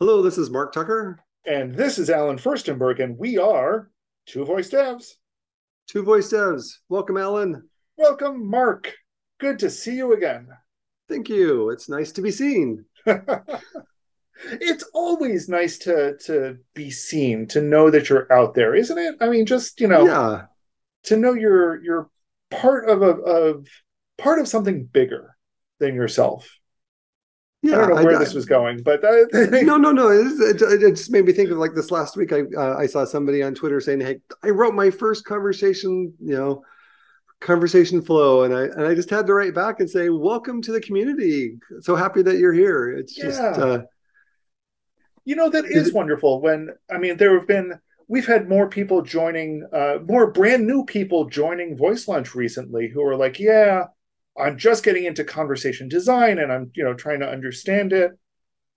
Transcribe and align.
Hello, 0.00 0.22
this 0.22 0.38
is 0.38 0.48
Mark 0.48 0.72
Tucker. 0.72 1.18
And 1.44 1.74
this 1.74 1.98
is 1.98 2.08
Allen 2.08 2.38
Firstenberg, 2.38 3.00
and 3.00 3.18
we 3.18 3.36
are 3.36 3.90
Two 4.24 4.46
Voice 4.46 4.70
Devs. 4.70 5.16
Two 5.88 6.02
Voice 6.02 6.32
Devs. 6.32 6.78
Welcome, 6.88 7.18
Allen. 7.18 7.68
Welcome, 7.98 8.48
Mark. 8.48 8.94
Good 9.40 9.58
to 9.58 9.68
see 9.68 9.96
you 9.96 10.14
again. 10.14 10.48
Thank 11.10 11.28
you. 11.28 11.68
It's 11.68 11.90
nice 11.90 12.12
to 12.12 12.22
be 12.22 12.30
seen. 12.30 12.86
it's 13.04 14.84
always 14.94 15.50
nice 15.50 15.76
to 15.80 16.16
to 16.24 16.56
be 16.72 16.90
seen, 16.90 17.46
to 17.48 17.60
know 17.60 17.90
that 17.90 18.08
you're 18.08 18.32
out 18.32 18.54
there, 18.54 18.74
isn't 18.74 18.96
it? 18.96 19.16
I 19.20 19.28
mean, 19.28 19.44
just 19.44 19.82
you 19.82 19.86
know, 19.88 20.06
yeah. 20.06 20.44
to 21.04 21.18
know 21.18 21.34
you're 21.34 21.78
you're 21.84 22.08
part 22.50 22.88
of 22.88 23.02
a 23.02 23.10
of 23.20 23.66
part 24.16 24.38
of 24.38 24.48
something 24.48 24.86
bigger 24.86 25.36
than 25.78 25.94
yourself. 25.94 26.50
Yeah, 27.62 27.74
I 27.74 27.78
don't 27.80 27.96
know 27.96 28.04
where 28.04 28.16
I, 28.16 28.18
this 28.18 28.32
was 28.32 28.46
going, 28.46 28.82
but 28.82 29.04
uh, 29.04 29.26
no, 29.62 29.76
no, 29.76 29.92
no. 29.92 30.08
It, 30.08 30.62
it, 30.62 30.82
it, 30.82 30.96
just 30.96 31.10
made 31.10 31.26
me 31.26 31.32
think 31.32 31.50
of 31.50 31.58
like 31.58 31.74
this 31.74 31.90
last 31.90 32.16
week. 32.16 32.32
I 32.32 32.42
uh, 32.56 32.76
I 32.78 32.86
saw 32.86 33.04
somebody 33.04 33.42
on 33.42 33.54
Twitter 33.54 33.80
saying, 33.80 34.00
"Hey, 34.00 34.20
I 34.42 34.48
wrote 34.48 34.74
my 34.74 34.90
first 34.90 35.26
conversation, 35.26 36.14
you 36.20 36.36
know, 36.36 36.62
conversation 37.40 38.00
flow," 38.00 38.44
and 38.44 38.54
I 38.54 38.62
and 38.62 38.86
I 38.86 38.94
just 38.94 39.10
had 39.10 39.26
to 39.26 39.34
write 39.34 39.54
back 39.54 39.80
and 39.80 39.90
say, 39.90 40.08
"Welcome 40.08 40.62
to 40.62 40.72
the 40.72 40.80
community. 40.80 41.58
So 41.80 41.96
happy 41.96 42.22
that 42.22 42.38
you're 42.38 42.54
here." 42.54 42.92
It's 42.92 43.18
yeah. 43.18 43.24
just, 43.24 43.40
uh, 43.42 43.82
you 45.26 45.36
know, 45.36 45.50
that 45.50 45.66
is 45.66 45.92
wonderful. 45.92 46.40
When 46.40 46.70
I 46.90 46.96
mean, 46.96 47.18
there 47.18 47.38
have 47.38 47.46
been 47.46 47.78
we've 48.08 48.26
had 48.26 48.48
more 48.48 48.70
people 48.70 49.02
joining, 49.02 49.68
uh, 49.70 49.98
more 50.06 50.32
brand 50.32 50.66
new 50.66 50.86
people 50.86 51.26
joining 51.26 51.76
Voice 51.76 52.08
Lunch 52.08 52.34
recently 52.34 52.88
who 52.88 53.02
are 53.02 53.16
like, 53.16 53.38
"Yeah." 53.38 53.88
I'm 54.38 54.56
just 54.56 54.84
getting 54.84 55.04
into 55.04 55.24
conversation 55.24 55.88
design 55.88 56.38
and 56.38 56.52
I'm, 56.52 56.70
you 56.74 56.84
know, 56.84 56.94
trying 56.94 57.20
to 57.20 57.28
understand 57.28 57.92
it. 57.92 58.12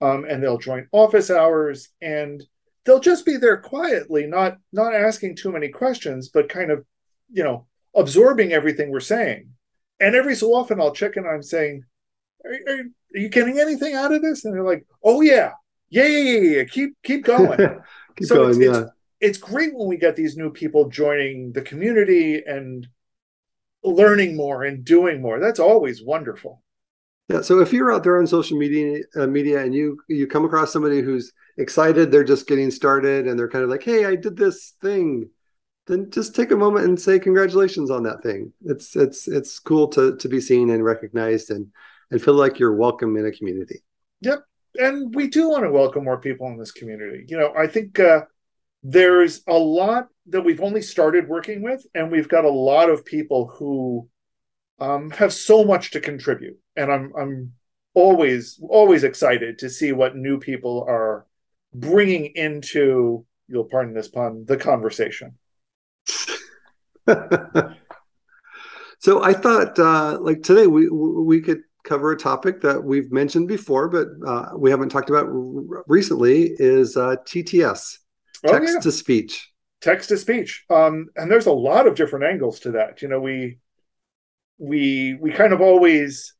Um, 0.00 0.24
and 0.28 0.42
they'll 0.42 0.58
join 0.58 0.88
office 0.92 1.30
hours 1.30 1.88
and 2.02 2.42
they'll 2.84 3.00
just 3.00 3.24
be 3.24 3.36
there 3.36 3.56
quietly, 3.56 4.26
not 4.26 4.58
not 4.72 4.94
asking 4.94 5.36
too 5.36 5.52
many 5.52 5.68
questions, 5.68 6.28
but 6.28 6.48
kind 6.48 6.70
of, 6.70 6.84
you 7.32 7.44
know, 7.44 7.66
absorbing 7.94 8.52
everything 8.52 8.90
we're 8.90 9.00
saying. 9.00 9.50
And 10.00 10.14
every 10.14 10.34
so 10.34 10.52
often 10.52 10.80
I'll 10.80 10.92
check 10.92 11.16
in, 11.16 11.26
I'm 11.26 11.42
saying, 11.42 11.84
are, 12.44 12.52
are, 12.52 12.80
are 12.80 13.18
you 13.18 13.28
getting 13.28 13.58
anything 13.58 13.94
out 13.94 14.12
of 14.12 14.22
this? 14.22 14.44
And 14.44 14.52
they're 14.52 14.64
like, 14.64 14.84
oh 15.02 15.20
yeah, 15.20 15.52
yeah, 15.88 16.06
yeah, 16.06 16.30
yeah, 16.30 16.56
yeah. 16.56 16.64
keep 16.64 16.96
keep 17.02 17.24
going. 17.24 17.58
keep 18.16 18.28
so 18.28 18.36
going, 18.36 18.50
it's, 18.50 18.58
yeah. 18.58 18.80
It's, 18.80 18.90
it's 19.20 19.38
great 19.38 19.74
when 19.74 19.88
we 19.88 19.96
get 19.96 20.16
these 20.16 20.36
new 20.36 20.50
people 20.50 20.88
joining 20.88 21.52
the 21.52 21.62
community 21.62 22.42
and 22.44 22.86
learning 23.84 24.36
more 24.36 24.64
and 24.64 24.84
doing 24.84 25.20
more. 25.20 25.38
That's 25.38 25.60
always 25.60 26.02
wonderful. 26.02 26.62
Yeah. 27.28 27.40
So 27.40 27.60
if 27.60 27.72
you're 27.72 27.92
out 27.92 28.02
there 28.02 28.18
on 28.18 28.26
social 28.26 28.58
media, 28.58 29.02
uh, 29.16 29.26
media, 29.26 29.62
and 29.62 29.74
you 29.74 29.98
you 30.08 30.26
come 30.26 30.44
across 30.44 30.72
somebody 30.72 31.00
who's 31.00 31.32
excited, 31.56 32.10
they're 32.10 32.24
just 32.24 32.46
getting 32.46 32.70
started, 32.70 33.26
and 33.26 33.38
they're 33.38 33.48
kind 33.48 33.64
of 33.64 33.70
like, 33.70 33.82
"Hey, 33.82 34.04
I 34.04 34.14
did 34.14 34.36
this 34.36 34.74
thing," 34.82 35.30
then 35.86 36.10
just 36.10 36.34
take 36.34 36.50
a 36.50 36.56
moment 36.56 36.86
and 36.86 37.00
say 37.00 37.18
congratulations 37.18 37.90
on 37.90 38.02
that 38.02 38.22
thing. 38.22 38.52
It's 38.66 38.94
it's 38.94 39.26
it's 39.26 39.58
cool 39.58 39.88
to 39.88 40.16
to 40.16 40.28
be 40.28 40.40
seen 40.40 40.68
and 40.70 40.84
recognized, 40.84 41.50
and 41.50 41.68
and 42.10 42.22
feel 42.22 42.34
like 42.34 42.58
you're 42.58 42.76
welcome 42.76 43.16
in 43.16 43.26
a 43.26 43.32
community. 43.32 43.82
Yep. 44.20 44.44
And 44.76 45.14
we 45.14 45.28
do 45.28 45.48
want 45.48 45.64
to 45.64 45.70
welcome 45.70 46.04
more 46.04 46.18
people 46.18 46.48
in 46.48 46.58
this 46.58 46.72
community. 46.72 47.24
You 47.28 47.38
know, 47.38 47.54
I 47.56 47.68
think 47.68 48.00
uh, 48.00 48.22
there's 48.84 49.42
a 49.48 49.54
lot 49.54 50.08
that 50.26 50.42
we've 50.42 50.60
only 50.60 50.82
started 50.82 51.26
working 51.26 51.62
with, 51.62 51.84
and 51.94 52.12
we've 52.12 52.28
got 52.28 52.44
a 52.44 52.50
lot 52.50 52.90
of 52.90 53.04
people 53.04 53.48
who 53.48 54.08
um, 54.78 55.10
have 55.10 55.32
so 55.32 55.64
much 55.64 55.92
to 55.92 56.00
contribute. 56.00 56.58
And 56.76 56.92
I'm 56.92 57.12
I'm 57.18 57.52
always 57.94 58.60
always 58.68 59.02
excited 59.02 59.58
to 59.60 59.70
see 59.70 59.92
what 59.92 60.16
new 60.16 60.38
people 60.38 60.84
are 60.86 61.26
bringing 61.72 62.26
into. 62.34 63.24
You'll 63.48 63.64
pardon 63.64 63.94
this 63.94 64.08
pun, 64.08 64.44
the 64.46 64.58
conversation. 64.58 65.38
so 68.98 69.22
I 69.22 69.32
thought, 69.32 69.78
uh, 69.78 70.18
like 70.20 70.42
today, 70.42 70.66
we 70.66 70.90
we 70.90 71.40
could 71.40 71.62
cover 71.84 72.12
a 72.12 72.18
topic 72.18 72.60
that 72.62 72.84
we've 72.84 73.10
mentioned 73.12 73.48
before, 73.48 73.88
but 73.88 74.08
uh, 74.26 74.50
we 74.56 74.70
haven't 74.70 74.90
talked 74.90 75.08
about 75.08 75.28
recently. 75.86 76.54
Is 76.58 76.98
uh, 76.98 77.16
TTS 77.24 77.98
text 78.46 78.70
oh, 78.70 78.74
yeah. 78.74 78.80
to 78.80 78.92
speech. 78.92 79.50
Text 79.80 80.08
to 80.08 80.16
speech. 80.16 80.64
Um, 80.70 81.08
and 81.16 81.30
there's 81.30 81.46
a 81.46 81.52
lot 81.52 81.86
of 81.86 81.94
different 81.94 82.24
angles 82.24 82.60
to 82.60 82.72
that. 82.72 83.02
You 83.02 83.08
know 83.08 83.20
we 83.20 83.58
we 84.58 85.16
we 85.20 85.32
kind 85.32 85.52
of 85.52 85.60
always 85.60 86.34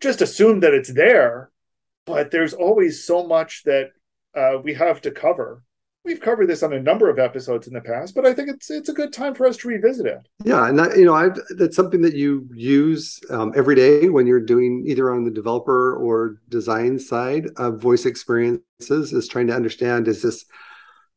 just 0.00 0.20
assume 0.20 0.60
that 0.60 0.74
it's 0.74 0.92
there 0.92 1.50
but 2.06 2.30
there's 2.30 2.54
always 2.54 3.04
so 3.04 3.26
much 3.26 3.62
that 3.64 3.90
uh, 4.36 4.58
we 4.62 4.74
have 4.74 5.00
to 5.02 5.10
cover. 5.10 5.62
We've 6.04 6.20
covered 6.20 6.48
this 6.48 6.62
on 6.62 6.74
a 6.74 6.82
number 6.82 7.08
of 7.08 7.18
episodes 7.18 7.66
in 7.66 7.72
the 7.72 7.80
past 7.80 8.14
but 8.14 8.26
i 8.26 8.34
think 8.34 8.50
it's 8.50 8.70
it's 8.70 8.90
a 8.90 8.92
good 8.92 9.10
time 9.10 9.34
for 9.34 9.46
us 9.46 9.56
to 9.58 9.68
revisit 9.68 10.04
it. 10.04 10.18
Yeah 10.44 10.68
and 10.68 10.78
you 10.98 11.06
know 11.06 11.14
i 11.14 11.30
that's 11.56 11.76
something 11.76 12.02
that 12.02 12.14
you 12.14 12.46
use 12.52 13.18
um, 13.30 13.54
every 13.56 13.74
day 13.74 14.10
when 14.10 14.26
you're 14.26 14.38
doing 14.38 14.84
either 14.86 15.10
on 15.10 15.24
the 15.24 15.30
developer 15.30 15.96
or 15.96 16.42
design 16.50 16.98
side 16.98 17.46
of 17.56 17.80
voice 17.80 18.04
experiences 18.04 19.14
is 19.14 19.28
trying 19.28 19.46
to 19.46 19.54
understand 19.54 20.06
is 20.06 20.20
this 20.20 20.44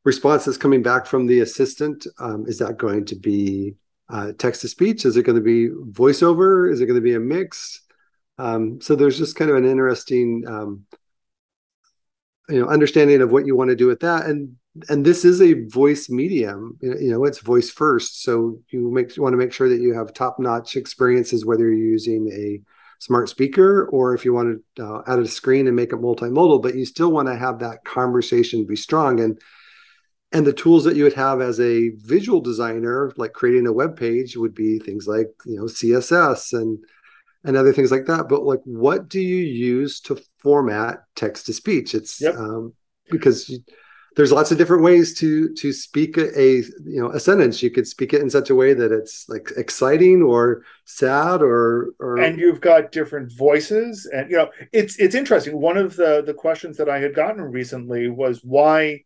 response 0.08 0.46
that's 0.46 0.58
coming 0.58 0.82
back 0.82 1.06
from 1.06 1.28
the 1.28 1.42
assistant 1.42 2.08
um, 2.18 2.46
is 2.48 2.60
that 2.60 2.78
going 2.78 3.04
to 3.04 3.16
be 3.16 3.76
uh, 4.10 4.32
text 4.38 4.62
to 4.62 4.70
speech? 4.70 5.06
Is 5.06 5.18
it 5.18 5.24
going 5.24 5.36
to 5.36 5.42
be 5.42 5.68
voiceover? 5.68 6.72
Is 6.72 6.80
it 6.80 6.86
going 6.86 6.96
to 6.96 7.02
be 7.02 7.16
a 7.16 7.20
mix? 7.20 7.82
Um, 8.38 8.80
so 8.80 8.96
there's 8.96 9.18
just 9.18 9.36
kind 9.36 9.52
of 9.52 9.58
an 9.58 9.66
interesting 9.66 10.46
um, 10.48 10.86
you 12.48 12.62
know 12.62 12.68
understanding 12.68 13.22
of 13.22 13.34
what 13.34 13.46
you 13.46 13.58
want 13.58 13.70
to 13.70 13.76
do 13.76 13.88
with 13.88 14.00
that. 14.00 14.26
And 14.28 14.56
and 14.88 15.06
this 15.06 15.26
is 15.26 15.42
a 15.42 15.66
voice 15.66 16.08
medium 16.08 16.78
you 16.82 17.12
know 17.12 17.26
it's 17.26 17.40
voice 17.40 17.70
first. 17.70 18.24
So 18.24 18.62
you 18.70 18.90
make 18.90 19.18
you 19.18 19.24
want 19.24 19.34
to 19.34 19.38
make 19.44 19.52
sure 19.52 19.68
that 19.68 19.82
you 19.82 19.94
have 19.94 20.14
top 20.14 20.40
notch 20.40 20.78
experiences 20.78 21.46
whether 21.46 21.66
you're 21.66 21.94
using 21.98 22.32
a 22.32 22.62
smart 23.00 23.28
speaker 23.28 23.90
or 23.92 24.16
if 24.16 24.24
you 24.24 24.34
want 24.34 24.62
to 24.78 24.86
uh, 24.86 25.02
add 25.06 25.20
a 25.20 25.28
screen 25.28 25.68
and 25.68 25.76
make 25.76 25.92
it 25.92 26.02
multimodal 26.02 26.62
but 26.64 26.76
you 26.76 26.86
still 26.86 27.12
want 27.12 27.28
to 27.28 27.36
have 27.36 27.60
that 27.60 27.84
conversation 27.84 28.66
be 28.66 28.78
strong. 28.78 29.20
And 29.20 29.38
and 30.32 30.46
the 30.46 30.54
tools 30.54 30.84
that 30.84 30.96
you 30.96 31.04
would 31.04 31.14
have 31.14 31.42
as 31.42 31.60
a 31.60 31.90
visual 31.98 32.42
designer 32.42 33.14
like 33.18 33.34
creating 33.34 33.66
a 33.66 33.74
web 33.74 33.98
page 33.98 34.36
would 34.36 34.54
be 34.54 34.78
things 34.78 35.08
like 35.08 35.28
you 35.46 35.56
know 35.56 35.64
css 35.64 36.52
and 36.52 36.80
and 37.48 37.56
other 37.56 37.74
things 37.74 37.92
like 37.92 38.06
that. 38.06 38.28
But 38.30 38.44
like 38.44 38.62
what 38.66 39.10
do 39.10 39.20
you 39.20 39.44
use 39.44 40.00
to 40.02 40.22
format 40.40 41.04
text 41.16 41.46
to 41.48 41.54
speech? 41.54 41.96
It's 41.96 42.22
yep. 42.22 42.36
um, 42.36 42.74
because 43.10 43.48
you, 43.50 43.60
there's 44.16 44.32
lots 44.32 44.52
of 44.52 44.58
different 44.58 44.84
ways 44.84 45.14
to 45.20 45.54
to 45.54 45.72
speak 45.72 46.18
a, 46.18 46.40
a, 46.40 46.56
you 46.84 47.02
know 47.02 47.12
a 47.12 47.20
sentence. 47.20 47.64
You 47.64 47.72
could 47.72 47.88
speak 47.88 48.14
it 48.14 48.22
in 48.22 48.30
such 48.30 48.50
a 48.50 48.56
way 48.56 48.74
that 48.74 48.92
it's 48.92 49.30
like 49.30 49.52
exciting 49.56 50.22
or 50.22 50.64
sad 50.86 51.42
or 51.42 51.94
or 52.00 52.18
and 52.18 52.38
you've 52.38 52.62
got 52.62 52.92
different 52.92 53.32
voices 53.32 54.10
and 54.12 54.30
you 54.30 54.38
know 54.38 54.50
it's 54.74 55.00
it's 55.00 55.16
interesting. 55.16 55.60
One 55.60 55.78
of 55.78 55.96
the 55.96 56.24
the 56.26 56.34
questions 56.34 56.78
that 56.78 56.90
i 56.90 57.00
had 57.00 57.16
gotten 57.16 57.42
recently 57.42 58.10
was 58.10 58.42
why 58.44 59.04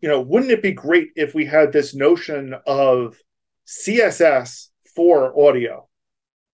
you 0.00 0.08
know, 0.08 0.20
wouldn't 0.20 0.52
it 0.52 0.62
be 0.62 0.72
great 0.72 1.10
if 1.16 1.34
we 1.34 1.44
had 1.44 1.72
this 1.72 1.94
notion 1.94 2.54
of 2.66 3.18
CSS 3.66 4.68
for 4.94 5.38
audio? 5.48 5.88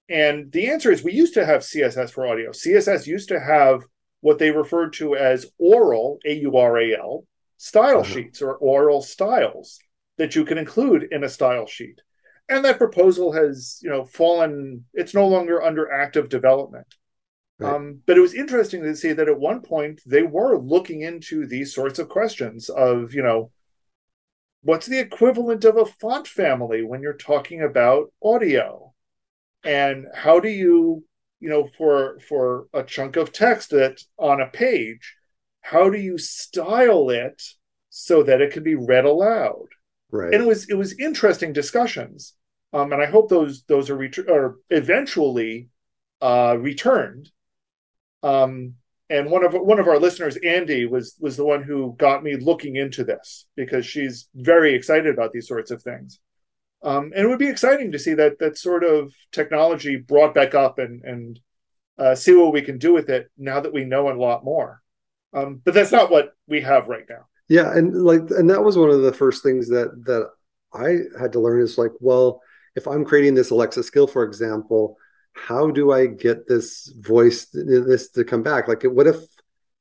And 0.08 0.52
the 0.52 0.70
answer 0.70 0.90
is 0.90 1.02
we 1.02 1.12
used 1.12 1.34
to 1.34 1.46
have 1.46 1.62
CSS 1.62 2.10
for 2.10 2.26
audio. 2.26 2.50
CSS 2.50 3.06
used 3.06 3.28
to 3.28 3.40
have 3.40 3.82
what 4.20 4.38
they 4.38 4.50
referred 4.50 4.92
to 4.94 5.16
as 5.16 5.46
aural, 5.58 6.18
A 6.26 6.34
U 6.40 6.56
R 6.56 6.78
A 6.78 6.96
L, 6.96 7.26
style 7.56 8.00
uh-huh. 8.00 8.12
sheets 8.12 8.42
or 8.42 8.56
aural 8.58 9.02
styles 9.02 9.78
that 10.16 10.34
you 10.34 10.44
can 10.44 10.58
include 10.58 11.08
in 11.10 11.24
a 11.24 11.28
style 11.28 11.66
sheet. 11.66 12.00
And 12.48 12.64
that 12.64 12.78
proposal 12.78 13.32
has, 13.32 13.80
you 13.82 13.90
know, 13.90 14.04
fallen, 14.04 14.84
it's 14.92 15.14
no 15.14 15.26
longer 15.26 15.62
under 15.62 15.90
active 15.90 16.28
development. 16.28 16.86
Right. 17.64 17.74
Um, 17.74 18.00
but 18.06 18.16
it 18.16 18.20
was 18.20 18.34
interesting 18.34 18.82
to 18.82 18.96
see 18.96 19.12
that 19.12 19.28
at 19.28 19.38
one 19.38 19.60
point 19.60 20.00
they 20.06 20.22
were 20.22 20.58
looking 20.58 21.02
into 21.02 21.46
these 21.46 21.74
sorts 21.74 21.98
of 21.98 22.08
questions 22.08 22.68
of, 22.68 23.14
you 23.14 23.22
know, 23.22 23.50
what's 24.62 24.86
the 24.86 24.98
equivalent 24.98 25.64
of 25.64 25.76
a 25.76 25.86
font 25.86 26.26
family 26.26 26.82
when 26.82 27.00
you're 27.00 27.14
talking 27.14 27.62
about 27.62 28.12
audio? 28.22 28.92
And 29.64 30.06
how 30.14 30.40
do 30.40 30.48
you, 30.48 31.04
you 31.40 31.48
know, 31.48 31.68
for 31.78 32.18
for 32.28 32.66
a 32.74 32.82
chunk 32.82 33.16
of 33.16 33.32
text 33.32 33.70
that 33.70 34.00
on 34.18 34.40
a 34.40 34.46
page, 34.46 35.16
how 35.62 35.88
do 35.88 35.98
you 35.98 36.18
style 36.18 37.08
it 37.10 37.42
so 37.88 38.22
that 38.22 38.40
it 38.40 38.52
can 38.52 38.62
be 38.62 38.74
read 38.74 39.04
aloud? 39.04 39.66
Right. 40.10 40.34
And 40.34 40.42
it 40.42 40.46
was 40.46 40.68
it 40.68 40.74
was 40.74 40.98
interesting 40.98 41.52
discussions. 41.52 42.34
Um, 42.72 42.92
and 42.92 43.00
I 43.00 43.06
hope 43.06 43.30
those 43.30 43.62
those 43.64 43.88
are 43.88 43.96
ret- 43.96 44.28
are 44.28 44.56
eventually 44.68 45.68
uh, 46.20 46.56
returned 46.58 47.30
um, 48.24 48.74
and 49.10 49.30
one 49.30 49.44
of 49.44 49.52
one 49.52 49.78
of 49.78 49.86
our 49.86 49.98
listeners, 49.98 50.36
Andy, 50.38 50.86
was 50.86 51.14
was 51.20 51.36
the 51.36 51.44
one 51.44 51.62
who 51.62 51.94
got 51.98 52.24
me 52.24 52.36
looking 52.36 52.76
into 52.76 53.04
this 53.04 53.46
because 53.54 53.84
she's 53.84 54.28
very 54.34 54.74
excited 54.74 55.12
about 55.12 55.32
these 55.32 55.46
sorts 55.46 55.70
of 55.70 55.82
things. 55.82 56.18
Um, 56.82 57.12
and 57.14 57.24
it 57.24 57.28
would 57.28 57.38
be 57.38 57.48
exciting 57.48 57.92
to 57.92 57.98
see 57.98 58.14
that 58.14 58.38
that 58.38 58.56
sort 58.58 58.82
of 58.82 59.12
technology 59.30 59.96
brought 59.96 60.34
back 60.34 60.54
up 60.54 60.78
and 60.78 61.04
and 61.04 61.40
uh, 61.98 62.14
see 62.14 62.34
what 62.34 62.52
we 62.52 62.62
can 62.62 62.78
do 62.78 62.94
with 62.94 63.10
it 63.10 63.30
now 63.36 63.60
that 63.60 63.74
we 63.74 63.84
know 63.84 64.10
a 64.10 64.16
lot 64.18 64.42
more. 64.42 64.80
Um, 65.34 65.60
but 65.62 65.74
that's 65.74 65.92
not 65.92 66.10
what 66.10 66.34
we 66.48 66.62
have 66.62 66.88
right 66.88 67.04
now. 67.08 67.26
Yeah, 67.48 67.76
and 67.76 68.04
like, 68.04 68.22
and 68.30 68.48
that 68.48 68.64
was 68.64 68.78
one 68.78 68.90
of 68.90 69.02
the 69.02 69.12
first 69.12 69.42
things 69.42 69.68
that 69.68 69.90
that 70.06 70.30
I 70.72 71.20
had 71.20 71.32
to 71.32 71.40
learn 71.40 71.60
is 71.60 71.76
like, 71.76 71.92
well, 72.00 72.40
if 72.74 72.86
I'm 72.86 73.04
creating 73.04 73.34
this 73.34 73.50
Alexa 73.50 73.82
skill, 73.82 74.06
for 74.06 74.24
example, 74.24 74.96
how 75.34 75.70
do 75.70 75.92
I 75.92 76.06
get 76.06 76.48
this 76.48 76.92
voice 76.98 77.46
this 77.52 78.10
to 78.10 78.24
come 78.24 78.42
back? 78.42 78.68
Like, 78.68 78.84
what 78.84 79.06
if 79.06 79.16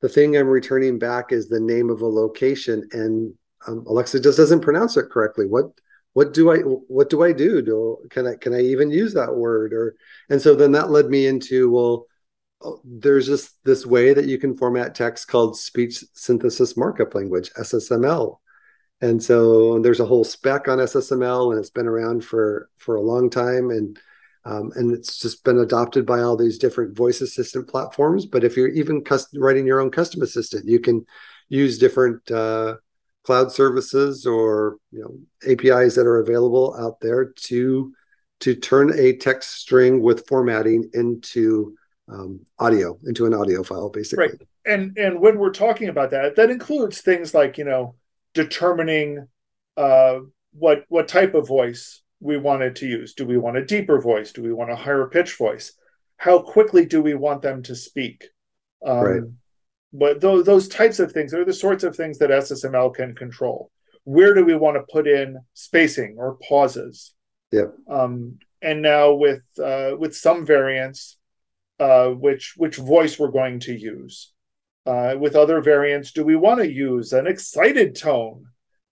the 0.02 0.10
thing 0.10 0.36
I'm 0.36 0.48
returning 0.48 1.00
back 1.00 1.32
is 1.32 1.48
the 1.48 1.60
name 1.60 1.90
of 1.90 2.02
a 2.02 2.08
location 2.08 2.88
and 2.92 3.34
um, 3.68 3.86
Alexa 3.88 4.20
just 4.20 4.38
doesn't 4.38 4.62
pronounce 4.62 4.98
it 4.98 5.10
correctly? 5.10 5.46
What 5.46 5.72
what 6.14 6.34
do 6.34 6.52
I 6.52 6.58
what 6.60 7.10
do 7.10 7.24
I 7.24 7.32
do? 7.32 7.62
Do 7.62 7.98
can 8.10 8.28
I 8.28 8.36
can 8.36 8.54
I 8.54 8.62
even 8.62 8.92
use 8.92 9.14
that 9.14 9.36
word? 9.36 9.74
Or 9.74 9.96
and 10.30 10.42
so 10.42 10.56
then 10.56 10.72
that 10.74 10.92
led 10.92 11.08
me 11.08 11.28
into 11.28 11.72
well, 11.72 12.08
oh, 12.62 12.82
there's 12.84 13.28
just 13.28 13.64
this 13.64 13.86
way 13.86 14.14
that 14.14 14.26
you 14.26 14.38
can 14.38 14.58
format 14.58 14.96
text 14.96 15.28
called 15.28 15.58
speech 15.58 16.04
synthesis 16.14 16.76
markup 16.76 17.16
language 17.16 17.52
SSML. 17.54 18.38
And 19.02 19.22
so 19.22 19.80
there's 19.80 20.00
a 20.00 20.06
whole 20.06 20.24
spec 20.24 20.68
on 20.68 20.78
SSML, 20.78 21.52
and 21.52 21.60
it's 21.60 21.70
been 21.70 21.88
around 21.88 22.24
for 22.24 22.70
for 22.78 22.96
a 22.96 23.02
long 23.02 23.30
time, 23.30 23.70
and 23.70 24.00
um, 24.46 24.72
and 24.76 24.92
it's 24.92 25.20
just 25.20 25.44
been 25.44 25.60
adopted 25.60 26.06
by 26.06 26.22
all 26.22 26.36
these 26.36 26.58
different 26.58 26.96
voice 26.96 27.22
assistant 27.22 27.68
platforms. 27.68 28.26
But 28.26 28.44
if 28.44 28.58
you're 28.58 28.70
even 28.70 29.04
writing 29.36 29.66
your 29.66 29.80
own 29.80 29.90
custom 29.90 30.22
assistant, 30.22 30.68
you 30.68 30.80
can 30.80 31.06
use 31.50 31.78
different 31.78 32.30
uh, 32.30 32.76
cloud 33.24 33.52
services 33.52 34.26
or 34.26 34.78
you 34.92 35.02
know 35.02 35.52
APIs 35.52 35.96
that 35.96 36.06
are 36.06 36.20
available 36.20 36.76
out 36.78 37.00
there 37.00 37.26
to 37.26 37.94
to 38.42 38.56
turn 38.56 38.92
a 39.00 39.16
text 39.16 39.56
string 39.56 40.02
with 40.02 40.28
formatting 40.28 40.90
into 40.94 41.76
um, 42.10 42.42
audio 42.60 43.00
into 43.06 43.26
an 43.26 43.34
audio 43.34 43.64
file 43.64 43.90
basically 43.90 44.28
right 44.28 44.42
and 44.66 44.98
and 44.98 45.20
when 45.20 45.38
we're 45.38 45.54
talking 45.54 45.88
about 45.88 46.12
that 46.12 46.36
that 46.36 46.50
includes 46.50 47.00
things 47.02 47.34
like 47.34 47.58
you 47.58 47.64
know 47.64 47.96
determining 48.34 49.26
uh, 49.78 50.20
what 50.52 50.84
what 50.90 51.08
type 51.08 51.34
of 51.34 51.48
voice 51.48 52.03
we 52.24 52.38
wanted 52.38 52.76
to 52.76 52.88
use 52.88 53.14
do 53.14 53.26
we 53.26 53.38
want 53.38 53.58
a 53.58 53.66
deeper 53.66 54.00
voice 54.00 54.32
do 54.32 54.42
we 54.42 54.54
want 54.54 54.72
a 54.72 54.76
higher 54.76 55.08
pitch 55.08 55.38
voice 55.38 55.74
how 56.18 56.40
quickly 56.40 56.86
do 56.86 57.02
we 57.02 57.14
want 57.14 57.42
them 57.42 57.62
to 57.62 57.76
speak 57.76 58.26
um, 58.86 58.98
right 58.98 59.24
but 59.94 60.20
those, 60.20 60.44
those 60.44 60.68
types 60.68 61.00
of 61.00 61.12
things 61.12 61.34
are 61.34 61.46
the 61.46 61.54
sorts 61.54 61.84
of 61.84 61.96
things 61.96 62.18
that 62.18 62.32
SSML 62.32 62.96
can 62.96 63.14
control. 63.14 63.70
Where 64.06 64.34
do 64.34 64.44
we 64.44 64.56
want 64.56 64.76
to 64.76 64.92
put 64.92 65.08
in 65.08 65.40
spacing 65.54 66.16
or 66.18 66.40
pauses? 66.48 67.14
Yeah. 67.52 67.68
Um, 67.88 68.40
and 68.62 68.82
now 68.82 69.14
with 69.14 69.44
uh, 69.64 69.92
with 69.98 70.16
some 70.16 70.46
variants, 70.46 71.18
uh, 71.80 72.08
which 72.08 72.56
which 72.58 72.78
voice 72.78 73.20
we're 73.20 73.28
going 73.28 73.60
to 73.62 73.74
use. 73.74 74.32
Uh, 74.86 75.16
with 75.18 75.36
other 75.36 75.62
variants, 75.62 76.12
do 76.12 76.26
we 76.26 76.36
want 76.36 76.60
to 76.60 76.70
use 76.70 77.14
an 77.14 77.28
excited 77.28 77.96
tone, 77.96 78.46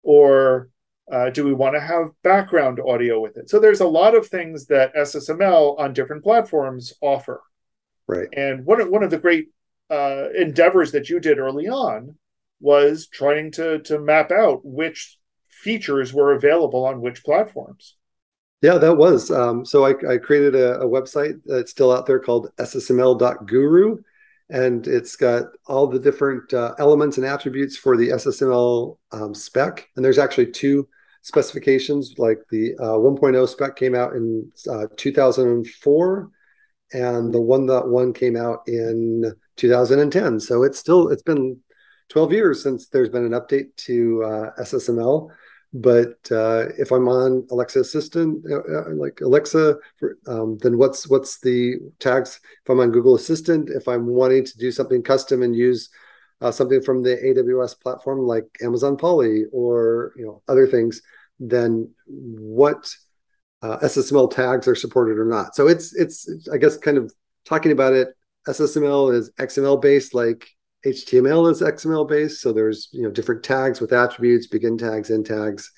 or 0.02 0.68
uh, 1.10 1.30
do 1.30 1.44
we 1.44 1.52
want 1.52 1.74
to 1.74 1.80
have 1.80 2.10
background 2.22 2.80
audio 2.86 3.20
with 3.20 3.36
it? 3.36 3.50
So 3.50 3.58
there's 3.58 3.80
a 3.80 3.86
lot 3.86 4.14
of 4.14 4.28
things 4.28 4.66
that 4.66 4.94
SSML 4.94 5.78
on 5.78 5.92
different 5.92 6.22
platforms 6.22 6.92
offer. 7.00 7.42
Right. 8.06 8.28
And 8.32 8.64
one 8.64 8.90
one 8.90 9.02
of 9.02 9.10
the 9.10 9.18
great 9.18 9.48
uh, 9.90 10.28
endeavors 10.36 10.92
that 10.92 11.08
you 11.08 11.20
did 11.20 11.38
early 11.38 11.68
on 11.68 12.16
was 12.60 13.08
trying 13.08 13.50
to 13.52 13.80
to 13.80 13.98
map 13.98 14.30
out 14.30 14.60
which 14.64 15.18
features 15.48 16.12
were 16.12 16.34
available 16.34 16.84
on 16.84 17.00
which 17.00 17.24
platforms. 17.24 17.96
Yeah, 18.62 18.76
that 18.78 18.96
was. 18.96 19.30
Um, 19.30 19.64
so 19.64 19.86
I, 19.86 19.94
I 20.08 20.18
created 20.18 20.54
a, 20.54 20.80
a, 20.80 20.86
website 20.86 21.40
that's 21.46 21.70
still 21.70 21.90
out 21.90 22.04
there 22.04 22.18
called 22.18 22.50
ssml.guru, 22.58 23.98
and 24.50 24.86
it's 24.86 25.16
got 25.16 25.44
all 25.66 25.86
the 25.86 25.98
different 25.98 26.52
uh, 26.52 26.74
elements 26.78 27.16
and 27.16 27.24
attributes 27.24 27.78
for 27.78 27.96
the 27.96 28.10
SSML 28.10 28.98
um, 29.12 29.34
spec. 29.34 29.88
And 29.96 30.04
there's 30.04 30.18
actually 30.18 30.50
two 30.50 30.88
specifications, 31.22 32.14
like 32.18 32.38
the 32.50 32.74
uh, 32.78 32.96
1.0 32.96 33.48
spec 33.48 33.76
came 33.76 33.94
out 33.94 34.14
in 34.14 34.50
uh, 34.70 34.86
2004, 34.96 36.30
and 36.92 37.32
the 37.32 37.38
1.1 37.38 38.14
came 38.14 38.36
out 38.36 38.60
in 38.66 39.32
2010. 39.56 40.40
So 40.40 40.62
it's 40.62 40.78
still 40.78 41.08
it's 41.08 41.22
been 41.22 41.58
12 42.08 42.32
years 42.32 42.62
since 42.62 42.88
there's 42.88 43.08
been 43.08 43.24
an 43.24 43.32
update 43.40 43.74
to 43.76 44.22
uh, 44.24 44.62
SSML. 44.62 45.30
But 45.72 46.18
uh, 46.32 46.66
if 46.78 46.90
I'm 46.90 47.06
on 47.06 47.46
Alexa 47.52 47.78
Assistant, 47.78 48.44
uh, 48.50 48.56
uh, 48.58 48.94
like 48.94 49.20
Alexa, 49.20 49.76
um, 50.26 50.58
then 50.58 50.76
what's 50.78 51.08
what's 51.08 51.38
the 51.38 51.76
tags? 52.00 52.40
If 52.64 52.70
I'm 52.70 52.80
on 52.80 52.90
Google 52.90 53.14
Assistant, 53.14 53.70
if 53.70 53.86
I'm 53.86 54.06
wanting 54.06 54.44
to 54.44 54.58
do 54.58 54.72
something 54.72 55.00
custom 55.02 55.42
and 55.42 55.54
use 55.54 55.88
uh, 56.40 56.50
something 56.50 56.82
from 56.82 57.02
the 57.02 57.16
AWS 57.16 57.80
platform 57.80 58.20
like 58.20 58.44
Amazon 58.62 58.96
Polly 58.96 59.44
or 59.52 60.12
you 60.16 60.24
know 60.24 60.42
other 60.48 60.66
things, 60.66 61.02
then 61.38 61.90
what 62.06 62.92
uh, 63.62 63.78
SSML 63.78 64.30
tags 64.30 64.66
are 64.66 64.74
supported 64.74 65.18
or 65.18 65.24
not. 65.24 65.54
So 65.54 65.68
it's 65.68 65.94
it's 65.94 66.48
I 66.52 66.56
guess 66.56 66.76
kind 66.76 66.96
of 66.96 67.12
talking 67.44 67.72
about 67.72 67.92
it 67.92 68.08
SSML 68.48 69.14
is 69.14 69.30
XML 69.32 69.80
based, 69.80 70.14
like 70.14 70.48
HTML 70.86 71.50
is 71.50 71.60
XML 71.60 72.08
based. 72.08 72.40
So 72.40 72.52
there's 72.52 72.88
you 72.92 73.02
know 73.02 73.10
different 73.10 73.42
tags 73.42 73.80
with 73.80 73.92
attributes, 73.92 74.46
begin 74.46 74.78
tags, 74.78 75.10
end 75.10 75.26
tags. 75.26 75.70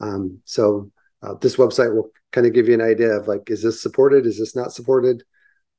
Um, 0.00 0.40
so 0.44 0.90
uh, 1.22 1.34
this 1.40 1.56
website 1.56 1.94
will 1.94 2.10
kind 2.32 2.46
of 2.46 2.52
give 2.52 2.68
you 2.68 2.74
an 2.74 2.80
idea 2.80 3.10
of 3.10 3.28
like, 3.28 3.50
is 3.50 3.62
this 3.62 3.82
supported? 3.82 4.26
Is 4.26 4.38
this 4.38 4.56
not 4.56 4.72
supported? 4.72 5.22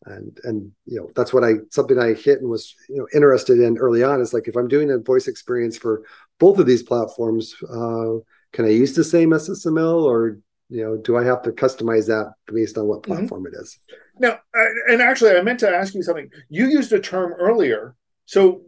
And 0.06 0.40
and 0.44 0.72
you 0.86 1.00
know 1.00 1.10
that's 1.16 1.32
what 1.32 1.44
I 1.44 1.54
something 1.70 2.00
I 2.00 2.14
hit 2.14 2.40
and 2.40 2.50
was 2.50 2.76
you 2.90 2.98
know 2.98 3.08
interested 3.14 3.60
in 3.60 3.78
early 3.78 4.04
on 4.04 4.20
is 4.20 4.34
like 4.34 4.48
if 4.48 4.56
I'm 4.56 4.68
doing 4.68 4.90
a 4.90 4.98
voice 4.98 5.28
experience 5.28 5.78
for 5.78 6.04
both 6.40 6.58
of 6.58 6.66
these 6.66 6.82
platforms, 6.82 7.56
uh, 7.64 8.18
can 8.52 8.66
I 8.66 8.70
use 8.70 8.96
the 8.96 9.04
same 9.04 9.30
SSML 9.30 10.04
or 10.04 10.40
you 10.70 10.84
know 10.84 10.98
do 10.98 11.18
I 11.18 11.24
have 11.24 11.44
to 11.44 11.52
customize 11.52 12.08
that 12.08 12.34
based 12.48 12.80
on 12.80 12.88
what 12.88 13.04
mm-hmm. 13.04 13.14
platform 13.14 13.44
mm-hmm. 13.44 13.56
it 13.56 13.62
is? 13.62 13.80
Now, 14.18 14.40
and 14.88 15.02
actually, 15.02 15.32
I 15.32 15.42
meant 15.42 15.60
to 15.60 15.70
ask 15.70 15.94
you 15.94 16.02
something. 16.02 16.30
You 16.50 16.66
used 16.66 16.92
a 16.94 17.00
term 17.00 17.34
earlier. 17.34 17.96
So 18.26 18.62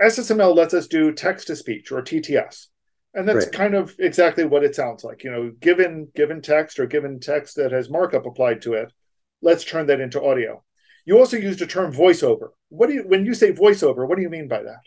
SSML 0.00 0.54
lets 0.54 0.74
us 0.74 0.86
do 0.86 1.12
text 1.12 1.46
to 1.46 1.56
speech 1.56 1.90
or 1.90 2.02
TTS. 2.02 2.66
And 3.14 3.26
that's 3.26 3.46
right. 3.46 3.54
kind 3.54 3.74
of 3.74 3.94
exactly 3.98 4.44
what 4.44 4.62
it 4.62 4.74
sounds 4.74 5.02
like. 5.02 5.24
You 5.24 5.30
know, 5.30 5.52
given 5.58 6.08
given 6.14 6.42
text 6.42 6.78
or 6.78 6.86
given 6.86 7.18
text 7.18 7.56
that 7.56 7.72
has 7.72 7.88
markup 7.88 8.26
applied 8.26 8.60
to 8.62 8.74
it, 8.74 8.92
let's 9.40 9.64
turn 9.64 9.86
that 9.86 10.00
into 10.00 10.22
audio. 10.22 10.62
You 11.06 11.18
also 11.18 11.38
used 11.38 11.62
a 11.62 11.66
term 11.66 11.92
voiceover. 11.92 12.50
What 12.68 12.88
do 12.88 12.94
you 12.94 13.04
when 13.06 13.24
you 13.24 13.32
say 13.32 13.52
voiceover, 13.52 14.06
what 14.06 14.16
do 14.16 14.22
you 14.22 14.28
mean 14.28 14.48
by 14.48 14.62
that? 14.62 14.80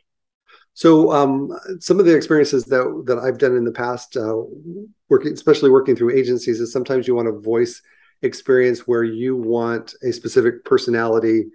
So 0.73 1.11
um, 1.11 1.51
some 1.79 1.99
of 1.99 2.05
the 2.05 2.15
experiences 2.15 2.65
that 2.65 3.03
that 3.07 3.17
I've 3.17 3.37
done 3.37 3.55
in 3.55 3.65
the 3.65 3.71
past, 3.71 4.15
uh, 4.15 4.43
working 5.09 5.33
especially 5.33 5.71
working 5.71 5.95
through 5.95 6.15
agencies, 6.15 6.59
is 6.59 6.71
sometimes 6.71 7.07
you 7.07 7.15
want 7.15 7.27
a 7.27 7.39
voice 7.39 7.81
experience 8.21 8.87
where 8.87 9.03
you 9.03 9.35
want 9.35 9.95
a 10.03 10.11
specific 10.11 10.65
personality. 10.65 11.47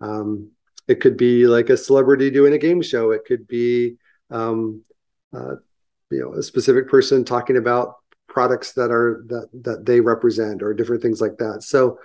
Um, 0.00 0.50
it 0.86 1.00
could 1.00 1.16
be 1.16 1.46
like 1.46 1.70
a 1.70 1.76
celebrity 1.76 2.30
doing 2.30 2.52
a 2.52 2.58
game 2.58 2.82
show. 2.82 3.10
It 3.10 3.24
could 3.26 3.46
be, 3.46 3.96
um, 4.30 4.82
uh, 5.32 5.56
you 6.10 6.20
know, 6.20 6.34
a 6.34 6.42
specific 6.42 6.88
person 6.88 7.24
talking 7.24 7.56
about 7.56 7.96
products 8.28 8.72
that 8.74 8.90
are 8.90 9.24
that 9.28 9.48
that 9.62 9.86
they 9.86 10.00
represent 10.00 10.62
or 10.62 10.74
different 10.74 11.02
things 11.02 11.20
like 11.20 11.38
that. 11.38 11.62
So, 11.62 11.98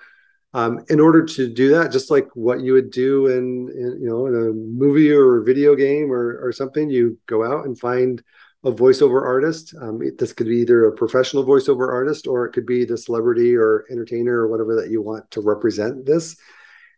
um, 0.56 0.86
in 0.88 1.02
order 1.02 1.26
to 1.26 1.54
do 1.54 1.68
that, 1.72 1.92
just 1.92 2.10
like 2.10 2.30
what 2.34 2.62
you 2.62 2.72
would 2.72 2.90
do 2.90 3.28
in, 3.28 3.68
in 3.70 4.00
you 4.02 4.08
know 4.08 4.26
in 4.28 4.34
a 4.34 4.54
movie 4.54 5.12
or 5.12 5.40
a 5.42 5.44
video 5.44 5.76
game 5.76 6.10
or 6.10 6.40
or 6.42 6.54
something, 6.54 6.90
you 6.90 7.18
go 7.28 7.44
out 7.44 7.66
and 7.66 7.78
find 7.78 8.24
a 8.64 8.72
voiceover 8.72 9.22
artist. 9.22 9.76
Um, 9.82 10.00
this 10.18 10.32
could 10.32 10.48
be 10.48 10.60
either 10.60 10.86
a 10.86 10.96
professional 10.96 11.44
voiceover 11.44 11.92
artist 11.92 12.26
or 12.26 12.46
it 12.46 12.54
could 12.54 12.66
be 12.66 12.86
the 12.86 12.98
celebrity 12.98 13.54
or 13.54 13.84
entertainer 13.92 14.40
or 14.40 14.48
whatever 14.48 14.76
that 14.76 14.90
you 14.90 15.02
want 15.02 15.30
to 15.32 15.42
represent 15.42 16.06
this. 16.06 16.38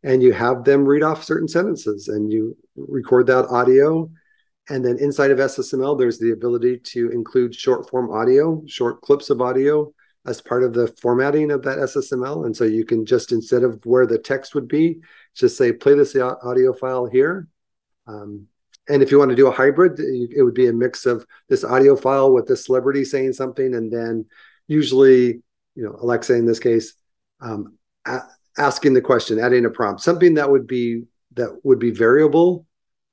And 0.04 0.22
you 0.22 0.34
have 0.34 0.64
them 0.64 0.86
read 0.86 1.02
off 1.02 1.24
certain 1.24 1.48
sentences 1.48 2.10
and 2.10 2.32
you 2.32 2.56
record 2.76 3.26
that 3.28 3.48
audio. 3.48 4.08
And 4.70 4.86
then 4.86 5.00
inside 5.00 5.32
of 5.32 5.40
SSML, 5.40 5.98
there's 5.98 6.20
the 6.20 6.32
ability 6.32 6.78
to 6.94 7.10
include 7.10 7.56
short 7.56 7.90
form 7.90 8.12
audio, 8.12 8.62
short 8.68 9.02
clips 9.02 9.32
of 9.32 9.42
audio 9.42 9.92
as 10.28 10.42
part 10.42 10.64
of 10.64 10.74
the 10.74 10.88
formatting 11.02 11.52
of 11.52 11.64
that 11.64 11.78
SSML. 11.78 12.46
And 12.46 12.56
so 12.56 12.66
you 12.66 12.86
can 12.86 13.06
just, 13.06 13.32
instead 13.32 13.64
of 13.64 13.80
where 13.86 14.06
the 14.06 14.20
text 14.20 14.54
would 14.54 14.68
be, 14.68 15.00
just 15.34 15.58
say, 15.58 15.72
play 15.72 15.96
this 15.96 16.16
audio 16.16 16.74
file 16.74 17.06
here. 17.06 17.48
Um, 18.08 18.48
and 18.90 19.02
if 19.02 19.10
you 19.10 19.20
want 19.20 19.30
to 19.30 19.36
do 19.36 19.48
a 19.48 19.52
hybrid, 19.52 20.00
it 20.00 20.44
would 20.44 20.54
be 20.54 20.68
a 20.68 20.74
mix 20.74 21.06
of 21.06 21.26
this 21.50 21.64
audio 21.64 21.96
file 21.96 22.32
with 22.32 22.46
the 22.46 22.56
celebrity 22.56 23.04
saying 23.04 23.34
something, 23.34 23.74
and 23.74 23.92
then 23.92 24.26
usually, 24.68 25.42
you 25.76 25.84
know, 25.84 25.98
Alexa 26.00 26.34
in 26.34 26.46
this 26.46 26.60
case, 26.60 26.94
um, 27.42 27.78
a- 28.06 28.24
asking 28.58 28.94
the 28.94 29.02
question, 29.02 29.40
adding 29.40 29.66
a 29.66 29.70
prompt, 29.70 30.02
something 30.02 30.36
that 30.36 30.50
would 30.50 30.68
be 30.68 31.04
that 31.34 31.60
would 31.64 31.80
be 31.80 31.92
variable, 31.92 32.66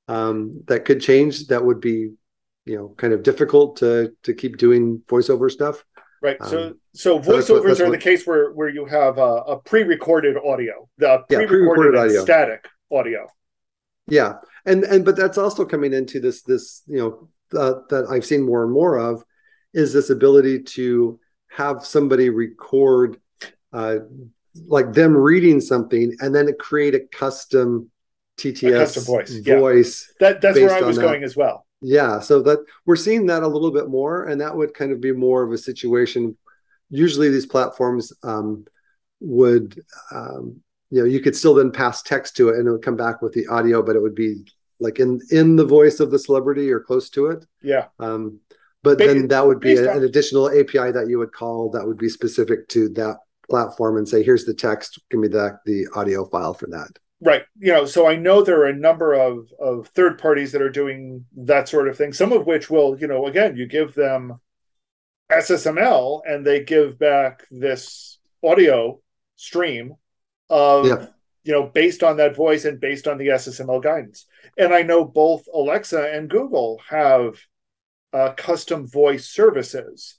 um, 0.08 0.62
that 0.66 0.84
could 0.84 1.00
change, 1.00 1.48
that 1.48 1.64
would 1.64 1.80
be, 1.80 2.12
you 2.64 2.76
know, 2.76 2.94
kind 2.96 3.12
of 3.12 3.22
difficult 3.22 3.76
to 3.78 4.12
to 4.22 4.32
keep 4.32 4.56
doing 4.56 5.02
voiceover 5.08 5.50
stuff. 5.50 5.84
Right. 6.24 6.42
So 6.44 6.68
um, 6.68 6.80
so 6.94 7.18
voiceovers 7.18 7.24
so 7.24 7.32
that's 7.32 7.50
what, 7.50 7.64
that's 7.64 7.80
are 7.80 7.84
what, 7.84 7.90
the 7.92 7.98
case 7.98 8.26
where 8.26 8.52
where 8.52 8.70
you 8.70 8.86
have 8.86 9.18
a, 9.18 9.20
a 9.20 9.58
pre-recorded 9.58 10.38
audio, 10.38 10.88
the 10.96 11.18
pre-recorded, 11.28 11.42
yeah, 11.42 11.46
pre-recorded 11.46 11.98
audio. 11.98 12.22
static 12.22 12.66
audio. 12.90 13.26
Yeah, 14.06 14.36
and 14.64 14.84
and 14.84 15.04
but 15.04 15.16
that's 15.16 15.36
also 15.36 15.66
coming 15.66 15.92
into 15.92 16.20
this 16.20 16.40
this 16.40 16.82
you 16.86 16.96
know 16.96 17.28
uh, 17.60 17.80
that 17.90 18.06
I've 18.10 18.24
seen 18.24 18.40
more 18.40 18.62
and 18.62 18.72
more 18.72 18.96
of 18.96 19.22
is 19.74 19.92
this 19.92 20.08
ability 20.08 20.62
to 20.62 21.20
have 21.50 21.84
somebody 21.84 22.30
record 22.30 23.20
uh, 23.74 23.96
like 24.66 24.94
them 24.94 25.14
reading 25.14 25.60
something 25.60 26.16
and 26.20 26.34
then 26.34 26.50
create 26.58 26.94
a 26.94 27.00
custom 27.00 27.90
TTS 28.38 28.70
a 28.70 28.78
custom 28.78 29.04
voice. 29.04 29.38
voice 29.40 30.08
yeah. 30.08 30.30
That 30.30 30.40
that's 30.40 30.58
where 30.58 30.74
I 30.74 30.80
was 30.80 30.96
going 30.96 31.22
as 31.22 31.36
well. 31.36 31.66
Yeah, 31.86 32.18
so 32.20 32.40
that 32.40 32.60
we're 32.86 32.96
seeing 32.96 33.26
that 33.26 33.42
a 33.42 33.46
little 33.46 33.70
bit 33.70 33.90
more, 33.90 34.24
and 34.24 34.40
that 34.40 34.56
would 34.56 34.72
kind 34.72 34.90
of 34.90 35.02
be 35.02 35.12
more 35.12 35.42
of 35.42 35.52
a 35.52 35.58
situation. 35.58 36.34
Usually, 36.88 37.28
these 37.28 37.44
platforms 37.44 38.10
um, 38.22 38.64
would, 39.20 39.84
um, 40.10 40.62
you 40.88 41.00
know, 41.00 41.04
you 41.04 41.20
could 41.20 41.36
still 41.36 41.52
then 41.52 41.70
pass 41.70 42.02
text 42.02 42.38
to 42.38 42.48
it, 42.48 42.58
and 42.58 42.66
it 42.66 42.72
would 42.72 42.80
come 42.80 42.96
back 42.96 43.20
with 43.20 43.34
the 43.34 43.46
audio, 43.48 43.82
but 43.82 43.96
it 43.96 44.00
would 44.00 44.14
be 44.14 44.46
like 44.80 44.98
in 44.98 45.20
in 45.30 45.56
the 45.56 45.66
voice 45.66 46.00
of 46.00 46.10
the 46.10 46.18
celebrity 46.18 46.72
or 46.72 46.80
close 46.80 47.10
to 47.10 47.26
it. 47.26 47.44
Yeah. 47.60 47.88
Um, 47.98 48.40
but 48.82 48.96
then 48.96 49.28
that 49.28 49.46
would 49.46 49.60
be 49.60 49.76
a, 49.76 49.94
an 49.94 50.04
additional 50.04 50.48
API 50.48 50.90
that 50.92 51.08
you 51.08 51.18
would 51.18 51.32
call 51.32 51.68
that 51.72 51.86
would 51.86 51.98
be 51.98 52.08
specific 52.08 52.66
to 52.68 52.88
that 52.90 53.18
platform 53.50 53.98
and 53.98 54.08
say, 54.08 54.22
here's 54.22 54.46
the 54.46 54.54
text, 54.54 54.98
give 55.10 55.20
me 55.20 55.28
the 55.28 55.58
the 55.66 55.86
audio 55.94 56.24
file 56.24 56.54
for 56.54 56.66
that. 56.68 56.98
Right. 57.24 57.42
You 57.58 57.72
know, 57.72 57.86
so 57.86 58.06
I 58.06 58.16
know 58.16 58.42
there 58.42 58.60
are 58.60 58.66
a 58.66 58.76
number 58.76 59.14
of 59.14 59.50
of 59.58 59.88
third 59.88 60.18
parties 60.18 60.52
that 60.52 60.60
are 60.60 60.68
doing 60.68 61.24
that 61.36 61.70
sort 61.70 61.88
of 61.88 61.96
thing. 61.96 62.12
Some 62.12 62.32
of 62.32 62.46
which 62.46 62.68
will, 62.68 62.98
you 62.98 63.06
know, 63.06 63.26
again, 63.26 63.56
you 63.56 63.66
give 63.66 63.94
them 63.94 64.40
SSML 65.32 66.20
and 66.26 66.46
they 66.46 66.62
give 66.62 66.98
back 66.98 67.46
this 67.50 68.18
audio 68.42 69.00
stream 69.36 69.94
of 70.50 70.86
yeah. 70.86 71.06
you 71.44 71.52
know 71.52 71.62
based 71.62 72.02
on 72.02 72.18
that 72.18 72.36
voice 72.36 72.66
and 72.66 72.78
based 72.78 73.08
on 73.08 73.16
the 73.16 73.28
SSML 73.28 73.82
guidance. 73.82 74.26
And 74.58 74.74
I 74.74 74.82
know 74.82 75.06
both 75.06 75.46
Alexa 75.52 76.12
and 76.12 76.28
Google 76.28 76.82
have 76.90 77.40
uh, 78.12 78.34
custom 78.36 78.86
voice 78.86 79.30
services 79.30 80.18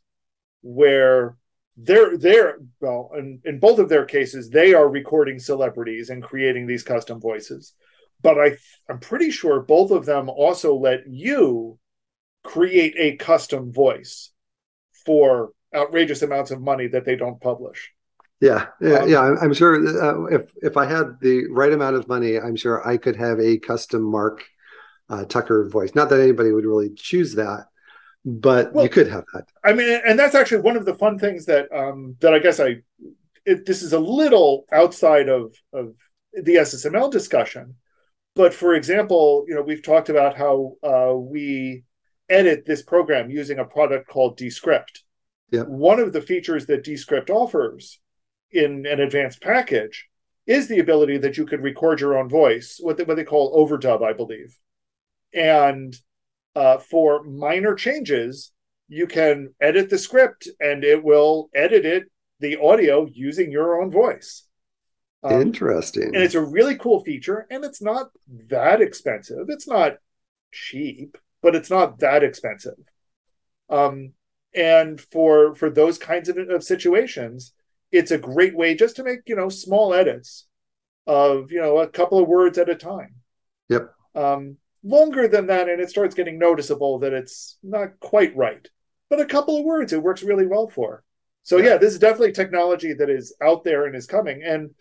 where 0.64 1.38
they're 1.78 2.18
they're 2.18 2.58
well 2.80 3.12
in, 3.18 3.42
in 3.46 3.60
both 3.60 3.80
of 3.80 3.90
their 3.90 4.06
cases 4.06 4.50
they 4.50 4.74
are 4.74 4.88
recording 4.88 5.40
celebrities 5.40 6.10
and 6.10 6.24
creating 6.24 6.68
these 6.68 6.84
custom 6.84 7.20
voices. 7.20 7.74
But 8.22 8.40
i 8.40 8.58
i'm 8.90 9.00
pretty 9.00 9.32
sure 9.32 9.62
both 9.62 9.92
of 9.92 10.06
them 10.06 10.30
also 10.30 10.76
let 10.76 11.08
you 11.08 11.78
create 12.44 12.94
a 12.98 13.18
custom 13.18 13.74
voice 13.74 14.32
for 15.06 15.52
outrageous 15.76 16.22
amounts 16.22 16.52
of 16.52 16.62
money 16.62 16.88
that 16.88 17.06
they 17.06 17.16
don't 17.16 17.42
publish. 17.42 17.92
Yeah 18.42 18.68
yeah, 18.82 19.00
um, 19.00 19.10
yeah 19.10 19.36
i'm 19.42 19.54
sure 19.54 19.76
uh, 19.76 20.26
if 20.26 20.52
if 20.62 20.78
i 20.78 20.86
had 20.86 21.20
the 21.22 21.48
right 21.52 21.72
amount 21.72 21.96
of 21.96 22.08
money 22.08 22.38
i'm 22.38 22.56
sure 22.56 22.86
i 22.88 22.98
could 22.98 23.16
have 23.16 23.40
a 23.40 23.58
custom 23.58 24.04
mark 24.04 24.44
uh, 25.10 25.26
tucker 25.26 25.68
voice. 25.70 25.94
Not 25.96 26.10
that 26.10 26.20
anybody 26.20 26.52
would 26.52 26.66
really 26.66 26.90
choose 26.96 27.36
that 27.36 27.68
but 28.26 28.74
well, 28.74 28.84
you 28.84 28.90
could 28.90 29.08
have 29.08 29.26
that. 29.34 29.48
I 29.64 29.74
mean, 29.74 30.02
and 30.06 30.18
that's 30.18 30.34
actually 30.34 30.62
one 30.62 30.76
of 30.76 30.86
the 30.86 30.96
fun 30.96 31.20
things 31.20 31.46
that 31.46 31.72
um, 31.72 32.16
that 32.22 32.34
I 32.34 32.40
guess 32.40 32.60
I 32.60 32.78
it, 33.46 33.66
this 33.66 33.84
is 33.84 33.94
a 33.94 34.00
little 34.00 34.66
outside 34.72 35.30
of 35.30 35.54
of 35.72 35.94
the 36.34 36.56
SSML 36.56 37.12
discussion, 37.12 37.76
but 38.36 38.54
for 38.54 38.74
example, 38.74 39.46
you 39.48 39.54
know, 39.54 39.62
we've 39.62 39.84
talked 39.84 40.10
about 40.10 40.36
how 40.36 40.76
uh, 40.84 41.14
we 41.16 41.84
edit 42.28 42.66
this 42.66 42.82
program 42.82 43.30
using 43.30 43.60
a 43.60 43.66
product 43.66 44.10
called 44.10 44.38
Descript. 44.38 45.04
Yeah. 45.52 45.62
One 45.62 46.00
of 46.00 46.12
the 46.12 46.22
features 46.22 46.66
that 46.66 46.84
Descript 46.84 47.30
offers 47.30 48.00
in 48.52 48.88
an 48.88 49.00
advanced 49.00 49.42
package 49.42 50.08
is 50.48 50.68
the 50.68 50.80
ability 50.80 51.20
that 51.20 51.38
you 51.38 51.46
could 51.46 51.62
record 51.62 52.00
your 52.00 52.18
own 52.18 52.28
voice, 52.28 52.80
what 52.82 52.98
they, 52.98 53.04
what 53.04 53.18
they 53.18 53.24
call 53.24 53.56
overdub, 53.56 54.04
I 54.04 54.14
believe, 54.14 54.58
and 55.34 55.96
uh, 56.56 56.78
for 56.78 57.24
minor 57.24 57.76
changes, 57.76 58.52
you 58.88 59.08
can 59.08 59.54
edit 59.60 59.90
the 59.90 59.98
script 59.98 60.48
and 60.60 60.84
it 60.84 61.04
will 61.04 61.50
edit 61.54 61.86
it, 61.86 62.04
the 62.40 62.58
audio, 62.62 63.08
using 63.12 63.52
your 63.52 63.82
own 63.82 63.92
voice. 63.92 64.44
Um, 65.24 65.42
Interesting. 65.42 66.14
And 66.14 66.18
it's 66.18 66.36
a 66.36 66.46
really 66.46 66.76
cool 66.76 67.04
feature, 67.04 67.48
and 67.50 67.66
it's 67.66 67.82
not 67.82 68.12
that 68.50 68.80
expensive. 68.80 69.48
It's 69.50 69.68
not 69.68 69.98
cheap, 70.52 71.18
but 71.42 71.56
it's 71.56 71.70
not 71.70 72.00
that 72.00 72.24
expensive. 72.24 72.78
Um, 73.70 74.14
and 74.54 75.02
for 75.02 75.56
for 75.56 75.70
those 75.70 75.98
kinds 75.98 76.30
of, 76.30 76.38
of 76.38 76.64
situations, 76.64 77.54
it's 77.92 78.12
a 78.12 78.18
great 78.18 78.56
way 78.56 78.76
just 78.76 78.96
to 78.98 79.04
make 79.04 79.22
you 79.26 79.36
know 79.36 79.50
small 79.50 79.94
edits 79.94 80.46
of 81.08 81.52
you 81.52 81.60
know 81.60 81.80
a 81.80 81.88
couple 81.88 82.20
of 82.20 82.28
words 82.28 82.58
at 82.58 82.70
a 82.70 82.76
time. 82.76 83.16
Yep. 83.70 83.94
Um, 84.14 84.58
longer 84.86 85.28
than 85.28 85.48
that 85.48 85.68
and 85.68 85.82
it 85.82 85.90
starts 85.90 86.16
getting 86.16 86.38
noticeable 86.38 87.00
that 87.00 87.14
it's 87.14 87.58
not 87.64 88.00
quite 88.00 88.36
right. 88.36 88.68
But 89.10 89.20
a 89.20 89.26
couple 89.26 89.58
of 89.60 89.66
words 89.66 89.92
it 89.92 90.02
works 90.02 90.24
really 90.24 90.46
well 90.46 90.70
for. 90.70 91.04
So 91.44 91.58
yeah, 91.58 91.72
yeah 91.72 91.78
this 91.78 91.94
is 91.94 92.00
definitely 92.00 92.32
technology 92.32 92.94
that 92.94 93.10
is 93.10 93.36
out 93.42 93.64
there 93.64 93.86
and 93.86 93.96
is 93.96 94.08
coming. 94.08 94.44
And 94.44 94.72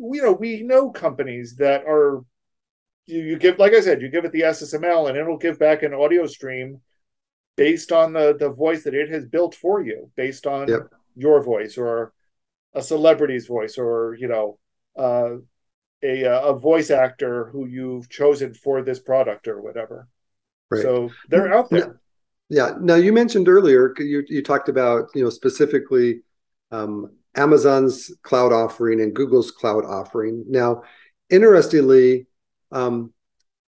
you 0.00 0.22
know 0.22 0.32
we 0.32 0.62
know 0.62 0.90
companies 0.90 1.56
that 1.56 1.84
are 1.86 2.24
you, 3.06 3.20
you 3.20 3.38
give 3.38 3.58
like 3.58 3.74
i 3.74 3.80
said 3.80 4.00
you 4.00 4.08
give 4.08 4.24
it 4.24 4.32
the 4.32 4.40
ssml 4.40 5.08
and 5.08 5.18
it'll 5.18 5.36
give 5.36 5.58
back 5.58 5.82
an 5.82 5.92
audio 5.92 6.26
stream 6.26 6.80
based 7.56 7.92
on 7.92 8.12
the 8.12 8.34
the 8.38 8.48
voice 8.48 8.84
that 8.84 8.94
it 8.94 9.10
has 9.10 9.26
built 9.26 9.54
for 9.54 9.82
you 9.82 10.10
based 10.16 10.46
on 10.46 10.68
yep. 10.68 10.88
your 11.16 11.42
voice 11.42 11.76
or 11.76 12.12
a 12.74 12.80
celebrity's 12.82 13.46
voice 13.46 13.76
or 13.76 14.16
you 14.18 14.28
know 14.28 14.58
uh, 14.96 15.36
a 16.02 16.24
a 16.24 16.54
voice 16.54 16.90
actor 16.90 17.46
who 17.46 17.66
you've 17.66 18.08
chosen 18.08 18.54
for 18.54 18.82
this 18.82 18.98
product 18.98 19.48
or 19.48 19.60
whatever. 19.60 20.08
Right. 20.70 20.82
So 20.82 21.10
they're 21.28 21.52
out 21.52 21.70
there. 21.70 22.00
Yeah. 22.48 22.72
Now 22.80 22.96
you 22.96 23.12
mentioned 23.12 23.48
earlier 23.48 23.94
you 23.98 24.24
you 24.28 24.42
talked 24.42 24.68
about 24.68 25.08
you 25.14 25.22
know 25.22 25.30
specifically 25.30 26.22
um, 26.70 27.12
Amazon's 27.36 28.10
cloud 28.22 28.52
offering 28.52 29.00
and 29.00 29.14
Google's 29.14 29.50
cloud 29.50 29.84
offering. 29.84 30.44
Now, 30.48 30.82
interestingly, 31.28 32.26
um, 32.72 33.12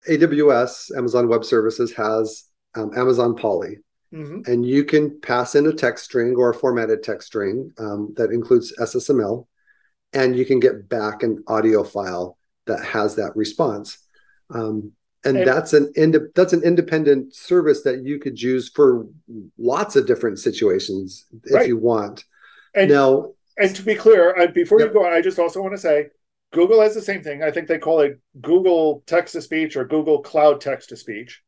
AWS 0.10 0.96
Amazon 0.98 1.28
Web 1.28 1.46
Services 1.46 1.94
has 1.94 2.46
um, 2.76 2.92
Amazon 2.98 3.36
Polly. 3.36 3.78
Mm-hmm. 4.14 4.52
And 4.52 4.66
you 4.66 4.84
can 4.84 5.20
pass 5.22 5.56
in 5.56 5.68
a 5.68 5.74
text 5.74 6.06
string 6.06 6.36
or 6.36 6.50
a 6.50 6.54
formatted 6.54 7.02
text 7.02 7.28
string 7.28 7.72
um, 7.78 8.14
that 8.18 8.32
includes 8.32 8.74
SSML 8.78 9.48
and 10.14 10.36
you 10.36 10.46
can 10.46 10.60
get 10.60 10.90
back 10.90 11.24
an 11.24 11.44
audio 11.48 11.84
file 11.84 12.38
that 12.68 12.84
has 12.84 13.16
that 13.16 13.36
response. 13.36 13.98
Um, 14.50 14.94
and, 15.24 15.46
that's 15.46 15.74
an 15.74 15.92
ind- 15.96 16.30
that's 16.34 16.54
an 16.54 16.64
independent 16.64 17.36
service 17.36 17.84
that 17.84 18.04
you 18.04 18.20
could 18.20 18.42
use 18.42 18.70
for 18.70 19.06
lots 19.58 19.96
of 19.96 20.08
different 20.08 20.40
situations 20.40 21.26
if 21.44 21.54
right. 21.54 21.68
you 21.68 21.78
want. 21.78 22.26
And 22.74 22.90
now, 22.90 23.34
and 23.58 23.76
to 23.76 23.84
be 23.84 23.96
clear, 23.96 24.36
uh, 24.36 24.48
before 24.48 24.80
yep. 24.80 24.90
you 24.90 24.94
go 24.94 25.06
on, 25.06 25.14
I 25.14 25.22
just 25.22 25.38
also 25.38 25.62
want 25.62 25.74
to 25.76 25.82
say 25.82 26.08
Google 26.52 26.82
has 26.82 26.96
the 26.96 27.02
same 27.02 27.22
thing. 27.22 27.44
I 27.44 27.52
think 27.52 27.68
they 27.68 27.78
call 27.78 28.00
it 28.00 28.20
Google 28.42 29.04
text 29.06 29.34
to 29.34 29.42
speech 29.42 29.76
or 29.76 29.86
Google 29.86 30.22
Cloud 30.22 30.60
text 30.60 30.90
to 30.90 30.98
speech, 30.98 31.42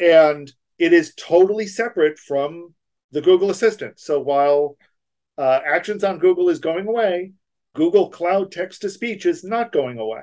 and 0.00 0.50
it 0.78 0.92
is 0.92 1.14
totally 1.16 1.66
separate 1.66 2.18
from 2.18 2.74
the 3.12 3.20
Google 3.20 3.50
Assistant. 3.50 4.00
So 4.00 4.18
while 4.20 4.76
uh, 5.38 5.60
Actions 5.64 6.02
on 6.02 6.18
Google 6.18 6.48
is 6.48 6.58
going 6.58 6.88
away, 6.88 7.32
Google 7.74 8.08
Cloud 8.08 8.52
text 8.52 8.82
to 8.82 8.90
speech 8.90 9.26
is 9.26 9.44
not 9.44 9.72
going 9.72 9.98
away. 9.98 10.22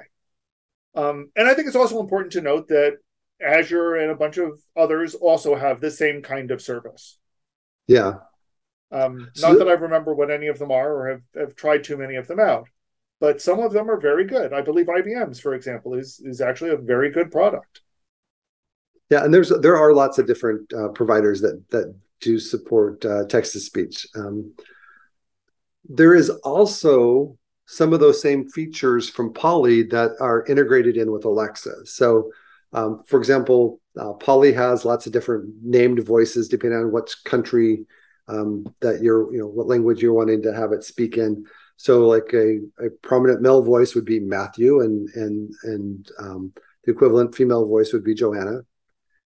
Um, 0.96 1.32
and 1.36 1.48
I 1.48 1.54
think 1.54 1.68
it's 1.68 1.76
also 1.76 2.00
important 2.00 2.34
to 2.34 2.42
note 2.42 2.68
that 2.70 2.98
Azure 3.42 3.96
and 3.96 4.12
a 4.12 4.16
bunch 4.16 4.38
of 4.38 4.62
others 4.76 5.16
also 5.16 5.56
have 5.56 5.80
the 5.80 5.92
same 5.92 6.22
kind 6.22 6.52
of 6.52 6.62
service. 6.62 7.18
Yeah. 7.88 8.16
Um, 8.92 9.30
so, 9.34 9.50
not 9.50 9.60
that 9.60 9.70
I 9.70 9.74
remember 9.74 10.14
what 10.14 10.32
any 10.32 10.48
of 10.48 10.60
them 10.60 10.72
are 10.72 10.94
or 10.94 11.10
have, 11.10 11.22
have 11.36 11.56
tried 11.56 11.84
too 11.84 11.98
many 11.98 12.16
of 12.16 12.28
them 12.28 12.40
out, 12.40 12.68
but 13.20 13.42
some 13.42 13.60
of 13.60 13.72
them 13.72 13.90
are 13.90 14.00
very 14.00 14.26
good. 14.26 14.54
I 14.54 14.62
believe 14.62 14.88
IBM's, 14.88 15.40
for 15.40 15.54
example, 15.54 15.94
is 15.94 16.22
is 16.26 16.42
actually 16.42 16.72
a 16.72 16.78
very 16.78 17.10
good 17.10 17.32
product. 17.32 17.82
Yeah, 19.10 19.24
and 19.24 19.34
there's 19.34 19.50
there 19.50 19.78
are 19.78 19.94
lots 19.94 20.18
of 20.20 20.28
different 20.28 20.74
uh, 20.74 20.90
providers 20.90 21.40
that 21.42 21.64
that 21.70 21.96
do 22.20 22.38
support 22.38 23.04
uh, 23.06 23.26
text 23.28 23.54
to 23.54 23.60
speech. 23.62 24.08
Um, 24.14 24.54
there 25.86 26.14
is 26.14 26.30
also 26.30 27.38
some 27.72 27.94
of 27.94 28.02
those 28.02 28.22
same 28.22 28.50
features 28.50 29.10
from 29.10 29.34
Polly 29.34 29.82
that 29.84 30.12
are 30.20 30.46
integrated 30.46 30.98
in 30.98 31.10
with 31.10 31.24
Alexa. 31.24 31.86
So, 31.86 32.30
um, 32.74 33.02
for 33.08 33.18
example, 33.18 33.80
uh, 33.98 34.12
Polly 34.12 34.52
has 34.52 34.84
lots 34.84 35.08
of 35.08 35.14
different 35.14 35.54
named 35.64 36.04
voices 36.06 36.50
depending 36.50 36.80
on 36.80 36.92
what 36.92 37.16
country 37.24 37.86
um, 38.28 38.66
that 38.82 39.02
you're, 39.02 39.34
you 39.34 39.40
know, 39.40 39.48
what 39.48 39.68
language 39.68 40.02
you're 40.02 40.12
wanting 40.12 40.42
to 40.42 40.54
have 40.54 40.74
it 40.74 40.84
speak 40.84 41.16
in. 41.18 41.46
So, 41.78 42.08
like 42.10 42.34
a, 42.34 42.60
a 42.86 42.90
prominent 43.02 43.42
male 43.42 43.62
voice 43.62 43.96
would 43.96 44.06
be 44.06 44.20
Matthew, 44.20 44.82
and 44.82 45.08
and 45.16 45.54
and 45.64 46.10
um, 46.20 46.54
the 46.84 46.92
equivalent 46.92 47.34
female 47.34 47.66
voice 47.66 47.94
would 47.94 48.04
be 48.04 48.14
Joanna, 48.14 48.64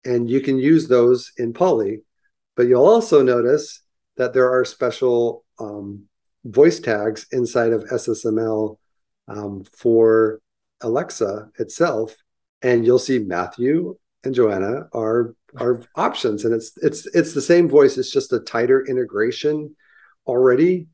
and 0.03 0.27
you 0.27 0.41
can 0.41 0.57
use 0.57 0.87
those 0.87 1.31
in 1.37 1.53
Polly. 1.53 2.01
But 2.55 2.67
you'll 2.67 2.87
also 2.87 3.21
notice 3.21 3.81
that 4.17 4.33
there 4.33 4.51
are 4.51 4.65
special 4.65 5.45
um, 5.59 6.07
voice 6.43 6.79
tags 6.79 7.27
inside 7.31 7.73
of 7.73 7.83
SSML 7.85 8.77
um, 9.27 9.63
for 9.73 10.39
Alexa 10.81 11.49
itself 11.59 12.15
and 12.61 12.85
you'll 12.85 12.99
see 12.99 13.19
Matthew 13.19 13.97
and 14.23 14.35
Joanna 14.35 14.87
are 14.93 15.35
are 15.59 15.83
options, 15.95 16.45
and 16.45 16.53
it's 16.53 16.73
it's 16.77 17.07
it's 17.07 17.33
the 17.33 17.41
same 17.41 17.67
voice. 17.67 17.97
It's 17.97 18.11
just 18.11 18.33
a 18.33 18.39
tighter 18.39 18.85
integration 18.85 19.75
already, 20.27 20.87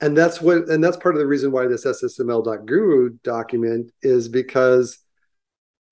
and 0.00 0.16
that's 0.16 0.40
what 0.40 0.68
and 0.68 0.82
that's 0.82 0.96
part 0.96 1.14
of 1.14 1.20
the 1.20 1.26
reason 1.26 1.50
why 1.50 1.66
this 1.66 1.86
SSML.guru 1.86 3.18
document 3.22 3.90
is 4.02 4.28
because 4.28 4.98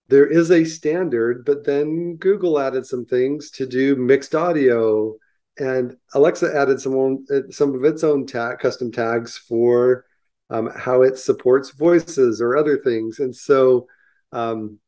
there 0.08 0.26
is 0.26 0.50
a 0.50 0.64
standard, 0.64 1.44
but 1.46 1.64
then 1.64 2.16
Google 2.16 2.58
added 2.58 2.86
some 2.86 3.06
things 3.06 3.50
to 3.52 3.66
do 3.66 3.96
mixed 3.96 4.34
audio, 4.34 5.14
and 5.58 5.96
Alexa 6.14 6.54
added 6.54 6.80
some 6.80 6.94
own, 6.94 7.26
some 7.50 7.74
of 7.74 7.84
its 7.84 8.04
own 8.04 8.26
tag, 8.26 8.58
custom 8.58 8.90
tags 8.90 9.36
for 9.36 10.04
um, 10.50 10.70
how 10.76 11.02
it 11.02 11.18
supports 11.18 11.70
voices 11.70 12.40
or 12.40 12.56
other 12.56 12.78
things, 12.78 13.18
and 13.18 13.34
so 13.34 13.86
um, 14.32 14.78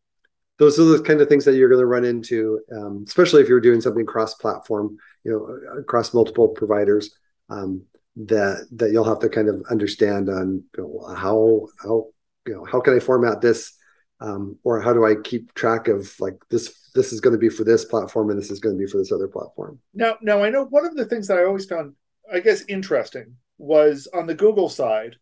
those 0.59 0.79
are 0.79 0.85
the 0.85 1.03
kind 1.03 1.21
of 1.21 1.29
things 1.29 1.45
that 1.45 1.55
you're 1.55 1.69
going 1.69 1.81
to 1.81 1.87
run 1.87 2.05
into, 2.05 2.61
um, 2.73 3.05
especially 3.07 3.43
if 3.43 3.49
you're 3.49 3.61
doing 3.61 3.81
something 3.81 4.07
cross-platform, 4.07 4.97
you 5.25 5.33
know, 5.33 5.79
across 5.81 6.15
multiple 6.15 6.49
providers. 6.49 7.15
Um, 7.51 7.85
that 8.17 8.67
that 8.73 8.93
you'll 8.93 9.05
have 9.05 9.19
to 9.21 9.29
kind 9.29 9.49
of 9.49 9.63
understand 9.71 10.29
on 10.29 10.63
you 10.77 10.83
know, 10.83 11.15
how 11.15 11.67
how 11.83 12.07
you 12.47 12.55
know 12.55 12.65
how 12.65 12.81
can 12.81 12.95
I 12.95 13.01
format 13.01 13.41
this 13.41 13.77
um, 14.25 14.59
or 14.65 14.81
how 14.81 14.95
do 14.95 15.05
I 15.05 15.15
keep 15.23 15.53
track 15.55 15.89
of 15.89 16.19
like 16.19 16.37
this? 16.49 16.91
This 16.95 17.13
is 17.13 17.21
going 17.21 17.33
to 17.33 17.39
be 17.39 17.49
for 17.49 17.65
this 17.65 17.85
platform, 17.85 18.31
and 18.31 18.39
this 18.39 18.51
is 18.51 18.61
going 18.61 18.75
to 18.77 18.83
be 18.83 18.91
for 18.91 18.99
this 18.99 19.13
other 19.13 19.29
platform. 19.29 19.79
Now, 19.93 20.17
now 20.23 20.43
I 20.43 20.49
know 20.49 20.65
one 20.65 20.87
of 20.87 20.97
the 20.97 21.05
things 21.05 21.29
that 21.29 21.39
I 21.39 21.45
always 21.45 21.67
found, 21.67 21.95
I 22.33 22.41
guess, 22.41 22.65
interesting 22.69 23.37
was 23.59 24.09
on 24.15 24.27
the 24.27 24.35
Google 24.35 24.69
side, 24.69 25.17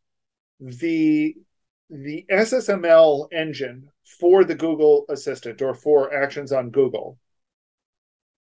the 0.61 1.35
the 1.90 2.25
SSML 2.30 3.28
engine 3.32 3.88
for 4.21 4.44
the 4.44 4.54
Google 4.54 5.04
Assistant 5.09 5.61
or 5.61 5.75
for 5.75 6.14
actions 6.14 6.52
on 6.52 6.71
Google 6.71 7.18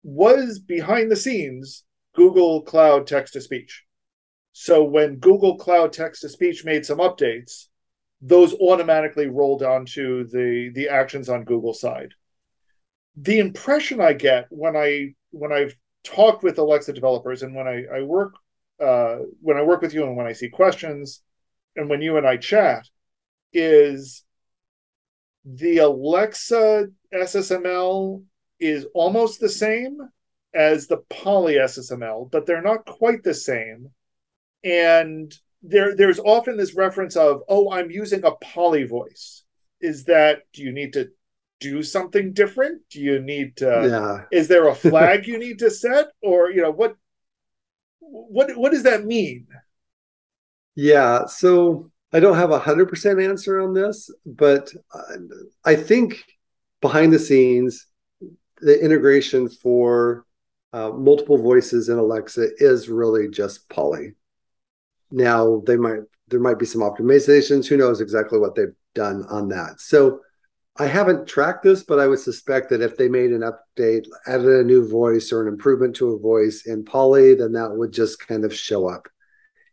was 0.04 0.60
behind 0.60 1.10
the 1.10 1.16
scenes 1.16 1.84
Google 2.16 2.62
Cloud 2.64 3.08
text 3.08 3.34
to 3.34 3.42
speech. 3.42 3.86
So 4.52 4.84
when 4.84 5.16
Google 5.16 5.58
Cloud 5.58 5.94
text 5.94 6.22
to 6.22 6.30
speech 6.30 6.66
made 6.66 6.86
some 6.86 7.00
updates, 7.00 7.68
those 8.22 8.54
automatically 8.56 9.28
rolled 9.28 9.64
onto 9.64 10.28
the 10.28 10.72
the 10.74 10.90
actions 10.90 11.30
on 11.30 11.46
Google 11.46 11.74
side. 11.74 12.14
The 13.16 13.40
impression 13.40 14.02
I 14.02 14.14
get 14.14 14.48
when 14.50 14.76
I 14.76 15.14
when 15.32 15.52
I've 15.52 15.76
talked 16.04 16.44
with 16.44 16.58
Alexa 16.58 16.94
developers 16.94 17.44
and 17.44 17.54
when 17.54 17.68
I, 17.68 17.84
I 17.98 18.02
work 18.02 18.36
uh, 18.80 19.20
when 19.42 19.58
I 19.58 19.64
work 19.64 19.82
with 19.82 19.94
you 19.94 20.04
and 20.04 20.16
when 20.16 20.28
I 20.28 20.34
see 20.34 20.50
questions 20.50 21.22
and 21.76 21.90
when 21.90 22.02
you 22.02 22.18
and 22.18 22.26
I 22.26 22.38
chat 22.38 22.88
is 23.54 24.24
the 25.46 25.80
Alexa 25.80 26.88
SSML 27.14 28.24
is 28.60 28.86
almost 28.94 29.40
the 29.40 29.50
same 29.50 29.98
as 30.54 30.88
the 30.88 30.98
Polly 31.10 31.56
SSML, 31.56 32.30
but 32.32 32.46
they're 32.46 32.62
not 32.62 32.86
quite 32.86 33.24
the 33.24 33.34
same. 33.34 33.92
And 34.64 35.34
there 35.62 35.96
there's 35.96 36.20
often 36.20 36.58
this 36.58 36.76
reference 36.76 37.16
of 37.16 37.42
oh 37.50 37.72
i'm 37.72 37.92
using 37.92 38.24
a 38.24 38.32
Polly 38.32 38.84
voice. 38.84 39.44
Is 39.82 40.06
that 40.06 40.44
do 40.54 40.64
you 40.64 40.72
need 40.72 40.94
to 40.94 41.10
do 41.60 41.84
something 41.84 42.34
different? 42.34 42.82
Do 42.90 43.02
you 43.02 43.20
need 43.20 43.58
to 43.58 43.88
yeah. 43.90 44.38
is 44.38 44.48
there 44.48 44.68
a 44.68 44.76
flag 44.90 45.28
you 45.28 45.38
need 45.38 45.60
to 45.60 45.70
set? 45.70 46.08
Or 46.22 46.50
you 46.50 46.62
know 46.62 46.72
what 46.72 46.96
what 48.00 48.56
what 48.58 48.72
does 48.72 48.84
that 48.84 49.06
mean? 49.06 49.48
Yeah 50.76 51.26
so 51.26 51.92
i 52.14 52.20
don't 52.20 52.38
have 52.38 52.52
a 52.52 52.60
hundred 52.60 52.88
percent 52.90 53.20
answer 53.20 53.60
on 53.60 53.74
this 53.74 54.10
but 54.26 54.72
i 55.66 55.76
think 55.76 56.24
behind 56.82 57.14
the 57.14 57.20
scenes 57.20 57.86
the 58.62 58.80
integration 58.84 59.50
for 59.50 60.26
uh, 60.74 60.90
multiple 60.90 61.38
voices 61.38 61.90
in 61.90 61.98
alexa 61.98 62.50
is 62.58 62.90
really 62.90 63.28
just 63.30 63.68
Polly 63.70 64.14
now 65.12 65.62
they 65.66 65.76
might 65.76 66.02
there 66.30 66.40
might 66.40 66.60
be 66.60 66.66
some 66.66 66.82
optimizations. 66.82 67.68
Who 67.68 67.78
knows 67.78 68.02
exactly 68.02 68.40
what 68.40 68.56
they've 68.56 68.76
done 68.94 69.26
on 69.30 69.50
that? 69.50 69.80
So 69.80 70.22
I 70.78 70.86
haven't 70.86 71.28
tracked 71.28 71.64
this, 71.64 71.84
but 71.84 72.00
I 72.00 72.08
would 72.08 72.20
suspect 72.20 72.70
that 72.70 72.82
if 72.82 72.96
they 72.96 73.10
made 73.10 73.32
an 73.32 73.42
update, 73.42 74.08
added 74.28 74.48
a 74.48 74.64
new 74.64 74.88
voice 74.88 75.32
or 75.32 75.42
an 75.42 75.48
improvement 75.48 75.96
to 75.98 76.14
a 76.14 76.20
voice 76.20 76.66
in 76.66 76.86
Polly, 76.86 77.34
then 77.34 77.52
that 77.54 77.76
would 77.76 77.92
just 77.92 78.26
kind 78.26 78.46
of 78.46 78.54
show 78.54 78.88
up 78.88 79.10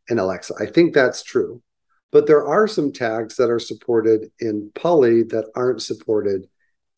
in 0.09 0.19
Alexa. 0.19 0.55
I 0.59 0.67
think 0.67 0.95
that's 0.95 1.23
true. 1.23 1.63
But 2.11 2.27
there 2.27 2.47
are 2.47 2.67
some 2.67 2.93
tags 2.93 3.37
that 3.37 3.51
are 3.51 3.59
supported 3.59 4.31
in 4.41 4.71
Polly 4.75 5.23
that 5.25 5.51
aren't 5.55 5.83
supported 5.83 6.49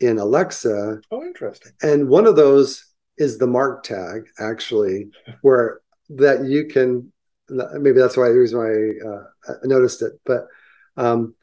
in 0.01 0.18
Alexa. 0.18 1.01
Oh, 1.11 1.22
interesting. 1.22 1.72
And 1.83 2.09
one 2.09 2.27
of 2.27 2.37
those 2.37 2.85
is 3.16 3.37
the 3.37 3.46
mark 3.46 3.83
tag, 3.83 4.29
actually, 4.38 5.11
where 5.42 5.81
that 6.11 6.44
you 6.44 6.66
can 6.66 7.12
maybe 7.51 7.99
that's 7.99 8.17
why 8.17 8.29
the 8.29 8.39
reason 8.39 8.59
why 8.59 9.09
uh, 9.09 9.25
I 9.49 9.67
noticed 9.67 10.03
it. 10.03 10.13
But 10.25 10.47
um, 10.97 11.35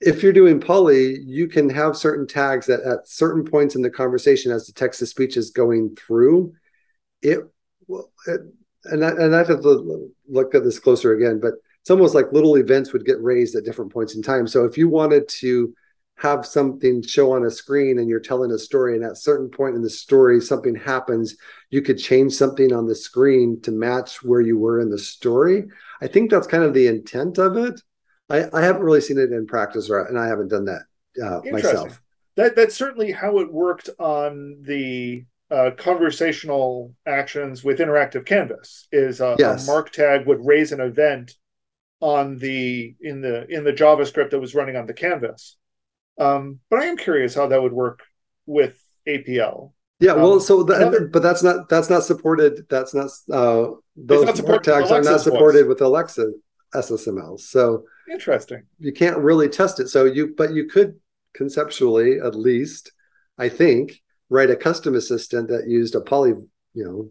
if 0.00 0.22
you're 0.22 0.32
doing 0.32 0.60
Polly, 0.60 1.18
you 1.20 1.48
can 1.48 1.68
have 1.70 1.96
certain 1.96 2.26
tags 2.26 2.66
that 2.66 2.80
at 2.80 3.08
certain 3.08 3.44
points 3.44 3.74
in 3.74 3.82
the 3.82 3.90
conversation, 3.90 4.52
as 4.52 4.66
the 4.66 4.72
text 4.72 5.00
to 5.00 5.06
speech 5.06 5.36
is 5.36 5.50
going 5.50 5.96
through, 5.96 6.54
it, 7.22 7.40
it 8.26 8.40
and 8.84 9.04
I, 9.04 9.10
and 9.10 9.34
I 9.34 9.38
have 9.38 9.60
to 9.62 10.10
look 10.28 10.54
at 10.54 10.64
this 10.64 10.78
closer 10.78 11.12
again, 11.12 11.38
but 11.40 11.54
it's 11.80 11.90
almost 11.90 12.14
like 12.14 12.32
little 12.32 12.56
events 12.56 12.92
would 12.92 13.04
get 13.04 13.22
raised 13.22 13.54
at 13.56 13.64
different 13.64 13.92
points 13.92 14.14
in 14.14 14.22
time. 14.22 14.46
So 14.46 14.64
if 14.64 14.78
you 14.78 14.88
wanted 14.88 15.28
to 15.40 15.74
have 16.20 16.44
something 16.44 17.02
show 17.02 17.32
on 17.32 17.46
a 17.46 17.50
screen 17.50 17.98
and 17.98 18.06
you're 18.06 18.20
telling 18.20 18.50
a 18.50 18.58
story 18.58 18.94
and 18.94 19.02
at 19.02 19.12
a 19.12 19.16
certain 19.16 19.48
point 19.48 19.74
in 19.74 19.80
the 19.80 19.88
story 19.88 20.38
something 20.38 20.74
happens 20.74 21.34
you 21.70 21.80
could 21.80 21.98
change 21.98 22.34
something 22.34 22.74
on 22.74 22.86
the 22.86 22.94
screen 22.94 23.58
to 23.62 23.70
match 23.70 24.22
where 24.22 24.42
you 24.42 24.58
were 24.58 24.80
in 24.80 24.90
the 24.90 24.98
story. 24.98 25.64
I 26.02 26.08
think 26.08 26.30
that's 26.30 26.46
kind 26.46 26.62
of 26.62 26.74
the 26.74 26.88
intent 26.88 27.38
of 27.38 27.56
it. 27.56 27.80
I, 28.28 28.44
I 28.52 28.60
haven't 28.60 28.82
really 28.82 29.00
seen 29.00 29.18
it 29.18 29.32
in 29.32 29.46
practice 29.46 29.88
or, 29.88 30.04
and 30.04 30.18
i 30.18 30.26
haven't 30.26 30.48
done 30.48 30.66
that 30.66 30.82
uh, 31.24 31.40
myself. 31.50 32.00
That, 32.36 32.54
that's 32.54 32.76
certainly 32.76 33.12
how 33.12 33.38
it 33.38 33.50
worked 33.50 33.88
on 33.98 34.58
the 34.60 35.24
uh, 35.50 35.70
conversational 35.76 36.94
actions 37.06 37.64
with 37.64 37.78
interactive 37.78 38.26
canvas 38.26 38.88
is 38.92 39.20
a, 39.20 39.36
yes. 39.38 39.66
a 39.66 39.72
mark 39.72 39.90
tag 39.90 40.26
would 40.26 40.44
raise 40.44 40.70
an 40.70 40.80
event 40.80 41.34
on 42.00 42.38
the 42.38 42.94
in 43.00 43.20
the 43.20 43.46
in 43.48 43.64
the 43.64 43.72
javascript 43.72 44.30
that 44.30 44.38
was 44.38 44.54
running 44.54 44.76
on 44.76 44.86
the 44.86 44.94
canvas 44.94 45.56
um, 46.20 46.60
but 46.68 46.80
I 46.80 46.86
am 46.86 46.96
curious 46.96 47.34
how 47.34 47.46
that 47.48 47.62
would 47.62 47.72
work 47.72 48.00
with 48.46 48.80
APL. 49.08 49.72
Yeah, 49.98 50.14
well, 50.14 50.34
um, 50.34 50.40
so 50.40 50.62
that, 50.62 50.80
another, 50.80 51.08
but 51.08 51.22
that's 51.22 51.42
not 51.42 51.68
that's 51.68 51.90
not 51.90 52.04
supported. 52.04 52.66
That's 52.70 52.94
not 52.94 53.10
uh, 53.30 53.72
those 53.96 54.26
not 54.26 54.36
support 54.36 54.64
tags 54.64 54.90
are 54.90 55.02
not 55.02 55.20
supported 55.20 55.64
voice. 55.64 55.68
with 55.68 55.80
Alexa 55.82 56.30
SSML. 56.74 57.38
So 57.40 57.84
interesting. 58.10 58.62
You 58.78 58.92
can't 58.92 59.18
really 59.18 59.48
test 59.48 59.80
it. 59.80 59.88
So 59.88 60.04
you, 60.04 60.34
but 60.36 60.52
you 60.52 60.66
could 60.66 60.98
conceptually, 61.34 62.18
at 62.18 62.34
least, 62.34 62.92
I 63.38 63.48
think, 63.48 64.00
write 64.28 64.50
a 64.50 64.56
custom 64.56 64.94
assistant 64.94 65.48
that 65.48 65.68
used 65.68 65.94
a 65.94 66.00
Polly, 66.00 66.32
you 66.74 66.84
know, 66.84 67.10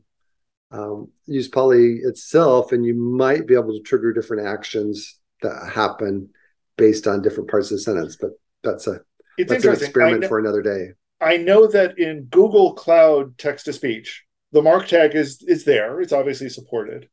um, 0.71 1.11
use 1.25 1.47
Polly 1.47 1.99
itself, 2.03 2.71
and 2.71 2.85
you 2.85 2.93
might 2.93 3.47
be 3.47 3.55
able 3.55 3.73
to 3.73 3.81
trigger 3.81 4.13
different 4.13 4.47
actions 4.47 5.19
that 5.41 5.71
happen 5.71 6.29
based 6.77 7.07
on 7.07 7.21
different 7.21 7.49
parts 7.49 7.71
of 7.71 7.77
the 7.77 7.81
sentence. 7.81 8.17
But 8.19 8.31
that's 8.63 8.87
a 8.87 9.01
it's 9.37 9.51
that's 9.51 9.65
an 9.65 9.73
experiment 9.73 10.21
know, 10.21 10.27
for 10.27 10.39
another 10.39 10.61
day. 10.61 10.89
I 11.21 11.37
know 11.37 11.67
that 11.67 11.97
in 11.97 12.25
Google 12.25 12.73
Cloud 12.73 13.37
text 13.37 13.65
to 13.65 13.73
speech, 13.73 14.23
the 14.51 14.61
mark 14.61 14.87
tag 14.87 15.15
is 15.15 15.43
is 15.47 15.65
there. 15.65 16.01
It's 16.01 16.13
obviously 16.13 16.49
supported. 16.49 17.09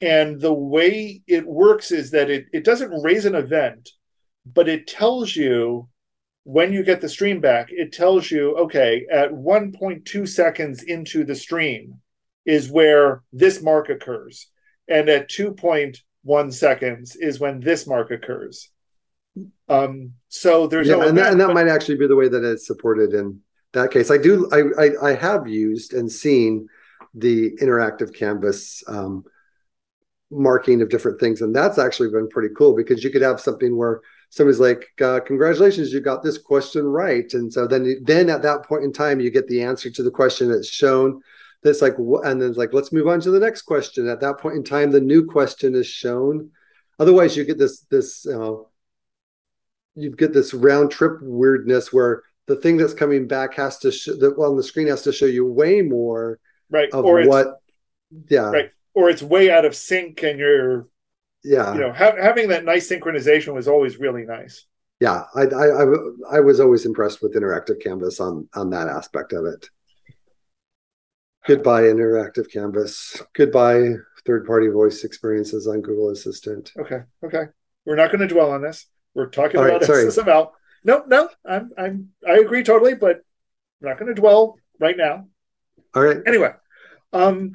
And 0.00 0.40
the 0.40 0.52
way 0.52 1.22
it 1.26 1.46
works 1.46 1.90
is 1.90 2.10
that 2.10 2.28
it, 2.30 2.46
it 2.52 2.64
doesn't 2.64 3.02
raise 3.02 3.24
an 3.24 3.34
event, 3.34 3.88
but 4.44 4.68
it 4.68 4.86
tells 4.86 5.34
you 5.34 5.88
when 6.44 6.72
you 6.72 6.84
get 6.84 7.00
the 7.00 7.08
stream 7.08 7.40
back, 7.40 7.68
it 7.70 7.92
tells 7.92 8.30
you, 8.30 8.56
okay, 8.56 9.04
at 9.10 9.32
1.2 9.32 10.28
seconds 10.28 10.82
into 10.82 11.24
the 11.24 11.34
stream 11.34 12.00
is 12.44 12.70
where 12.70 13.22
this 13.32 13.62
mark 13.62 13.88
occurs. 13.88 14.48
And 14.86 15.08
at 15.08 15.28
2.1 15.28 16.52
seconds 16.52 17.16
is 17.16 17.40
when 17.40 17.58
this 17.58 17.86
mark 17.86 18.12
occurs. 18.12 18.70
Um, 19.68 20.12
so 20.28 20.66
there's 20.66 20.88
yeah, 20.88 20.96
no 20.96 21.08
and, 21.08 21.18
that, 21.18 21.32
and 21.32 21.40
that 21.40 21.48
but... 21.48 21.54
might 21.54 21.68
actually 21.68 21.96
be 21.96 22.06
the 22.06 22.16
way 22.16 22.28
that 22.28 22.44
it's 22.44 22.66
supported 22.66 23.12
in 23.14 23.40
that 23.72 23.90
case. 23.90 24.10
I 24.10 24.18
do, 24.18 24.48
I, 24.52 24.84
I, 24.84 25.10
I 25.10 25.14
have 25.14 25.46
used 25.48 25.92
and 25.92 26.10
seen 26.10 26.68
the 27.14 27.56
interactive 27.62 28.14
canvas 28.14 28.82
um, 28.88 29.24
marking 30.30 30.82
of 30.82 30.88
different 30.88 31.20
things, 31.20 31.42
and 31.42 31.54
that's 31.54 31.78
actually 31.78 32.10
been 32.10 32.28
pretty 32.28 32.54
cool 32.56 32.74
because 32.74 33.02
you 33.02 33.10
could 33.10 33.22
have 33.22 33.40
something 33.40 33.76
where 33.76 34.00
somebody's 34.30 34.60
like, 34.60 34.86
uh, 35.00 35.20
"Congratulations, 35.20 35.92
you 35.92 36.00
got 36.00 36.22
this 36.22 36.38
question 36.38 36.84
right," 36.84 37.32
and 37.34 37.52
so 37.52 37.66
then 37.66 38.02
then 38.04 38.28
at 38.30 38.42
that 38.42 38.64
point 38.64 38.84
in 38.84 38.92
time, 38.92 39.20
you 39.20 39.30
get 39.30 39.48
the 39.48 39.62
answer 39.62 39.90
to 39.90 40.02
the 40.02 40.10
question 40.10 40.50
that's 40.50 40.68
shown. 40.68 41.20
That's 41.62 41.82
like, 41.82 41.96
and 41.98 42.40
then 42.40 42.48
it's 42.48 42.58
like, 42.58 42.72
let's 42.72 42.92
move 42.92 43.08
on 43.08 43.20
to 43.20 43.30
the 43.30 43.40
next 43.40 43.62
question. 43.62 44.08
At 44.08 44.20
that 44.20 44.38
point 44.38 44.56
in 44.56 44.62
time, 44.62 44.90
the 44.90 45.00
new 45.00 45.24
question 45.24 45.74
is 45.74 45.86
shown. 45.86 46.50
Otherwise, 46.98 47.36
you 47.36 47.44
get 47.44 47.58
this 47.58 47.80
this 47.90 48.26
uh, 48.26 48.56
you 49.96 50.10
get 50.10 50.32
this 50.32 50.54
round 50.54 50.90
trip 50.90 51.18
weirdness 51.22 51.92
where 51.92 52.22
the 52.46 52.56
thing 52.56 52.76
that's 52.76 52.94
coming 52.94 53.26
back 53.26 53.54
has 53.54 53.78
to 53.78 53.90
sh- 53.90 54.06
the, 54.06 54.34
well, 54.36 54.50
on 54.50 54.56
the 54.56 54.62
screen 54.62 54.86
has 54.86 55.02
to 55.02 55.12
show 55.12 55.26
you 55.26 55.44
way 55.44 55.82
more 55.82 56.38
right 56.70 56.90
of 56.92 57.04
or 57.04 57.20
it's, 57.20 57.28
what 57.28 57.60
yeah. 58.28 58.50
Right 58.50 58.70
or 58.94 59.10
it's 59.10 59.22
way 59.22 59.50
out 59.50 59.64
of 59.64 59.74
sync 59.74 60.22
and 60.22 60.38
you're 60.38 60.86
yeah. 61.42 61.74
you 61.74 61.80
know 61.80 61.92
ha- 61.92 62.16
having 62.20 62.48
that 62.48 62.64
nice 62.64 62.88
synchronization 62.88 63.54
was 63.54 63.66
always 63.66 63.98
really 63.98 64.24
nice. 64.24 64.66
Yeah 65.00 65.24
I, 65.34 65.42
I 65.42 65.66
i 65.66 65.86
i 66.32 66.40
was 66.40 66.60
always 66.60 66.86
impressed 66.86 67.22
with 67.22 67.34
interactive 67.34 67.82
canvas 67.82 68.20
on 68.20 68.48
on 68.54 68.70
that 68.70 68.88
aspect 68.88 69.32
of 69.32 69.46
it. 69.46 69.68
Goodbye 71.46 71.82
interactive 71.82 72.50
canvas. 72.50 73.22
Goodbye 73.34 73.94
third 74.24 74.46
party 74.46 74.68
voice 74.68 75.04
experiences 75.04 75.66
on 75.66 75.80
google 75.80 76.10
assistant. 76.10 76.72
Okay 76.78 77.00
okay. 77.24 77.44
We're 77.84 77.96
not 77.96 78.10
going 78.10 78.26
to 78.26 78.32
dwell 78.32 78.50
on 78.50 78.62
this 78.62 78.86
we're 79.16 79.28
talking 79.30 79.58
All 79.58 79.66
about 79.66 79.80
right, 79.80 79.86
sorry. 79.86 80.04
ssml 80.04 80.50
no 80.84 81.02
no 81.08 81.28
i'm 81.44 81.70
i'm 81.76 82.10
i 82.28 82.34
agree 82.38 82.62
totally 82.62 82.94
but 82.94 83.20
we're 83.80 83.88
not 83.88 83.98
going 83.98 84.14
to 84.14 84.20
dwell 84.20 84.56
right 84.78 84.96
now 84.96 85.26
all 85.94 86.02
right 86.02 86.18
anyway 86.26 86.52
um 87.12 87.52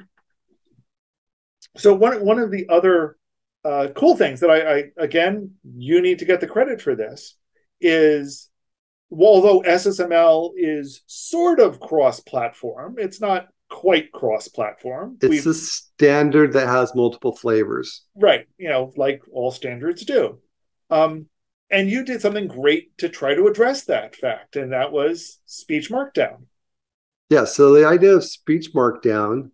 so 1.76 1.94
one 1.94 2.22
one 2.24 2.38
of 2.38 2.50
the 2.50 2.68
other 2.68 3.16
uh, 3.64 3.88
cool 3.94 4.16
things 4.16 4.40
that 4.40 4.50
I, 4.50 4.78
I 4.78 4.84
again 4.98 5.52
you 5.64 6.02
need 6.02 6.18
to 6.18 6.24
get 6.24 6.40
the 6.40 6.48
credit 6.48 6.82
for 6.82 6.94
this 6.96 7.36
is 7.80 8.50
well, 9.14 9.30
although 9.30 9.60
SSML 9.60 10.52
is 10.56 11.02
sort 11.06 11.60
of 11.60 11.78
cross-platform, 11.78 12.94
it's 12.96 13.20
not 13.20 13.48
quite 13.68 14.10
cross-platform. 14.10 15.18
it's 15.20 15.28
We've- 15.28 15.50
a 15.50 15.52
standard 15.52 16.54
that 16.54 16.66
has 16.66 16.94
multiple 16.94 17.36
flavors 17.36 18.04
right, 18.16 18.46
you 18.58 18.68
know, 18.70 18.90
like 18.96 19.20
all 19.30 19.50
standards 19.50 20.04
do. 20.06 20.38
Um, 20.90 21.26
and 21.72 21.90
you 21.90 22.04
did 22.04 22.20
something 22.20 22.46
great 22.46 22.96
to 22.98 23.08
try 23.08 23.34
to 23.34 23.46
address 23.46 23.84
that 23.84 24.14
fact, 24.14 24.56
and 24.56 24.72
that 24.72 24.92
was 24.92 25.40
speech 25.46 25.90
markdown. 25.90 26.44
Yeah, 27.30 27.44
so 27.44 27.72
the 27.72 27.86
idea 27.86 28.14
of 28.14 28.24
speech 28.24 28.74
markdown 28.74 29.50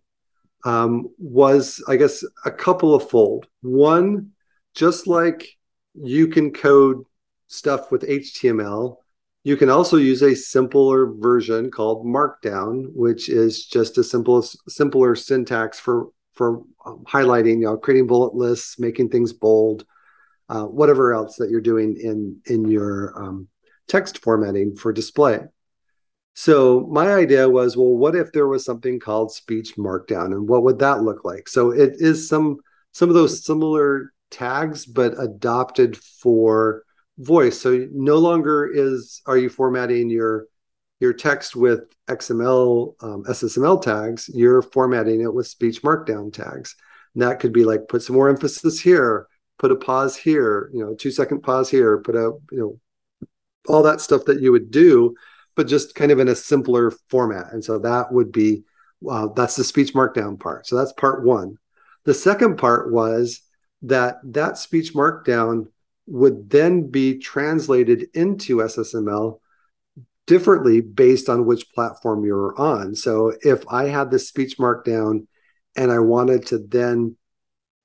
um, 0.65 1.07
was, 1.17 1.81
I 1.87 1.95
guess, 1.95 2.23
a 2.45 2.51
couple 2.51 2.93
of 2.93 3.09
fold. 3.09 3.47
One, 3.61 4.31
just 4.75 5.07
like 5.07 5.47
you 5.93 6.27
can 6.27 6.51
code 6.51 7.05
stuff 7.47 7.89
with 7.89 8.01
HTML, 8.01 8.97
you 9.45 9.55
can 9.55 9.69
also 9.69 9.95
use 9.95 10.21
a 10.21 10.35
simpler 10.35 11.07
version 11.07 11.71
called 11.71 12.05
Markdown, 12.05 12.87
which 12.93 13.29
is 13.29 13.65
just 13.65 13.97
a 13.97 14.03
simple, 14.03 14.41
simpler 14.41 15.15
syntax 15.15 15.79
for 15.79 16.09
for 16.33 16.63
um, 16.85 17.03
highlighting, 17.05 17.59
you 17.59 17.65
know, 17.65 17.77
creating 17.77 18.07
bullet 18.07 18.33
lists, 18.33 18.79
making 18.79 19.09
things 19.09 19.33
bold, 19.33 19.85
uh, 20.49 20.63
whatever 20.63 21.13
else 21.13 21.37
that 21.37 21.49
you're 21.49 21.61
doing 21.61 21.97
in 21.97 22.41
in 22.45 22.69
your 22.69 23.13
um, 23.21 23.47
text 23.87 24.19
formatting 24.19 24.75
for 24.75 24.91
display. 24.91 25.39
So 26.33 26.87
my 26.89 27.13
idea 27.13 27.49
was, 27.49 27.75
well, 27.75 27.97
what 27.97 28.15
if 28.15 28.31
there 28.31 28.47
was 28.47 28.63
something 28.63 28.99
called 28.99 29.31
speech 29.31 29.75
markdown, 29.77 30.27
and 30.27 30.47
what 30.47 30.63
would 30.63 30.79
that 30.79 31.01
look 31.01 31.25
like? 31.25 31.49
So 31.49 31.71
it 31.71 31.95
is 31.97 32.27
some 32.29 32.57
some 32.91 33.09
of 33.09 33.15
those 33.15 33.45
similar 33.45 34.13
tags, 34.31 34.85
but 34.85 35.21
adopted 35.21 35.97
for 35.97 36.83
voice. 37.17 37.59
So 37.59 37.87
no 37.91 38.17
longer 38.17 38.69
is 38.71 39.21
are 39.25 39.37
you 39.37 39.49
formatting 39.49 40.09
your 40.09 40.47
your 40.99 41.13
text 41.13 41.55
with 41.55 41.81
XML 42.07 42.95
um, 43.01 43.23
SSML 43.23 43.81
tags. 43.81 44.29
You're 44.33 44.61
formatting 44.61 45.21
it 45.21 45.33
with 45.33 45.47
speech 45.47 45.81
markdown 45.81 46.33
tags. 46.33 46.75
And 47.13 47.23
that 47.23 47.39
could 47.39 47.53
be 47.53 47.63
like 47.63 47.87
put 47.87 48.03
some 48.03 48.15
more 48.15 48.29
emphasis 48.29 48.79
here, 48.79 49.27
put 49.59 49.71
a 49.71 49.75
pause 49.75 50.15
here, 50.15 50.71
you 50.73 50.83
know, 50.83 50.95
two 50.95 51.11
second 51.11 51.41
pause 51.41 51.69
here, 51.69 51.99
put 51.99 52.15
a 52.15 52.31
you 52.51 52.57
know 52.57 52.79
all 53.67 53.83
that 53.83 54.01
stuff 54.01 54.25
that 54.25 54.41
you 54.41 54.51
would 54.51 54.71
do 54.71 55.15
but 55.59 55.67
just 55.67 55.93
kind 55.93 56.09
of 56.09 56.19
in 56.19 56.29
a 56.29 56.35
simpler 56.35 56.89
format. 57.09 57.51
And 57.51 57.61
so 57.61 57.79
that 57.79 58.13
would 58.13 58.31
be 58.31 58.63
uh, 59.09 59.27
that's 59.35 59.57
the 59.57 59.63
speech 59.65 59.93
markdown 59.93 60.39
part. 60.39 60.65
So 60.65 60.77
that's 60.77 60.93
part 60.93 61.25
one. 61.25 61.57
The 62.05 62.13
second 62.13 62.55
part 62.55 62.93
was 62.93 63.41
that 63.81 64.19
that 64.23 64.57
speech 64.57 64.93
markdown 64.93 65.65
would 66.07 66.49
then 66.49 66.89
be 66.89 67.17
translated 67.17 68.07
into 68.13 68.59
SSML 68.59 69.41
differently 70.27 70.79
based 70.79 71.27
on 71.27 71.45
which 71.45 71.69
platform 71.73 72.23
you're 72.23 72.57
on. 72.57 72.95
So 72.95 73.33
if 73.41 73.67
I 73.67 73.89
had 73.89 74.11
the 74.11 74.19
speech 74.19 74.59
markdown 74.59 75.27
and 75.75 75.91
I 75.91 75.99
wanted 75.99 76.45
to 76.47 76.59
then 76.59 77.17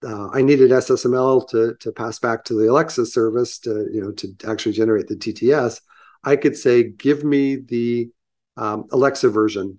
uh, 0.07 0.29
I 0.33 0.43
needed 0.43 0.71
SSML 0.71 1.49
to 1.51 1.75
to 1.81 1.93
pass 1.93 2.19
back 2.19 2.45
to 2.45 2.55
the 2.55 2.71
Alexa 2.71 3.07
service 3.07 3.59
to 3.61 3.89
you 3.93 4.03
know 4.03 4.13
to 4.13 4.35
actually 4.47 4.73
generate 4.73 5.09
the 5.09 5.17
TTS. 5.17 5.81
I 6.23 6.37
could 6.37 6.57
say, 6.57 6.85
give 6.85 7.25
me 7.25 7.57
the 7.57 8.11
um, 8.57 8.87
Alexa 8.93 9.29
version 9.29 9.79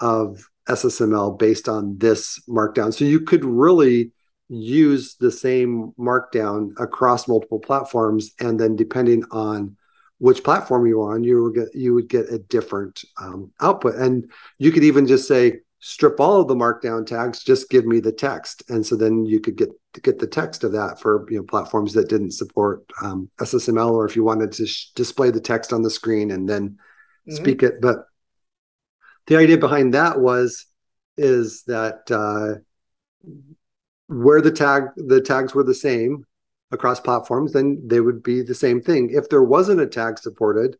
of 0.00 0.48
SSML 0.68 1.38
based 1.38 1.68
on 1.68 1.98
this 1.98 2.40
markdown. 2.48 2.94
So 2.94 3.04
you 3.04 3.20
could 3.20 3.44
really 3.44 4.12
use 4.48 5.16
the 5.16 5.30
same 5.30 5.92
markdown 5.98 6.70
across 6.78 7.28
multiple 7.28 7.58
platforms, 7.58 8.32
and 8.38 8.58
then 8.58 8.76
depending 8.76 9.24
on 9.30 9.76
which 10.18 10.44
platform 10.44 10.86
you're 10.86 11.12
on, 11.12 11.24
you 11.24 11.42
would 11.42 11.54
get 11.54 11.74
you 11.74 11.94
would 11.94 12.08
get 12.08 12.32
a 12.32 12.38
different 12.38 13.02
um, 13.20 13.52
output. 13.60 13.96
And 13.96 14.30
you 14.58 14.70
could 14.70 14.84
even 14.84 15.06
just 15.06 15.26
say, 15.26 15.60
strip 15.84 16.20
all 16.20 16.40
of 16.40 16.48
the 16.48 16.54
markdown 16.54 17.04
tags, 17.04 17.42
just 17.42 17.68
give 17.68 17.84
me 17.84 17.98
the 17.98 18.12
text, 18.12 18.62
and 18.70 18.86
so 18.86 18.96
then 18.96 19.26
you 19.26 19.40
could 19.40 19.56
get 19.56 19.68
get 20.02 20.18
the 20.18 20.26
text 20.26 20.64
of 20.64 20.72
that 20.72 21.00
for 21.00 21.26
you 21.28 21.36
know 21.36 21.42
platforms 21.42 21.92
that 21.92 22.08
didn't 22.08 22.30
support 22.30 22.84
um, 23.02 23.28
SSML, 23.40 23.90
or 23.90 24.06
if 24.06 24.16
you 24.16 24.24
wanted 24.24 24.52
to 24.52 24.66
sh- 24.66 24.90
display 24.94 25.30
the 25.30 25.40
text 25.40 25.72
on 25.72 25.82
the 25.82 25.90
screen 25.90 26.30
and 26.30 26.48
then 26.48 26.70
mm-hmm. 26.70 27.34
speak 27.34 27.62
it. 27.62 27.80
But 27.82 28.06
the 29.26 29.36
idea 29.36 29.58
behind 29.58 29.92
that 29.94 30.20
was 30.20 30.66
is 31.18 31.64
that 31.64 32.10
uh, 32.10 32.60
where 34.06 34.40
the 34.40 34.52
tag 34.52 34.84
the 34.96 35.20
tags 35.20 35.52
were 35.52 35.64
the 35.64 35.74
same 35.74 36.24
across 36.70 37.00
platforms, 37.00 37.52
then 37.52 37.82
they 37.84 38.00
would 38.00 38.22
be 38.22 38.42
the 38.42 38.54
same 38.54 38.80
thing. 38.80 39.10
If 39.10 39.28
there 39.28 39.42
wasn't 39.42 39.80
a 39.80 39.86
tag 39.86 40.18
supported, 40.18 40.76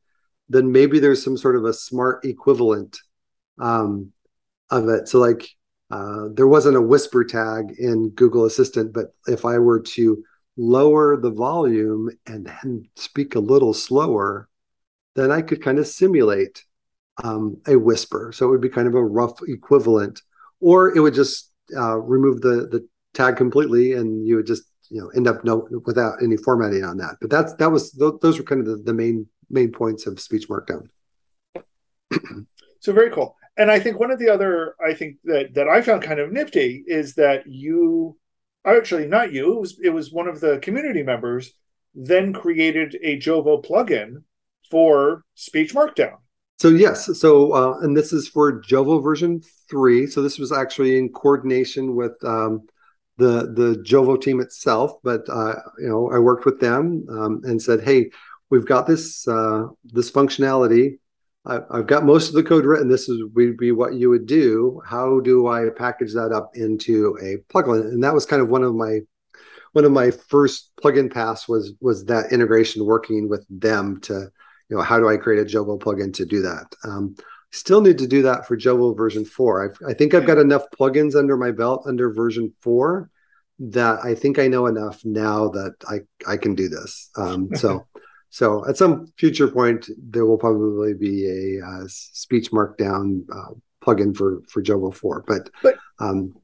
then 0.49 0.71
maybe 0.71 1.01
there's 1.01 1.23
some 1.23 1.37
sort 1.37 1.57
of 1.57 1.65
a 1.65 1.73
smart 1.73 2.25
equivalent 2.25 2.99
um, 3.59 4.13
of 4.73 4.89
it. 4.89 5.09
So 5.09 5.19
like 5.19 5.49
uh, 5.91 6.29
there 6.33 6.49
wasn't 6.49 6.77
a 6.77 6.81
whisper 6.81 7.23
tag 7.23 7.75
in 7.79 8.11
Google 8.11 8.47
Assistant, 8.47 8.93
but 8.93 9.15
if 9.27 9.45
I 9.45 9.59
were 9.59 9.81
to 9.81 10.25
lower 10.57 11.21
the 11.21 11.31
volume 11.31 12.11
and 12.27 12.47
then 12.47 12.89
speak 12.97 13.35
a 13.35 13.41
little 13.41 13.75
slower, 13.75 14.49
then 15.15 15.31
I 15.31 15.43
could 15.43 15.63
kind 15.63 15.79
of 15.79 15.87
simulate 15.87 16.65
um, 17.23 17.61
a 17.67 17.77
whisper. 17.77 18.33
So 18.35 18.47
it 18.47 18.51
would 18.51 18.63
be 18.63 18.71
kind 18.71 18.89
of 18.89 18.95
a 18.95 19.05
rough 19.05 19.39
equivalent, 19.47 20.23
or 20.61 20.97
it 20.97 21.01
would 21.01 21.15
just 21.15 21.51
uh, 21.77 21.99
remove 21.99 22.41
the 22.41 22.69
the 22.71 22.89
tag 23.13 23.37
completely, 23.37 23.93
and 23.93 24.27
you 24.27 24.37
would 24.37 24.47
just 24.47 24.65
you 24.89 25.01
know 25.03 25.09
end 25.11 25.29
up 25.29 25.45
no 25.45 25.69
without 25.85 26.23
any 26.23 26.39
formatting 26.39 26.85
on 26.85 26.97
that. 26.99 27.17
But 27.21 27.29
that's 27.29 27.55
that 27.57 27.71
was 27.71 27.93
th- 27.93 28.15
those 28.23 28.39
were 28.39 28.45
kind 28.45 28.63
of 28.63 28.67
the, 28.67 28.77
the 28.77 28.95
main 28.95 29.27
main 29.51 29.71
points 29.71 30.07
of 30.07 30.19
speech 30.19 30.49
markdown. 30.49 30.89
so 32.81 32.93
very 32.93 33.11
cool 33.11 33.37
and 33.57 33.71
I 33.71 33.79
think 33.79 33.99
one 33.99 34.11
of 34.11 34.19
the 34.19 34.29
other 34.29 34.75
I 34.85 34.95
think 34.95 35.17
that 35.25 35.55
that 35.55 35.69
I 35.69 35.83
found 35.83 36.03
kind 36.03 36.21
of 36.21 36.33
nifty 36.33 36.85
is 36.87 37.15
that 37.15 37.47
you 37.47 38.17
actually 38.65 39.07
not 39.07 39.33
you 39.33 39.53
it 39.53 39.61
was 39.61 39.79
it 39.83 39.91
was 39.91 40.13
one 40.13 40.29
of 40.29 40.41
the 40.41 40.59
community 40.59 41.03
members 41.03 41.53
then 41.95 42.33
created 42.33 42.97
a 43.03 43.19
Jovo 43.19 43.65
plugin 43.65 44.23
for 44.71 45.25
speech 45.35 45.75
markdown. 45.75 46.17
So 46.59 46.69
yes, 46.69 47.19
so 47.19 47.53
uh, 47.53 47.79
and 47.81 47.97
this 47.97 48.13
is 48.13 48.29
for 48.29 48.63
Jovo 48.63 49.03
version 49.03 49.43
three. 49.69 50.07
So 50.07 50.23
this 50.23 50.39
was 50.39 50.53
actually 50.53 50.97
in 50.97 51.09
coordination 51.11 51.97
with 51.97 52.13
um, 52.25 52.63
the 53.19 53.53
the 53.53 53.83
Jovo 53.85 54.21
team 54.21 54.41
itself. 54.41 54.93
But 55.03 55.29
uh, 55.29 55.57
you 55.79 55.89
know, 55.89 56.11
I 56.11 56.19
worked 56.19 56.45
with 56.45 56.61
them 56.61 57.05
um, 57.11 57.41
and 57.45 57.61
said, 57.61 57.83
"Hey, 57.83 58.11
we've 58.49 58.67
got 58.67 58.87
this 58.87 59.27
uh, 59.27 59.65
this 59.85 60.11
functionality. 60.11 60.99
I, 61.45 61.61
have 61.73 61.87
got 61.87 62.05
most 62.05 62.29
of 62.29 62.35
the 62.35 62.43
code 62.43 62.65
written. 62.65 62.89
This 62.89 63.09
is 63.09 63.23
would 63.35 63.57
be 63.57 63.73
what 63.73 63.95
you 63.95 64.11
would 64.11 64.27
do. 64.27 64.81
How 64.87 65.21
do 65.21 65.49
I 65.49 65.71
package 65.77 66.15
that 66.15 66.33
up 66.33 66.53
into 66.55 67.17
a 67.21 67.39
plugin? 67.53 67.81
And 67.81 68.05
that 68.05 68.15
was 68.15 68.27
kind 68.27 68.41
of 68.41 68.49
one 68.49 68.63
of 68.63 68.75
my 68.75 69.01
one 69.73 69.85
of 69.85 69.93
my 69.93 70.11
first 70.11 70.71
plugin 70.83 71.13
paths 71.13 71.49
was 71.49 71.73
was 71.81 72.05
that 72.07 72.33
integration 72.33 72.87
working 72.87 73.29
with 73.29 73.45
them 73.51 74.01
to 74.03 74.31
you 74.69 74.77
know 74.77 74.83
how 74.83 74.99
do 74.99 75.09
I 75.09 75.17
create 75.17 75.41
a 75.41 75.45
Jovo 75.45 75.79
plugin 75.81 76.15
to 76.15 76.25
do 76.25 76.43
that. 76.43 76.67
Um, 76.85 77.17
still 77.51 77.81
need 77.81 77.99
to 77.99 78.07
do 78.07 78.23
that 78.23 78.47
for 78.47 78.57
Jovo 78.57 78.97
version 78.97 79.25
four. 79.25 79.65
I've, 79.65 79.79
I 79.89 79.95
think 79.95 80.15
I've 80.15 80.27
got 80.27 80.39
enough 80.39 80.65
plugins 80.79 81.17
under 81.17 81.37
my 81.37 81.51
belt 81.51 81.85
under 81.87 82.13
version 82.13 82.53
four 82.61 83.11
that 83.59 84.05
I 84.05 84.15
think 84.15 84.39
I 84.39 84.47
know 84.47 84.67
enough 84.67 85.05
now 85.05 85.49
that 85.49 85.75
I 85.89 86.01
I 86.25 86.37
can 86.37 86.55
do 86.55 86.69
this. 86.69 87.11
Um, 87.17 87.51
so. 87.57 87.87
So 88.33 88.67
at 88.67 88.79
some 88.79 89.13
future 89.19 89.47
point, 89.47 89.91
there 89.99 90.25
will 90.25 90.39
probably 90.39 90.95
be 90.95 91.27
a 91.61 91.67
uh, 91.67 91.85
speech 91.87 92.51
markdown 92.51 93.27
uh, 93.31 93.53
plugin 93.85 94.17
for 94.17 94.41
for 94.49 94.63
Jovo 94.63 94.93
four. 94.93 95.23
But 95.27 95.51
but, 95.63 95.77
um, 95.99 96.35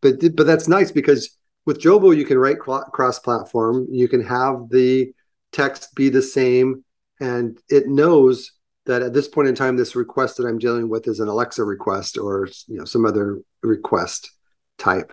but 0.00 0.20
but 0.36 0.46
that's 0.46 0.68
nice 0.68 0.92
because 0.92 1.36
with 1.66 1.80
Jovo 1.80 2.16
you 2.16 2.24
can 2.24 2.38
write 2.38 2.60
cross 2.60 3.18
platform. 3.18 3.88
You 3.90 4.06
can 4.06 4.22
have 4.24 4.68
the 4.70 5.12
text 5.50 5.92
be 5.96 6.08
the 6.08 6.22
same, 6.22 6.84
and 7.20 7.58
it 7.68 7.88
knows 7.88 8.52
that 8.86 9.02
at 9.02 9.12
this 9.12 9.26
point 9.26 9.48
in 9.48 9.56
time, 9.56 9.76
this 9.76 9.96
request 9.96 10.36
that 10.36 10.46
I'm 10.46 10.58
dealing 10.58 10.88
with 10.88 11.08
is 11.08 11.18
an 11.18 11.26
Alexa 11.26 11.64
request 11.64 12.16
or 12.16 12.48
you 12.68 12.78
know 12.78 12.84
some 12.84 13.04
other 13.04 13.40
request 13.64 14.30
type, 14.78 15.12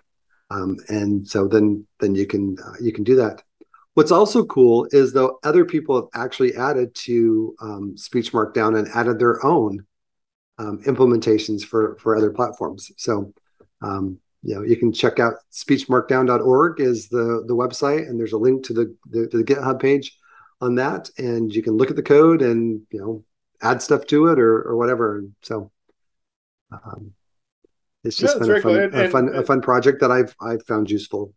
um, 0.51 0.77
and 0.87 1.27
so 1.27 1.47
then 1.47 1.87
then 1.99 2.13
you 2.13 2.27
can 2.27 2.57
uh, 2.63 2.73
you 2.79 2.93
can 2.93 3.03
do 3.03 3.15
that. 3.15 3.41
What's 3.95 4.11
also 4.11 4.45
cool 4.45 4.87
is 4.91 5.13
though 5.13 5.39
other 5.43 5.63
people 5.63 5.95
have 5.95 6.09
actually 6.13 6.55
added 6.55 6.93
to 6.95 7.55
um, 7.61 7.97
Speech 7.97 8.33
Markdown 8.33 8.77
and 8.77 8.89
added 8.89 9.19
their 9.19 9.43
own 9.43 9.85
um, 10.57 10.83
implementations 10.83 11.63
for 11.63 11.97
for 11.99 12.15
other 12.15 12.29
platforms. 12.29 12.91
So 12.97 13.33
um, 13.81 14.19
you 14.43 14.55
know 14.55 14.63
you 14.63 14.75
can 14.75 14.91
check 14.91 15.19
out 15.19 15.35
speechmarkdown.org 15.51 16.81
is 16.81 17.07
the 17.07 17.45
the 17.47 17.55
website, 17.55 18.09
and 18.09 18.19
there's 18.19 18.33
a 18.33 18.37
link 18.37 18.65
to 18.65 18.73
the, 18.73 18.95
the 19.09 19.27
to 19.29 19.37
the 19.37 19.45
GitHub 19.45 19.79
page 19.79 20.17
on 20.59 20.75
that, 20.75 21.09
and 21.17 21.53
you 21.55 21.63
can 21.63 21.77
look 21.77 21.89
at 21.89 21.95
the 21.95 22.03
code 22.03 22.41
and 22.41 22.81
you 22.91 22.99
know 22.99 23.23
add 23.61 23.81
stuff 23.81 24.05
to 24.07 24.27
it 24.27 24.39
or 24.39 24.61
or 24.61 24.75
whatever. 24.75 25.23
So 25.41 25.71
um, 26.69 27.13
it's 28.03 28.17
just 28.17 28.39
been 28.39 28.51
a 28.51 28.55
fun, 28.55 28.61
cool. 28.61 28.75
and, 28.75 28.93
a 28.93 29.09
fun, 29.09 29.27
and, 29.29 29.37
a 29.37 29.43
fun 29.43 29.61
project 29.61 30.01
that 30.01 30.11
I've 30.11 30.35
I've 30.41 30.63
found 30.63 30.91
useful 30.91 31.33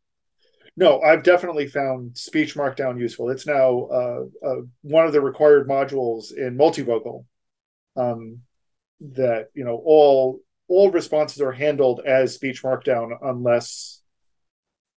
no, 0.79 1.01
I've 1.01 1.25
definitely 1.25 1.67
found 1.67 2.17
speech 2.17 2.55
markdown 2.55 3.01
useful. 3.01 3.31
It's 3.31 3.49
now 3.49 3.89
uh, 3.93 4.25
uh, 4.47 4.61
one 4.83 5.07
of 5.07 5.13
the 5.13 5.21
required 5.21 5.69
modules 5.69 6.33
in 6.33 6.57
multivocal. 6.57 7.25
Um, 7.97 8.43
that 9.01 9.49
you 9.55 9.65
know 9.65 9.83
all 9.85 10.41
all 10.69 10.93
responses 10.93 11.41
are 11.41 11.51
handled 11.51 12.01
as 12.07 12.35
speech 12.35 12.63
markdown 12.63 13.11
unless 13.23 14.03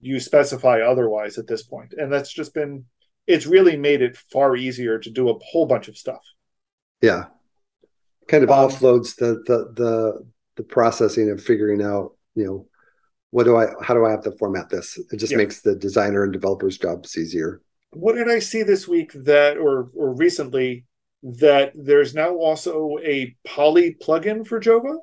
you 0.00 0.20
specify 0.20 0.80
otherwise 0.80 1.38
at 1.38 1.46
this 1.46 1.62
point, 1.62 1.94
and 1.96 2.12
that's 2.12 2.32
just 2.32 2.52
been 2.52 2.84
it's 3.26 3.46
really 3.46 3.78
made 3.78 4.02
it 4.02 4.18
far 4.30 4.56
easier 4.56 4.98
to 4.98 5.10
do 5.10 5.30
a 5.30 5.38
whole 5.38 5.64
bunch 5.64 5.88
of 5.88 5.96
stuff. 5.96 6.22
Yeah, 7.00 7.26
kind 8.28 8.44
of 8.44 8.50
um, 8.50 8.68
offloads 8.68 9.16
the 9.16 9.42
the 9.46 9.72
the 9.74 10.26
the 10.56 10.62
processing 10.62 11.30
of 11.30 11.42
figuring 11.42 11.80
out 11.80 12.16
you 12.34 12.44
know 12.44 12.66
what 13.30 13.44
do 13.44 13.56
I 13.56 13.68
how 13.82 13.94
do 13.94 14.04
I 14.04 14.10
have 14.10 14.22
to 14.22 14.32
format 14.32 14.68
this? 14.68 14.98
It 15.12 15.16
just 15.16 15.34
makes 15.34 15.60
the 15.60 15.74
designer 15.74 16.24
and 16.24 16.32
developers 16.32 16.78
jobs 16.78 17.16
easier. 17.16 17.60
What 17.92 18.14
did 18.14 18.28
I 18.28 18.38
see 18.38 18.62
this 18.62 18.88
week 18.88 19.12
that 19.14 19.56
or 19.56 19.90
or 19.94 20.14
recently 20.14 20.84
that 21.22 21.72
there's 21.74 22.14
now 22.14 22.34
also 22.36 22.98
a 23.04 23.36
Polly 23.44 23.96
plugin 24.02 24.46
for 24.46 24.60
Jovo? 24.60 24.98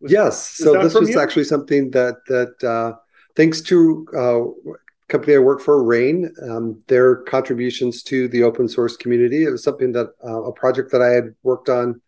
Was, 0.00 0.12
yes. 0.12 0.48
So 0.48 0.82
this 0.82 0.94
was 0.94 1.10
you? 1.10 1.20
actually 1.20 1.44
something 1.44 1.90
that 1.92 2.16
that 2.26 2.64
uh, 2.64 2.96
thanks 3.36 3.60
to 3.62 4.06
uh, 4.16 4.72
company 5.08 5.36
I 5.36 5.38
work 5.38 5.60
for, 5.60 5.82
Rain, 5.84 6.34
um, 6.42 6.82
their 6.88 7.16
contributions 7.16 8.02
to 8.04 8.28
the 8.28 8.42
open 8.42 8.68
source 8.68 8.96
community. 8.96 9.44
It 9.44 9.50
was 9.50 9.62
something 9.62 9.92
that 9.92 10.08
uh, 10.24 10.42
a 10.44 10.52
project 10.52 10.90
that 10.92 11.02
I 11.02 11.10
had 11.10 11.34
worked 11.42 11.68
on, 11.68 12.00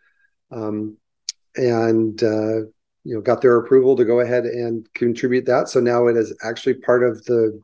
um, 0.50 0.96
and 1.56 2.22
uh, 2.22 2.60
you 3.04 3.14
know 3.14 3.20
got 3.20 3.40
their 3.40 3.56
approval 3.56 3.94
to 3.96 4.04
go 4.04 4.20
ahead 4.20 4.44
and 4.44 4.92
contribute 4.94 5.46
that. 5.46 5.68
So 5.68 5.80
now 5.80 6.06
it 6.06 6.16
is 6.16 6.36
actually 6.42 6.74
part 6.74 7.04
of 7.04 7.24
the 7.24 7.60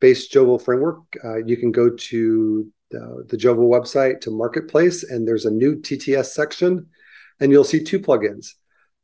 base 0.00 0.28
Jovo 0.32 0.62
framework. 0.62 1.00
Uh, 1.24 1.44
you 1.44 1.56
can 1.56 1.72
go 1.72 1.90
to 1.90 2.72
the, 2.90 3.26
the 3.28 3.36
Jovo 3.36 3.68
website 3.68 4.20
to 4.22 4.30
Marketplace, 4.30 5.02
and 5.02 5.26
there's 5.26 5.44
a 5.44 5.50
new 5.50 5.76
TTS 5.76 6.26
section, 6.26 6.86
and 7.40 7.50
you'll 7.50 7.64
see 7.64 7.82
two 7.82 7.98
plugins. 7.98 8.54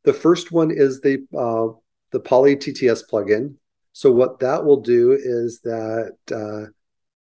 The 0.05 0.13
first 0.13 0.53
one 0.53 0.71
is 0.71 1.01
the 1.01 1.27
uh, 1.37 1.79
the 2.13 2.21
Polly 2.21 2.57
TTS 2.57 3.03
plugin. 3.11 3.57
So 3.93 4.11
what 4.11 4.39
that 4.41 4.65
will 4.65 4.81
do 4.81 5.13
is 5.13 5.61
that 5.61 6.17
uh, 6.33 6.71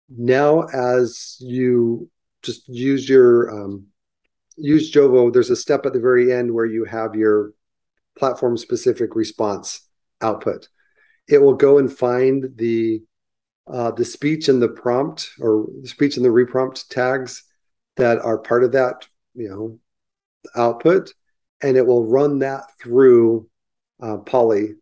now 0.09 0.63
as 0.73 1.37
you 1.39 2.09
just 2.41 2.67
use 2.67 3.07
your 3.07 3.49
um, 3.51 3.87
use 4.57 4.91
Jovo, 4.91 5.31
there's 5.31 5.49
a 5.49 5.55
step 5.55 5.85
at 5.85 5.93
the 5.93 5.99
very 5.99 6.33
end 6.33 6.53
where 6.53 6.65
you 6.65 6.83
have 6.85 7.15
your 7.15 7.53
platform 8.21 8.55
specific 8.55 9.15
response 9.15 9.81
output. 10.21 10.69
It 11.27 11.41
will 11.41 11.55
go 11.55 11.79
and 11.79 11.91
find 11.91 12.51
the 12.55 13.01
uh, 13.67 13.89
the 13.89 14.05
speech 14.05 14.47
and 14.47 14.61
the 14.61 14.67
prompt 14.67 15.31
or 15.39 15.65
the 15.81 15.87
speech 15.87 16.17
and 16.17 16.25
the 16.25 16.29
reprompt 16.29 16.87
tags 16.89 17.43
that 17.97 18.19
are 18.19 18.37
part 18.37 18.63
of 18.63 18.73
that 18.73 19.07
you 19.33 19.49
know 19.49 19.79
output, 20.55 21.13
and 21.63 21.77
it 21.77 21.87
will 21.87 22.05
run 22.05 22.39
that 22.39 22.65
through 22.79 23.49
uh, 24.03 24.17
Polly 24.17 24.75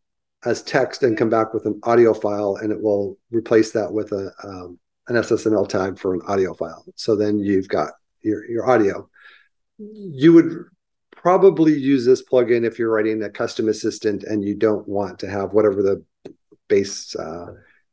as 0.43 0.61
text 0.61 1.03
and 1.03 1.17
come 1.17 1.29
back 1.29 1.53
with 1.53 1.65
an 1.65 1.79
audio 1.83 2.13
file, 2.13 2.57
and 2.61 2.73
it 2.73 2.81
will 2.81 3.17
replace 3.31 3.71
that 3.71 3.93
with 3.93 4.11
a 4.11 4.33
um, 4.43 4.77
an 5.07 5.15
SSML 5.15 5.67
tag 5.69 5.97
for 5.97 6.13
an 6.13 6.21
audio 6.27 6.53
file. 6.53 6.83
So 6.95 7.15
then 7.15 7.39
you've 7.39 7.69
got 7.69 7.91
your 8.21 8.45
your 8.49 8.69
audio. 8.69 9.09
You 9.77 10.33
would 10.33 10.65
probably 11.21 11.73
use 11.73 12.05
this 12.05 12.23
plugin 12.23 12.65
if 12.65 12.79
you're 12.79 12.91
writing 12.91 13.21
a 13.23 13.29
custom 13.29 13.67
assistant 13.67 14.23
and 14.23 14.43
you 14.43 14.55
don't 14.55 14.87
want 14.87 15.19
to 15.19 15.29
have 15.29 15.53
whatever 15.53 15.81
the 15.81 16.03
base 16.69 17.13
uh, 17.15 17.47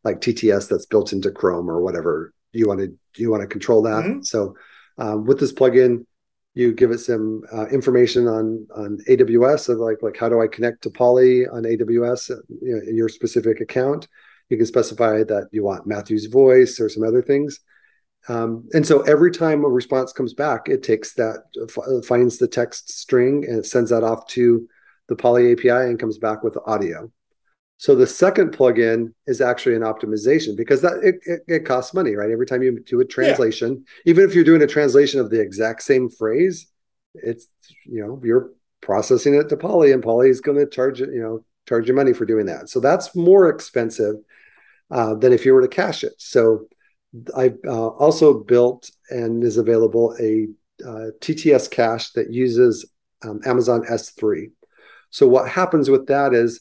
like 0.04 0.20
TTS 0.20 0.68
that's 0.68 0.86
built 0.86 1.12
into 1.12 1.32
Chrome 1.32 1.68
or 1.68 1.80
whatever 1.80 2.32
you 2.52 2.68
want 2.68 2.80
to 2.80 2.94
you 3.16 3.30
want 3.30 3.42
to 3.42 3.48
control 3.48 3.82
that. 3.82 4.04
Mm-hmm. 4.04 4.22
So 4.22 4.54
um, 4.98 5.24
with 5.24 5.40
this 5.40 5.52
plugin, 5.52 6.06
you 6.54 6.72
give 6.72 6.92
it 6.92 6.98
some 6.98 7.42
uh, 7.52 7.66
information 7.66 8.28
on 8.28 8.66
on 8.74 8.98
AWS 9.08 9.70
of 9.70 9.78
like 9.78 9.98
like 10.02 10.16
how 10.16 10.28
do 10.28 10.40
I 10.40 10.46
connect 10.46 10.82
to 10.82 10.90
Polly 10.90 11.46
on 11.48 11.64
AWS 11.64 12.30
you 12.62 12.74
know, 12.74 12.80
in 12.88 12.96
your 12.96 13.08
specific 13.08 13.60
account. 13.60 14.06
You 14.48 14.56
can 14.56 14.66
specify 14.66 15.24
that 15.24 15.48
you 15.50 15.64
want 15.64 15.88
Matthew's 15.88 16.26
voice 16.26 16.78
or 16.78 16.88
some 16.88 17.02
other 17.02 17.22
things. 17.22 17.58
Um, 18.28 18.68
and 18.72 18.86
so 18.86 19.02
every 19.02 19.30
time 19.30 19.64
a 19.64 19.68
response 19.68 20.12
comes 20.12 20.34
back, 20.34 20.68
it 20.68 20.82
takes 20.82 21.14
that, 21.14 21.44
finds 22.06 22.38
the 22.38 22.48
text 22.48 22.90
string 22.90 23.44
and 23.46 23.58
it 23.58 23.66
sends 23.66 23.90
that 23.90 24.02
off 24.02 24.26
to 24.28 24.66
the 25.08 25.16
Polly 25.16 25.52
API 25.52 25.70
and 25.70 25.98
comes 25.98 26.18
back 26.18 26.42
with 26.42 26.58
audio. 26.66 27.10
So 27.78 27.94
the 27.94 28.06
second 28.06 28.56
plugin 28.56 29.12
is 29.26 29.40
actually 29.40 29.76
an 29.76 29.82
optimization 29.82 30.56
because 30.56 30.80
that 30.80 30.94
it, 31.02 31.16
it, 31.26 31.40
it 31.46 31.66
costs 31.66 31.92
money, 31.92 32.14
right? 32.14 32.30
Every 32.30 32.46
time 32.46 32.62
you 32.62 32.80
do 32.80 33.00
a 33.00 33.04
translation, 33.04 33.84
yeah. 33.84 34.10
even 34.10 34.24
if 34.24 34.34
you're 34.34 34.44
doing 34.44 34.62
a 34.62 34.66
translation 34.66 35.20
of 35.20 35.30
the 35.30 35.40
exact 35.40 35.82
same 35.82 36.08
phrase, 36.08 36.68
it's 37.14 37.46
you 37.84 38.04
know 38.04 38.20
you're 38.24 38.50
processing 38.80 39.34
it 39.34 39.48
to 39.50 39.56
Polly, 39.56 39.92
and 39.92 40.02
Polly 40.02 40.30
is 40.30 40.40
going 40.40 40.58
to 40.58 40.66
charge 40.66 41.02
it, 41.02 41.10
you 41.10 41.20
know, 41.20 41.44
charge 41.68 41.86
you 41.86 41.94
money 41.94 42.14
for 42.14 42.24
doing 42.24 42.46
that. 42.46 42.70
So 42.70 42.80
that's 42.80 43.14
more 43.14 43.48
expensive 43.50 44.16
uh, 44.90 45.14
than 45.14 45.32
if 45.32 45.44
you 45.44 45.52
were 45.52 45.62
to 45.62 45.68
cache 45.68 46.04
it. 46.04 46.14
So 46.16 46.66
I 47.36 47.54
uh, 47.66 47.88
also 47.88 48.34
built 48.34 48.90
and 49.10 49.42
is 49.44 49.56
available 49.56 50.14
a 50.20 50.48
uh, 50.84 51.10
TTS 51.20 51.70
cache 51.70 52.12
that 52.12 52.32
uses 52.32 52.84
um, 53.24 53.40
Amazon 53.44 53.84
S3. 53.84 54.50
So 55.10 55.26
what 55.26 55.48
happens 55.48 55.88
with 55.88 56.06
that 56.08 56.34
is 56.34 56.60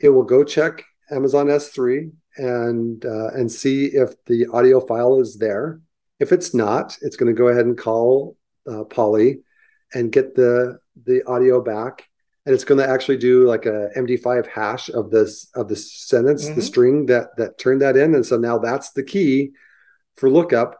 it 0.00 0.08
will 0.08 0.24
go 0.24 0.44
check 0.44 0.84
Amazon 1.10 1.46
S3 1.46 2.10
and 2.36 3.04
uh, 3.04 3.28
and 3.28 3.50
see 3.50 3.86
if 3.86 4.22
the 4.24 4.46
audio 4.52 4.80
file 4.80 5.20
is 5.20 5.36
there. 5.36 5.80
If 6.18 6.32
it's 6.32 6.54
not, 6.54 6.96
it's 7.02 7.16
going 7.16 7.34
to 7.34 7.38
go 7.38 7.48
ahead 7.48 7.66
and 7.66 7.76
call 7.76 8.36
uh, 8.70 8.84
Polly 8.84 9.42
and 9.94 10.10
get 10.10 10.34
the 10.34 10.78
the 11.04 11.22
audio 11.26 11.62
back 11.62 12.08
and 12.44 12.54
it's 12.54 12.64
going 12.64 12.78
to 12.78 12.88
actually 12.88 13.18
do 13.18 13.46
like 13.46 13.66
a 13.66 13.90
MD5 13.96 14.46
hash 14.48 14.88
of 14.88 15.10
this 15.10 15.48
of 15.54 15.68
the 15.68 15.76
sentence, 15.76 16.46
mm-hmm. 16.46 16.56
the 16.56 16.62
string 16.62 17.06
that 17.06 17.36
that 17.36 17.58
turned 17.58 17.82
that 17.82 17.96
in, 17.96 18.14
and 18.14 18.26
so 18.26 18.36
now 18.36 18.58
that's 18.58 18.90
the 18.92 19.02
key 19.02 19.52
for 20.16 20.30
lookup 20.30 20.76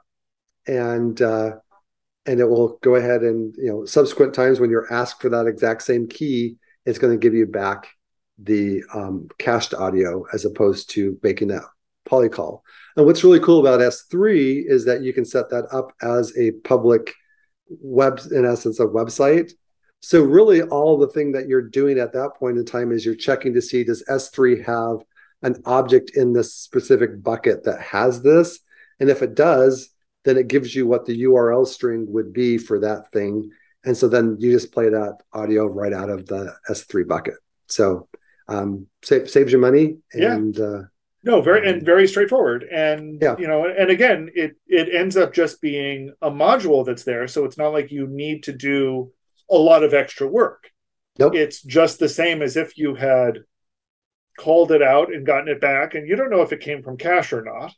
and 0.67 1.21
uh, 1.21 1.53
and 2.27 2.41
it 2.41 2.49
will 2.49 2.79
go 2.83 2.95
ahead 2.95 3.23
and 3.23 3.55
you 3.57 3.69
know 3.69 3.85
subsequent 3.85 4.35
times 4.35 4.61
when 4.61 4.71
you're 4.71 4.93
asked 4.93 5.21
for 5.21 5.29
that 5.29 5.47
exact 5.47 5.83
same 5.83 6.07
key 6.07 6.57
it's 6.85 6.99
going 6.99 7.13
to 7.13 7.19
give 7.19 7.35
you 7.35 7.47
back 7.47 7.89
the 8.39 8.83
um, 8.95 9.29
cached 9.39 9.75
audio 9.75 10.25
as 10.33 10.45
opposed 10.45 10.91
to 10.91 11.19
making 11.23 11.49
that 11.49 11.63
Polly 12.05 12.29
call. 12.29 12.65
And 12.97 13.07
what's 13.07 13.25
really 13.25 13.41
cool 13.41 13.61
about 13.61 13.81
s3 13.81 14.65
is 14.67 14.85
that 14.87 15.03
you 15.03 15.13
can 15.13 15.25
set 15.25 15.51
that 15.51 15.67
up 15.73 15.93
as 16.03 16.37
a 16.37 16.51
public 16.65 17.15
web 17.69 18.21
in 18.33 18.45
essence 18.45 18.81
a 18.81 18.85
website. 18.85 19.53
So 20.01 20.23
really 20.23 20.63
all 20.63 20.99
the 20.99 21.09
thing 21.09 21.33
that 21.33 21.47
you're 21.47 21.69
doing 21.69 21.99
at 21.99 22.13
that 22.13 22.35
point 22.37 22.59
in 22.59 22.65
time 22.65 22.91
is 22.91 23.07
you're 23.07 23.15
checking 23.15 23.55
to 23.55 23.63
see 23.63 23.85
does 23.85 24.05
s3 24.09 24.65
have 24.65 25.05
an 25.43 25.63
object 25.65 26.17
in 26.17 26.33
this 26.33 26.55
specific 26.55 27.23
bucket 27.23 27.65
that 27.65 27.81
has 27.81 28.23
this 28.23 28.61
and 29.03 29.11
if 29.11 29.21
it 29.21 29.35
does, 29.35 29.91
then 30.25 30.39
it 30.39 30.47
gives 30.47 30.77
you 30.77 30.87
what 30.87 31.07
the 31.07 31.25
URL 31.25 31.67
string 31.67 32.07
would 32.13 32.33
be 32.33 32.57
for 32.57 32.79
that 32.79 33.11
thing. 33.11 33.51
And 33.85 33.97
so 33.97 34.09
then 34.09 34.37
you 34.39 34.53
just 34.53 34.71
play 34.71 34.89
that 34.91 35.19
audio 35.33 35.67
right 35.67 35.93
out 35.93 36.09
of 36.09 36.27
the 36.27 36.55
S3 36.71 37.09
bucket. 37.09 37.35
So 37.67 38.09
um, 38.47 38.87
save, 39.03 39.29
saves 39.29 39.51
you 39.51 39.59
money. 39.59 39.97
And, 40.13 40.57
yeah. 40.57 40.65
Uh, 40.65 40.83
no, 41.25 41.41
very 41.43 41.69
and 41.69 41.85
very 41.85 42.07
straightforward. 42.07 42.63
And 42.63 43.21
yeah. 43.21 43.35
you 43.41 43.49
know, 43.49 43.67
and 43.67 43.91
again, 43.91 44.31
it 44.37 44.57
it 44.69 44.95
ends 44.95 45.17
up 45.17 45.33
just 45.33 45.61
being 45.61 46.13
a 46.23 46.31
module 46.31 46.87
that's 46.87 47.03
there. 47.03 47.27
So 47.27 47.45
it's 47.45 47.59
not 47.59 47.73
like 47.73 47.91
you 47.91 48.07
need 48.07 48.45
to 48.45 48.53
do 48.53 49.13
a 49.51 49.57
lot 49.57 49.83
of 49.83 49.95
extra 49.95 50.29
work. 50.29 50.71
Nope. 51.19 51.35
It's 51.35 51.61
just 51.61 51.99
the 51.99 52.09
same 52.09 52.41
as 52.41 52.57
if 52.57 52.79
you 52.79 52.95
had 52.95 53.41
called 54.39 54.71
it 54.71 54.83
out 54.83 55.13
and 55.13 55.27
gotten 55.27 55.49
it 55.49 55.61
back, 55.61 55.95
and 55.95 56.09
you 56.09 56.15
don't 56.15 56.31
know 56.31 56.43
if 56.43 56.53
it 56.53 56.61
came 56.61 56.83
from 56.83 56.97
cache 56.97 57.33
or 57.33 57.43
not 57.43 57.73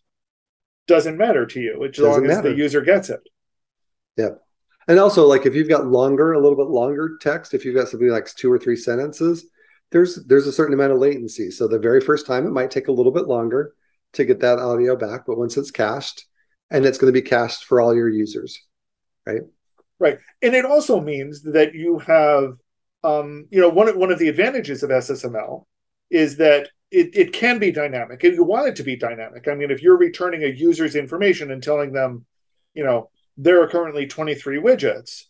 doesn't 0.87 1.17
matter 1.17 1.47
to 1.47 1.61
you 1.61 1.85
as 1.85 1.99
long 1.99 2.27
as 2.27 2.43
the 2.43 2.55
user 2.55 2.81
gets 2.81 3.11
it. 3.11 3.21
Yeah. 4.17 4.31
And 4.87 4.99
also, 4.99 5.27
like 5.27 5.47
if 5.47 5.55
you've 5.55 5.69
got 5.69 5.87
longer, 5.87 6.33
a 6.33 6.41
little 6.41 6.59
bit 6.59 6.69
longer 6.69 7.17
text, 7.21 7.55
if 7.55 7.65
you've 7.65 7.75
got 7.75 7.89
something 7.89 8.09
like 8.09 8.27
two 8.35 8.53
or 8.53 8.59
three 8.59 8.77
sentences, 8.77 9.47
there's 9.91 10.25
there's 10.27 10.47
a 10.47 10.53
certain 10.53 10.75
amount 10.75 10.93
of 10.93 10.99
latency. 10.99 11.51
So 11.51 11.69
the 11.69 11.79
very 11.79 12.01
first 12.01 12.27
time, 12.27 12.47
it 12.47 12.53
might 12.53 12.71
take 12.71 12.89
a 12.89 12.93
little 12.93 13.13
bit 13.13 13.27
longer 13.27 13.75
to 14.13 14.25
get 14.25 14.41
that 14.41 14.59
audio 14.59 14.97
back, 14.97 15.23
but 15.27 15.39
once 15.39 15.57
it's 15.57 15.71
cached, 15.71 16.27
and 16.71 16.85
it's 16.85 16.99
going 16.99 17.13
to 17.13 17.21
be 17.21 17.27
cached 17.27 17.65
for 17.65 17.81
all 17.81 17.95
your 17.95 18.09
users, 18.09 18.61
right? 19.27 19.43
Right, 19.99 20.19
and 20.43 20.55
it 20.55 20.65
also 20.65 21.01
means 21.01 21.43
that 21.43 21.75
you 21.75 21.99
have, 22.01 22.57
um, 23.03 23.47
you 23.51 23.61
know, 23.61 23.69
one 23.69 23.99
one 23.99 24.13
of 24.13 24.19
the 24.19 24.29
advantages 24.29 24.83
of 24.83 24.91
SSML 24.91 25.65
is 26.11 26.37
that 26.37 26.69
it, 26.95 27.11
it 27.15 27.33
can 27.33 27.59
be 27.59 27.73
dynamic. 27.73 28.23
If 28.23 28.35
you 28.35 28.45
want 28.45 28.69
it 28.69 28.77
to 28.77 28.85
be 28.85 28.97
dynamic, 28.97 29.49
I 29.49 29.55
mean, 29.55 29.71
if 29.71 29.83
you're 29.83 29.97
returning 29.97 30.45
a 30.45 30.49
user's 30.49 30.95
information 30.95 31.51
and 31.51 31.63
telling 31.63 31.93
them, 31.93 32.25
you 32.73 32.85
know, 32.85 33.11
there 33.37 33.61
are 33.63 33.69
currently 33.69 34.07
23 34.07 34.59
widgets, 34.59 35.25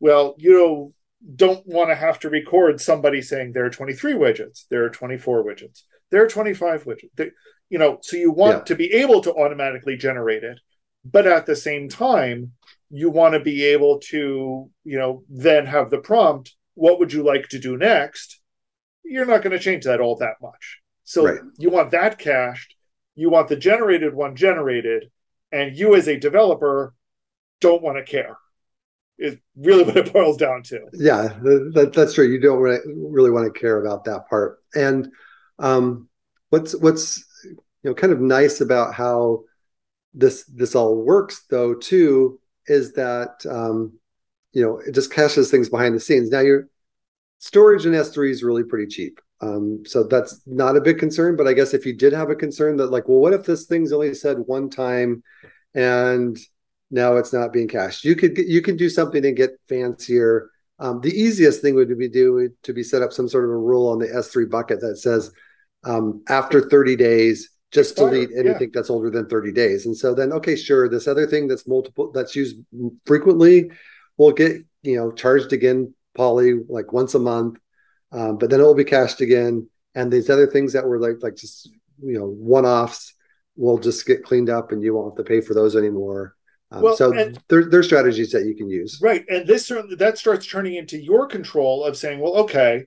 well, 0.00 0.34
you 0.38 0.52
know, 0.52 0.94
don't 1.36 1.64
want 1.66 1.90
to 1.90 1.94
have 1.94 2.18
to 2.20 2.30
record 2.30 2.80
somebody 2.80 3.20
saying 3.20 3.52
there 3.52 3.66
are 3.66 3.70
23 3.70 4.14
widgets, 4.14 4.64
there 4.70 4.84
are 4.84 4.90
24 4.90 5.44
widgets, 5.44 5.82
there 6.10 6.24
are 6.24 6.28
25 6.28 6.84
widgets. 6.84 7.10
They, 7.14 7.30
you 7.68 7.78
know, 7.78 7.98
so 8.02 8.16
you 8.16 8.32
want 8.32 8.58
yeah. 8.58 8.64
to 8.64 8.74
be 8.74 8.92
able 8.94 9.20
to 9.20 9.34
automatically 9.34 9.96
generate 9.96 10.44
it, 10.44 10.60
but 11.04 11.26
at 11.26 11.46
the 11.46 11.56
same 11.56 11.88
time, 11.88 12.52
you 12.90 13.10
want 13.10 13.34
to 13.34 13.40
be 13.40 13.64
able 13.64 13.98
to, 14.10 14.70
you 14.84 14.98
know, 14.98 15.24
then 15.28 15.66
have 15.66 15.90
the 15.90 15.98
prompt, 15.98 16.54
what 16.74 16.98
would 16.98 17.12
you 17.12 17.22
like 17.22 17.48
to 17.48 17.58
do 17.58 17.76
next? 17.76 18.40
You're 19.04 19.26
not 19.26 19.42
going 19.42 19.52
to 19.52 19.58
change 19.58 19.84
that 19.84 20.00
all 20.00 20.16
that 20.16 20.36
much. 20.40 20.81
So 21.12 21.26
right. 21.26 21.40
you 21.58 21.68
want 21.68 21.90
that 21.90 22.18
cached, 22.18 22.74
you 23.16 23.28
want 23.28 23.48
the 23.48 23.56
generated 23.56 24.14
one 24.14 24.34
generated, 24.34 25.10
and 25.52 25.76
you 25.76 25.94
as 25.94 26.08
a 26.08 26.18
developer 26.18 26.94
don't 27.60 27.82
want 27.82 27.98
to 27.98 28.02
care. 28.02 28.38
Is 29.18 29.36
really 29.54 29.82
what 29.84 29.98
it 29.98 30.10
boils 30.10 30.38
down 30.38 30.62
to. 30.62 30.80
Yeah, 30.94 31.34
that, 31.42 31.92
that's 31.94 32.14
true. 32.14 32.24
You 32.24 32.40
don't 32.40 32.60
really, 32.60 33.30
want 33.30 33.52
to 33.52 33.60
care 33.60 33.84
about 33.84 34.04
that 34.04 34.26
part. 34.30 34.60
And 34.74 35.10
um, 35.58 36.08
what's 36.48 36.74
what's 36.74 37.22
you 37.44 37.58
know 37.90 37.94
kind 37.94 38.14
of 38.14 38.20
nice 38.22 38.62
about 38.62 38.94
how 38.94 39.44
this 40.14 40.44
this 40.44 40.74
all 40.74 40.96
works 40.96 41.44
though 41.50 41.74
too 41.74 42.40
is 42.68 42.94
that 42.94 43.44
um, 43.50 43.98
you 44.54 44.62
know 44.64 44.78
it 44.78 44.94
just 44.94 45.12
caches 45.12 45.50
things 45.50 45.68
behind 45.68 45.94
the 45.94 46.00
scenes. 46.00 46.30
Now 46.30 46.40
your 46.40 46.68
storage 47.38 47.84
in 47.84 47.92
S3 47.92 48.30
is 48.30 48.42
really 48.42 48.64
pretty 48.64 48.86
cheap. 48.86 49.20
Um, 49.42 49.82
so 49.84 50.04
that's 50.04 50.40
not 50.46 50.76
a 50.76 50.80
big 50.80 50.98
concern. 50.98 51.36
But 51.36 51.48
I 51.48 51.52
guess 51.52 51.74
if 51.74 51.84
you 51.84 51.92
did 51.92 52.12
have 52.12 52.30
a 52.30 52.36
concern 52.36 52.76
that, 52.76 52.92
like, 52.92 53.08
well, 53.08 53.18
what 53.18 53.34
if 53.34 53.44
this 53.44 53.66
thing's 53.66 53.92
only 53.92 54.14
said 54.14 54.38
one 54.38 54.70
time 54.70 55.22
and 55.74 56.38
now 56.90 57.16
it's 57.16 57.32
not 57.32 57.52
being 57.52 57.68
cached? 57.68 58.04
You 58.04 58.14
could 58.14 58.38
you 58.38 58.62
could 58.62 58.76
do 58.76 58.88
something 58.88 59.24
and 59.26 59.36
get 59.36 59.58
fancier. 59.68 60.48
Um, 60.78 61.00
the 61.00 61.12
easiest 61.12 61.60
thing 61.60 61.74
would 61.74 61.96
be 61.98 62.08
do 62.08 62.50
to 62.62 62.72
be 62.72 62.82
set 62.82 63.02
up 63.02 63.12
some 63.12 63.28
sort 63.28 63.44
of 63.44 63.50
a 63.50 63.56
rule 63.56 63.88
on 63.88 63.98
the 63.98 64.06
S3 64.06 64.48
bucket 64.48 64.80
that 64.80 64.96
says 64.96 65.30
um, 65.84 66.22
after 66.28 66.68
30 66.68 66.96
days, 66.96 67.50
just 67.70 67.96
delete 67.96 68.30
anything 68.36 68.68
yeah. 68.68 68.74
that's 68.74 68.90
older 68.90 69.10
than 69.10 69.26
30 69.26 69.52
days. 69.52 69.86
And 69.86 69.96
so 69.96 70.14
then, 70.14 70.32
okay, 70.32 70.56
sure, 70.56 70.88
this 70.88 71.06
other 71.08 71.26
thing 71.26 71.48
that's 71.48 71.66
multiple 71.66 72.10
that's 72.12 72.36
used 72.36 72.56
frequently 73.06 73.70
will 74.16 74.32
get 74.32 74.62
you 74.82 74.96
know 74.96 75.10
charged 75.10 75.52
again, 75.52 75.94
Polly 76.14 76.60
like 76.68 76.92
once 76.92 77.14
a 77.14 77.18
month 77.18 77.58
um, 78.12 78.38
but 78.38 78.50
then 78.50 78.60
it 78.60 78.64
will 78.64 78.74
be 78.74 78.84
cached 78.84 79.20
again. 79.20 79.68
And 79.94 80.12
these 80.12 80.30
other 80.30 80.46
things 80.46 80.72
that 80.72 80.86
were 80.86 80.98
like 80.98 81.22
like 81.22 81.36
just 81.36 81.70
you 82.02 82.18
know 82.18 82.26
one 82.26 82.64
offs 82.64 83.14
will 83.56 83.78
just 83.78 84.06
get 84.06 84.24
cleaned 84.24 84.50
up, 84.50 84.72
and 84.72 84.82
you 84.82 84.94
won't 84.94 85.12
have 85.12 85.24
to 85.24 85.28
pay 85.28 85.40
for 85.40 85.54
those 85.54 85.76
anymore. 85.76 86.34
Um, 86.70 86.82
well, 86.82 86.96
so 86.96 87.12
and, 87.12 87.38
there, 87.48 87.68
there 87.68 87.80
are 87.80 87.84
strategies 87.84 88.32
that 88.32 88.46
you 88.46 88.54
can 88.54 88.70
use, 88.70 88.98
right? 89.02 89.24
And 89.28 89.46
this 89.46 89.66
certainly 89.66 89.96
that 89.96 90.18
starts 90.18 90.46
turning 90.46 90.74
into 90.74 90.98
your 90.98 91.26
control 91.26 91.84
of 91.84 91.96
saying, 91.96 92.20
well, 92.20 92.36
okay, 92.36 92.86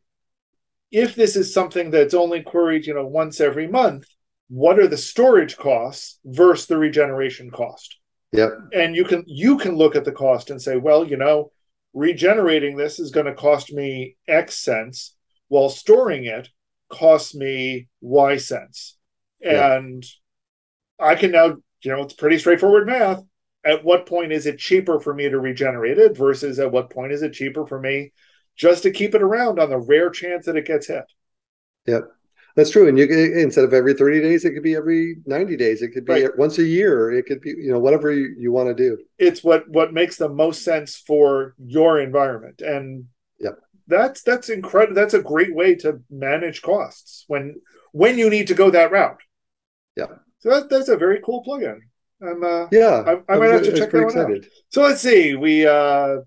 if 0.92 1.14
this 1.14 1.36
is 1.36 1.54
something 1.54 1.92
that's 1.92 2.14
only 2.14 2.42
queried, 2.42 2.88
you 2.88 2.96
know, 2.96 3.06
once 3.06 3.40
every 3.40 3.68
month, 3.68 4.08
what 4.50 4.80
are 4.80 4.88
the 4.88 4.98
storage 4.98 5.58
costs 5.58 6.20
versus 6.26 6.66
the 6.68 6.78
regeneration 6.78 7.52
cost? 7.52 7.98
Yep. 8.32 8.52
And 8.74 8.96
you 8.96 9.06
can 9.06 9.24
you 9.28 9.58
can 9.58 9.76
look 9.76 9.96
at 9.96 10.06
the 10.06 10.12
cost 10.12 10.50
and 10.50 10.62
say, 10.62 10.78
well, 10.78 11.06
you 11.06 11.18
know, 11.18 11.52
regenerating 11.96 12.76
this 12.76 13.00
is 13.00 13.10
going 13.10 13.26
to 13.26 13.34
cost 13.34 13.74
me 13.74 14.18
X 14.28 14.58
cents 14.58 15.16
while 15.48 15.70
storing 15.70 16.26
it 16.26 16.50
costs 16.90 17.34
me 17.34 17.88
Y 18.02 18.38
cents. 18.38 18.98
And 19.42 20.04
yeah. 21.00 21.08
I 21.08 21.16
can 21.16 21.32
now, 21.32 21.56
you 21.82 21.92
know, 21.92 22.04
it's 22.04 22.14
pretty 22.14 22.38
straightforward 22.38 22.86
math. 22.86 23.24
At 23.64 23.84
what 23.84 24.06
point 24.06 24.32
is 24.32 24.46
it 24.46 24.60
cheaper 24.60 25.00
for 25.00 25.14
me 25.14 25.28
to 25.30 25.40
regenerate 25.40 25.98
it 25.98 26.16
versus 26.16 26.60
at 26.60 26.72
what 26.72 26.92
point 26.92 27.14
is 27.14 27.24
it 27.24 27.34
cheaper 27.34 27.66
for 27.66 27.80
me 27.80 28.12
just 28.56 28.84
to 28.84 28.92
keep 28.92 29.16
it 29.16 29.24
around 29.24 29.60
on 29.60 29.70
the 29.70 29.80
rare 29.80 30.12
chance 30.12 30.46
that 30.46 30.58
it 30.58 30.68
gets 30.68 30.88
hit? 30.88 31.06
Yep. 31.88 32.04
That's 32.56 32.72
true. 32.72 32.88
And 32.88 32.98
you 32.98 33.06
instead 33.06 33.66
of 33.66 33.74
every 33.74 33.94
30 33.94 34.22
days, 34.22 34.46
it 34.46 34.54
could 34.54 34.64
be 34.64 34.76
every 34.76 35.18
90 35.26 35.58
days. 35.58 35.82
It 35.82 35.90
could 35.90 36.06
be 36.06 36.24
right. 36.24 36.38
once 36.38 36.58
a 36.58 36.64
year. 36.64 37.12
It 37.12 37.26
could 37.26 37.42
be, 37.42 37.50
you 37.50 37.72
know, 37.72 37.80
whatever 37.80 38.12
you, 38.12 38.34
you 38.40 38.52
want 38.52 38.70
to 38.70 38.74
do. 38.74 38.98
It's 39.18 39.44
what 39.44 39.68
what 39.68 39.94
makes 39.94 40.16
the 40.16 40.30
most 40.30 40.64
sense 40.64 40.96
for 40.96 41.54
your 41.60 42.00
environment. 42.00 42.62
And 42.62 43.08
that's 43.88 44.24
that's 44.24 44.50
incredible. 44.50 44.96
That's 44.96 45.14
a 45.14 45.22
great 45.22 45.54
way 45.54 45.76
to 45.76 46.02
manage 46.10 46.62
costs 46.62 47.26
when 47.28 47.62
when 47.92 48.18
you 48.18 48.30
need 48.30 48.48
to 48.48 48.54
go 48.54 48.70
that 48.72 48.92
route. 48.92 49.22
Yeah. 49.96 50.08
So 50.40 50.50
that, 50.50 50.70
that's 50.70 50.90
a 50.90 50.98
very 50.98 51.22
cool 51.24 51.44
plugin. 51.44 51.80
I'm 52.22 52.44
uh, 52.44 52.68
yeah. 52.72 53.04
I, 53.06 53.34
I 53.34 53.38
might 53.38 53.52
have 53.52 53.64
to 53.64 53.78
check 53.78 53.92
that 53.92 53.98
one 53.98 54.06
excited. 54.06 54.46
out. 54.46 54.52
So 54.70 54.82
let's 54.82 55.02
see. 55.02 55.36
We 55.36 55.68
uh, 55.68 56.18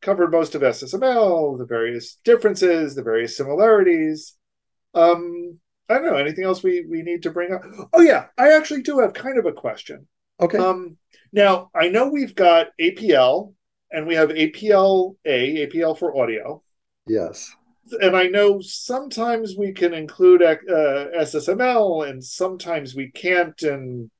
covered 0.00 0.32
most 0.32 0.54
of 0.54 0.62
SSML, 0.62 1.58
the 1.58 1.66
various 1.66 2.18
differences, 2.24 2.94
the 2.94 3.02
various 3.02 3.36
similarities. 3.36 4.34
Um, 4.94 5.58
I 5.88 5.94
don't 5.94 6.06
know 6.06 6.16
anything 6.16 6.44
else 6.44 6.62
we 6.62 6.84
we 6.88 7.02
need 7.02 7.22
to 7.24 7.30
bring 7.30 7.52
up. 7.52 7.62
Oh 7.92 8.00
yeah, 8.00 8.26
I 8.38 8.52
actually 8.52 8.82
do 8.82 8.98
have 9.00 9.14
kind 9.14 9.38
of 9.38 9.46
a 9.46 9.52
question. 9.52 10.06
Okay. 10.40 10.58
Um, 10.58 10.96
now 11.32 11.70
I 11.74 11.88
know 11.88 12.08
we've 12.08 12.34
got 12.34 12.68
APL 12.80 13.54
and 13.90 14.06
we 14.06 14.14
have 14.14 14.30
APL 14.30 15.16
A, 15.24 15.66
APL 15.66 15.98
for 15.98 16.16
audio. 16.16 16.62
Yes. 17.06 17.54
And 18.00 18.16
I 18.16 18.28
know 18.28 18.60
sometimes 18.60 19.56
we 19.56 19.72
can 19.72 19.92
include 19.92 20.42
uh, 20.42 20.56
SSML 20.68 22.08
and 22.08 22.24
sometimes 22.24 22.94
we 22.94 23.10
can't. 23.10 23.60
And 23.62 24.10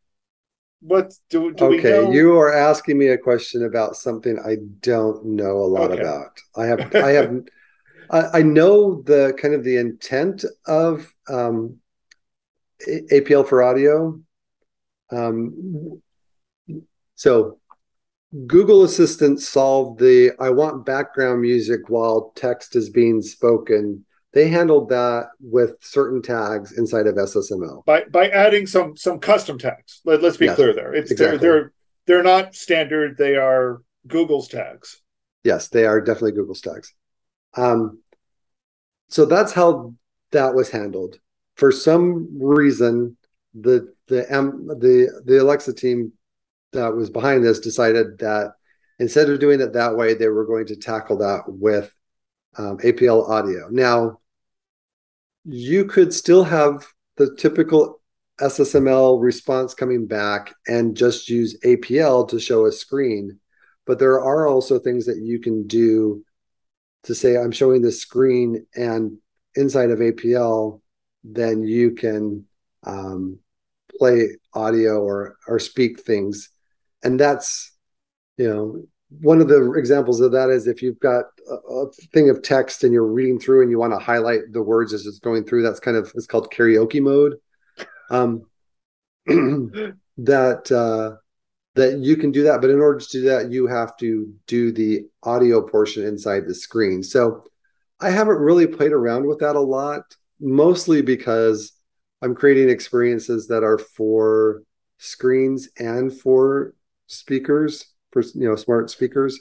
what 0.80 1.14
do, 1.30 1.42
we 1.42 1.52
do 1.52 1.64
okay, 1.78 2.12
you 2.12 2.36
are 2.36 2.52
asking 2.52 2.98
me 2.98 3.08
a 3.08 3.18
question 3.18 3.64
about 3.64 3.96
something 3.96 4.38
I 4.44 4.56
don't 4.80 5.24
know 5.24 5.58
a 5.58 5.70
lot 5.70 5.92
okay. 5.92 6.02
about. 6.02 6.38
I 6.56 6.66
have, 6.66 6.94
I 6.94 7.10
have, 7.10 7.32
I, 8.10 8.38
I 8.38 8.42
know 8.42 9.02
the 9.02 9.36
kind 9.40 9.54
of 9.54 9.64
the 9.64 9.76
intent 9.76 10.44
of 10.66 11.12
um, 11.28 11.78
APL 12.88 13.48
for 13.48 13.62
audio. 13.62 14.20
Um, 15.10 16.00
so 17.14 17.58
Google 18.46 18.84
Assistant 18.84 19.40
solved 19.40 20.00
the 20.00 20.32
I 20.40 20.50
want 20.50 20.86
background 20.86 21.42
music 21.42 21.88
while 21.88 22.32
text 22.34 22.76
is 22.76 22.88
being 22.88 23.20
spoken. 23.20 24.04
They 24.32 24.48
handled 24.48 24.88
that 24.88 25.26
with 25.40 25.76
certain 25.80 26.22
tags 26.22 26.72
inside 26.78 27.06
of 27.06 27.16
SSML 27.16 27.84
by 27.84 28.04
by 28.04 28.30
adding 28.30 28.66
some 28.66 28.96
some 28.96 29.18
custom 29.18 29.58
tags. 29.58 30.00
Let, 30.04 30.24
us 30.24 30.38
be 30.38 30.46
yes, 30.46 30.56
clear 30.56 30.72
there. 30.72 30.94
It's 30.94 31.10
exactly. 31.10 31.38
they're, 31.38 31.50
they're 31.50 31.72
they're 32.06 32.22
not 32.22 32.54
standard. 32.54 33.18
They 33.18 33.36
are 33.36 33.82
Google's 34.06 34.48
tags. 34.48 35.02
Yes, 35.44 35.68
they 35.68 35.84
are 35.84 36.00
definitely 36.00 36.32
Google's 36.32 36.62
tags. 36.62 36.94
Um, 37.54 38.00
so 39.08 39.26
that's 39.26 39.52
how 39.52 39.94
that 40.32 40.54
was 40.54 40.70
handled. 40.70 41.18
For 41.56 41.70
some 41.70 42.28
reason, 42.40 43.16
the 43.54 43.94
the 44.08 44.30
M, 44.30 44.66
the 44.68 45.22
the 45.24 45.42
Alexa 45.42 45.74
team 45.74 46.12
that 46.72 46.94
was 46.94 47.10
behind 47.10 47.44
this 47.44 47.60
decided 47.60 48.18
that 48.18 48.54
instead 48.98 49.28
of 49.28 49.40
doing 49.40 49.60
it 49.60 49.74
that 49.74 49.96
way, 49.96 50.14
they 50.14 50.28
were 50.28 50.46
going 50.46 50.66
to 50.66 50.76
tackle 50.76 51.18
that 51.18 51.42
with 51.46 51.94
um, 52.56 52.78
APL 52.78 53.28
audio. 53.28 53.68
Now, 53.70 54.20
you 55.44 55.84
could 55.84 56.12
still 56.12 56.44
have 56.44 56.86
the 57.16 57.34
typical 57.36 58.00
SSML 58.40 59.22
response 59.22 59.74
coming 59.74 60.06
back 60.06 60.54
and 60.66 60.96
just 60.96 61.28
use 61.28 61.58
APL 61.64 62.28
to 62.28 62.40
show 62.40 62.66
a 62.66 62.72
screen. 62.72 63.38
But 63.86 63.98
there 63.98 64.20
are 64.20 64.46
also 64.46 64.78
things 64.78 65.06
that 65.06 65.18
you 65.18 65.40
can 65.40 65.66
do 65.66 66.24
to 67.04 67.14
say, 67.14 67.36
I'm 67.36 67.52
showing 67.52 67.82
this 67.82 68.00
screen, 68.00 68.66
and 68.74 69.18
inside 69.54 69.90
of 69.90 69.98
APL, 69.98 70.80
then 71.24 71.64
you 71.64 71.92
can 71.92 72.46
um, 72.84 73.38
play 73.98 74.36
audio 74.54 75.00
or 75.00 75.36
or 75.46 75.58
speak 75.58 76.00
things. 76.00 76.50
And 77.02 77.18
that's 77.18 77.72
you 78.36 78.48
know 78.48 78.84
one 79.20 79.40
of 79.40 79.48
the 79.48 79.72
examples 79.72 80.20
of 80.20 80.32
that 80.32 80.48
is 80.48 80.66
if 80.66 80.82
you've 80.82 81.00
got 81.00 81.24
a, 81.50 81.54
a, 81.54 81.92
thing 82.14 82.30
of 82.30 82.42
text 82.42 82.82
and 82.82 82.92
you're 82.92 83.04
reading 83.04 83.38
through 83.38 83.60
and 83.62 83.70
you 83.70 83.78
want 83.78 83.92
to 83.92 83.98
highlight 83.98 84.40
the 84.52 84.62
words 84.62 84.94
as 84.94 85.04
it's 85.04 85.18
going 85.18 85.44
through 85.44 85.62
that's 85.62 85.80
kind 85.80 85.96
of 85.96 86.10
it's 86.14 86.26
called 86.26 86.50
karaoke 86.50 87.00
mode. 87.00 87.36
Um, 88.10 88.42
that 89.26 90.72
uh, 90.72 91.16
that 91.74 91.98
you 91.98 92.16
can 92.16 92.30
do 92.30 92.44
that. 92.44 92.60
But 92.60 92.70
in 92.70 92.80
order 92.80 93.00
to 93.00 93.08
do 93.10 93.22
that, 93.22 93.50
you 93.50 93.66
have 93.66 93.96
to 93.98 94.32
do 94.46 94.72
the 94.72 95.06
audio 95.22 95.66
portion 95.66 96.04
inside 96.06 96.46
the 96.46 96.54
screen. 96.54 97.02
So 97.02 97.44
I 98.00 98.10
haven't 98.10 98.38
really 98.38 98.66
played 98.66 98.92
around 98.92 99.26
with 99.26 99.38
that 99.38 99.56
a 99.56 99.60
lot, 99.60 100.02
mostly 100.40 101.02
because 101.02 101.72
I'm 102.20 102.34
creating 102.34 102.68
experiences 102.68 103.48
that 103.48 103.62
are 103.62 103.78
for 103.78 104.62
screens 104.98 105.68
and 105.78 106.12
for 106.12 106.74
speakers, 107.06 107.84
for 108.10 108.22
you 108.22 108.48
know, 108.48 108.56
smart 108.56 108.90
speakers. 108.90 109.38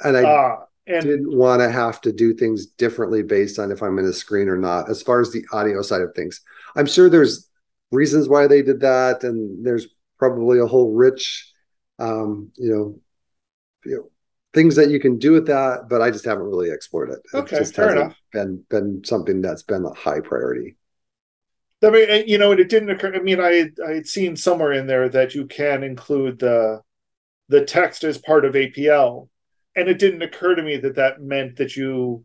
And 0.00 0.16
I 0.16 0.22
uh, 0.22 0.56
and 0.86 1.02
didn't 1.02 1.36
want 1.36 1.60
to 1.60 1.70
have 1.70 2.00
to 2.02 2.12
do 2.12 2.34
things 2.34 2.66
differently 2.66 3.22
based 3.22 3.58
on 3.58 3.70
if 3.70 3.82
I'm 3.82 3.98
in 3.98 4.04
a 4.04 4.12
screen 4.12 4.48
or 4.48 4.56
not, 4.56 4.90
as 4.90 5.00
far 5.02 5.20
as 5.20 5.30
the 5.30 5.44
audio 5.52 5.80
side 5.82 6.00
of 6.02 6.14
things. 6.14 6.40
I'm 6.74 6.86
sure 6.86 7.08
there's 7.08 7.48
reasons 7.92 8.28
why 8.28 8.46
they 8.46 8.62
did 8.62 8.80
that, 8.80 9.22
and 9.22 9.64
there's 9.64 9.86
probably 10.18 10.58
a 10.58 10.66
whole 10.66 10.92
rich 10.92 11.51
um, 12.02 12.50
you 12.56 12.70
know, 12.70 13.00
you 13.84 13.96
know, 13.96 14.10
things 14.52 14.76
that 14.76 14.90
you 14.90 15.00
can 15.00 15.18
do 15.18 15.32
with 15.32 15.46
that, 15.46 15.88
but 15.88 16.02
I 16.02 16.10
just 16.10 16.24
haven't 16.24 16.44
really 16.44 16.70
explored 16.70 17.10
it. 17.10 17.20
Okay, 17.32 17.56
it 17.56 17.60
just 17.60 17.74
fair 17.74 17.92
enough. 17.96 18.16
Been 18.32 18.64
been 18.68 19.02
something 19.04 19.40
that's 19.40 19.62
been 19.62 19.84
a 19.84 19.94
high 19.94 20.20
priority. 20.20 20.76
I 21.84 21.90
mean, 21.90 22.28
you 22.28 22.38
know, 22.38 22.52
it 22.52 22.68
didn't 22.68 22.90
occur. 22.90 23.14
I 23.14 23.20
mean, 23.20 23.40
I 23.40 23.70
I 23.86 23.92
had 23.94 24.06
seen 24.06 24.36
somewhere 24.36 24.72
in 24.72 24.86
there 24.86 25.08
that 25.08 25.34
you 25.34 25.46
can 25.46 25.82
include 25.82 26.38
the 26.38 26.80
the 27.48 27.64
text 27.64 28.04
as 28.04 28.18
part 28.18 28.44
of 28.44 28.54
APL, 28.54 29.28
and 29.76 29.88
it 29.88 29.98
didn't 29.98 30.22
occur 30.22 30.54
to 30.54 30.62
me 30.62 30.76
that 30.78 30.96
that 30.96 31.20
meant 31.20 31.56
that 31.56 31.76
you 31.76 32.24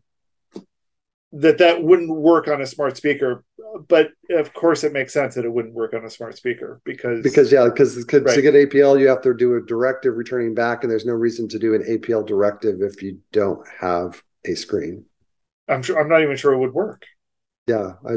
that 1.32 1.58
that 1.58 1.82
wouldn't 1.82 2.10
work 2.10 2.48
on 2.48 2.60
a 2.60 2.66
smart 2.66 2.96
speaker 2.96 3.44
but 3.88 4.08
of 4.30 4.52
course 4.54 4.84
it 4.84 4.92
makes 4.92 5.12
sense 5.12 5.34
that 5.34 5.44
it 5.44 5.52
wouldn't 5.52 5.74
work 5.74 5.94
on 5.94 6.04
a 6.04 6.10
smart 6.10 6.36
speaker 6.36 6.80
because 6.84 7.22
because 7.22 7.52
yeah 7.52 7.64
because 7.64 7.96
right. 7.96 8.34
to 8.34 8.42
get 8.42 8.54
apl 8.54 8.98
you 8.98 9.08
have 9.08 9.22
to 9.22 9.34
do 9.34 9.56
a 9.56 9.62
directive 9.62 10.16
returning 10.16 10.54
back 10.54 10.82
and 10.82 10.90
there's 10.90 11.06
no 11.06 11.12
reason 11.12 11.48
to 11.48 11.58
do 11.58 11.74
an 11.74 11.82
apl 11.82 12.26
directive 12.26 12.80
if 12.80 13.02
you 13.02 13.18
don't 13.32 13.66
have 13.80 14.22
a 14.46 14.54
screen. 14.54 15.04
I'm 15.68 15.82
sure 15.82 16.00
i'm 16.00 16.08
not 16.08 16.22
even 16.22 16.36
sure 16.36 16.52
it 16.52 16.58
would 16.58 16.74
work. 16.74 17.04
Yeah 17.66 17.92
I, 18.08 18.14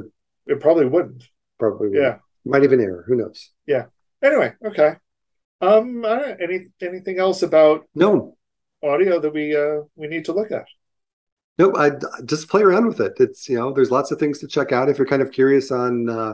it 0.48 0.60
probably 0.60 0.86
wouldn't. 0.86 1.24
Probably 1.60 1.90
would. 1.90 1.98
yeah. 1.98 2.18
Might 2.46 2.64
even 2.64 2.82
error 2.82 3.06
who 3.08 3.16
knows? 3.16 3.52
Yeah. 3.68 3.86
Anyway 4.24 4.54
okay. 4.66 4.96
Um 5.62 6.04
any 6.06 6.68
anything 6.82 7.20
else 7.20 7.44
about 7.44 7.86
no. 7.94 8.38
audio 8.84 9.20
that 9.20 9.34
we 9.34 9.56
uh 9.56 9.82
we 9.96 10.08
need 10.08 10.26
to 10.26 10.34
look 10.34 10.52
at 10.52 10.66
Nope, 11.58 11.76
I 11.78 11.92
just 12.26 12.50
play 12.50 12.62
around 12.62 12.88
with 12.88 13.00
it. 13.00 13.14
It's 13.18 13.48
you 13.50 13.58
know, 13.58 13.74
there's 13.74 13.92
lots 13.92 14.12
of 14.12 14.20
things 14.20 14.40
to 14.40 14.48
check 14.48 14.72
out 14.72 14.90
if 14.90 14.98
you're 14.98 15.08
kind 15.08 15.22
of 15.22 15.32
curious 15.32 15.72
on 15.72 16.10
uh, 16.10 16.34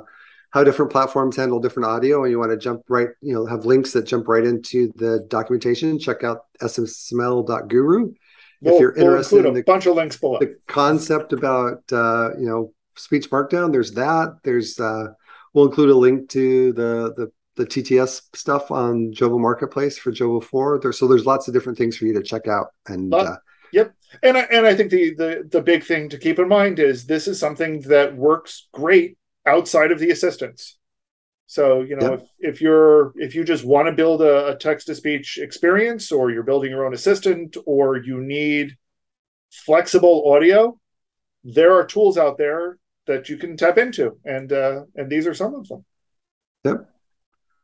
how 0.51 0.63
different 0.63 0.91
platforms 0.91 1.35
handle 1.35 1.59
different 1.59 1.89
audio, 1.89 2.23
and 2.23 2.31
you 2.31 2.39
want 2.39 2.51
to 2.51 2.57
jump 2.57 2.83
right, 2.87 3.09
you 3.21 3.33
know, 3.33 3.45
have 3.45 3.65
links 3.65 3.93
that 3.93 4.05
jump 4.05 4.27
right 4.27 4.45
into 4.45 4.91
the 4.95 5.25
documentation. 5.27 5.99
Check 5.99 6.23
out 6.23 6.45
ssml.guru. 6.61 8.13
We'll, 8.61 8.73
if 8.73 8.79
you're 8.79 8.93
we'll 8.95 9.05
interested 9.05 9.45
in 9.45 9.53
the, 9.53 9.63
bunch 9.63 9.85
of 9.85 9.95
links 9.95 10.17
below. 10.17 10.39
The 10.39 10.57
concept 10.67 11.33
about 11.33 11.83
uh, 11.91 12.31
you 12.37 12.47
know 12.47 12.73
speech 12.95 13.29
markdown, 13.29 13.71
there's 13.71 13.93
that. 13.93 14.37
There's 14.43 14.79
uh, 14.79 15.07
we'll 15.53 15.65
include 15.65 15.89
a 15.89 15.97
link 15.97 16.29
to 16.29 16.73
the 16.73 17.13
the 17.17 17.31
the 17.55 17.65
TTS 17.65 18.21
stuff 18.35 18.69
on 18.69 19.11
Jovo 19.11 19.39
Marketplace 19.39 19.97
for 19.97 20.11
Jovo 20.11 20.43
4. 20.43 20.79
There, 20.79 20.91
so 20.93 21.07
there's 21.07 21.25
lots 21.25 21.47
of 21.47 21.55
different 21.55 21.75
things 21.75 21.97
for 21.97 22.05
you 22.05 22.13
to 22.13 22.21
check 22.21 22.47
out. 22.47 22.67
And 22.85 23.11
uh, 23.11 23.37
Yep. 23.73 23.93
And 24.23 24.37
I, 24.37 24.41
and 24.51 24.65
I 24.65 24.75
think 24.75 24.91
the, 24.91 25.13
the 25.15 25.47
the 25.49 25.61
big 25.61 25.83
thing 25.83 26.09
to 26.09 26.17
keep 26.17 26.39
in 26.39 26.47
mind 26.47 26.79
is 26.79 27.05
this 27.05 27.27
is 27.27 27.39
something 27.39 27.81
that 27.81 28.15
works 28.15 28.67
great 28.71 29.17
outside 29.45 29.91
of 29.91 29.99
the 29.99 30.11
assistants. 30.11 30.77
So, 31.47 31.81
you 31.81 31.95
know, 31.95 32.11
yep. 32.11 32.19
if, 32.39 32.55
if 32.55 32.61
you're 32.61 33.13
if 33.15 33.33
you 33.33 33.43
just 33.43 33.65
want 33.65 33.87
to 33.87 33.93
build 33.93 34.21
a, 34.21 34.47
a 34.47 34.57
text 34.57 34.87
to 34.87 34.95
speech 34.95 35.37
experience 35.41 36.11
or 36.11 36.29
you're 36.29 36.43
building 36.43 36.71
your 36.71 36.85
own 36.85 36.93
assistant 36.93 37.55
or 37.65 37.97
you 37.97 38.21
need 38.21 38.75
flexible 39.65 40.29
audio, 40.31 40.77
there 41.43 41.73
are 41.73 41.85
tools 41.85 42.17
out 42.17 42.37
there 42.37 42.77
that 43.07 43.29
you 43.29 43.37
can 43.37 43.55
tap 43.55 43.77
into 43.77 44.17
and 44.25 44.51
uh 44.51 44.81
and 44.95 45.09
these 45.09 45.25
are 45.25 45.33
some 45.33 45.55
of 45.55 45.67
them. 45.69 45.85
Yep. 46.65 46.89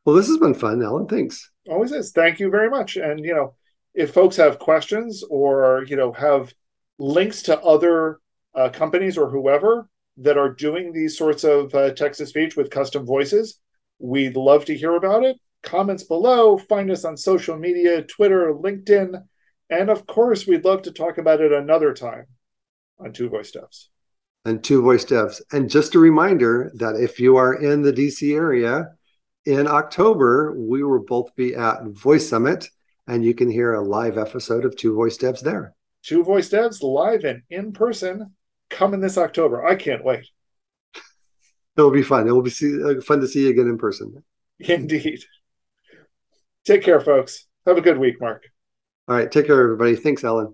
Well, 0.05 0.15
this 0.15 0.27
has 0.27 0.37
been 0.37 0.53
fun, 0.53 0.81
Allen. 0.81 1.07
Thanks. 1.07 1.51
Always 1.69 1.91
is. 1.91 2.11
Thank 2.11 2.39
you 2.39 2.49
very 2.49 2.69
much. 2.69 2.95
And 2.95 3.19
you 3.19 3.33
know, 3.33 3.55
if 3.93 4.13
folks 4.13 4.35
have 4.37 4.59
questions 4.59 5.23
or 5.29 5.85
you 5.87 5.95
know 5.95 6.11
have 6.13 6.53
links 6.97 7.43
to 7.43 7.59
other 7.61 8.19
uh, 8.55 8.69
companies 8.69 9.17
or 9.17 9.29
whoever 9.29 9.87
that 10.17 10.37
are 10.37 10.53
doing 10.53 10.93
these 10.93 11.17
sorts 11.17 11.43
of 11.43 11.73
uh, 11.73 11.91
text 11.93 12.19
to 12.19 12.25
speech 12.25 12.55
with 12.55 12.69
custom 12.69 13.05
voices, 13.05 13.59
we'd 13.99 14.35
love 14.35 14.65
to 14.65 14.77
hear 14.77 14.95
about 14.95 15.23
it. 15.23 15.37
Comments 15.63 16.03
below. 16.03 16.57
Find 16.57 16.91
us 16.91 17.05
on 17.05 17.17
social 17.17 17.57
media, 17.57 18.03
Twitter, 18.03 18.53
LinkedIn, 18.53 19.23
and 19.69 19.89
of 19.89 20.05
course, 20.05 20.45
we'd 20.45 20.65
love 20.65 20.83
to 20.83 20.91
talk 20.91 21.17
about 21.17 21.41
it 21.41 21.51
another 21.51 21.93
time 21.93 22.25
on 22.99 23.13
Two 23.13 23.29
Voice 23.29 23.51
Devs. 23.51 23.87
And 24.45 24.63
Two 24.63 24.81
Voice 24.81 25.05
Devs. 25.05 25.41
And 25.51 25.69
just 25.69 25.95
a 25.95 25.99
reminder 25.99 26.71
that 26.75 26.95
if 26.95 27.19
you 27.19 27.37
are 27.37 27.53
in 27.53 27.81
the 27.81 27.93
DC 27.93 28.35
area 28.35 28.89
in 29.45 29.67
October, 29.67 30.53
we 30.57 30.83
will 30.83 31.03
both 31.03 31.33
be 31.35 31.55
at 31.55 31.83
Voice 31.85 32.29
Summit 32.29 32.69
and 33.07 33.23
you 33.23 33.33
can 33.33 33.49
hear 33.49 33.73
a 33.73 33.81
live 33.81 34.17
episode 34.17 34.65
of 34.65 34.75
Two 34.75 34.93
Voice 34.93 35.17
Devs 35.17 35.41
there. 35.41 35.73
Two 36.03 36.23
Voice 36.23 36.49
Devs 36.49 36.81
live 36.81 37.23
and 37.23 37.43
in 37.49 37.71
person 37.71 38.33
coming 38.69 38.99
this 38.99 39.17
October. 39.17 39.65
I 39.65 39.75
can't 39.75 40.03
wait. 40.03 40.27
It'll 41.77 41.91
be 41.91 42.03
fun. 42.03 42.27
It 42.27 42.31
will 42.31 42.41
be 42.41 42.49
see, 42.49 42.81
uh, 42.83 43.01
fun 43.01 43.19
to 43.21 43.27
see 43.27 43.43
you 43.43 43.49
again 43.49 43.67
in 43.67 43.77
person. 43.77 44.23
Indeed. 44.59 45.23
Take 46.65 46.83
care, 46.83 46.99
folks. 46.99 47.47
Have 47.65 47.77
a 47.77 47.81
good 47.81 47.97
week, 47.97 48.21
Mark. 48.21 48.43
All 49.07 49.15
right. 49.15 49.31
Take 49.31 49.47
care, 49.47 49.61
everybody. 49.61 49.95
Thanks, 49.95 50.23
Allen. 50.23 50.53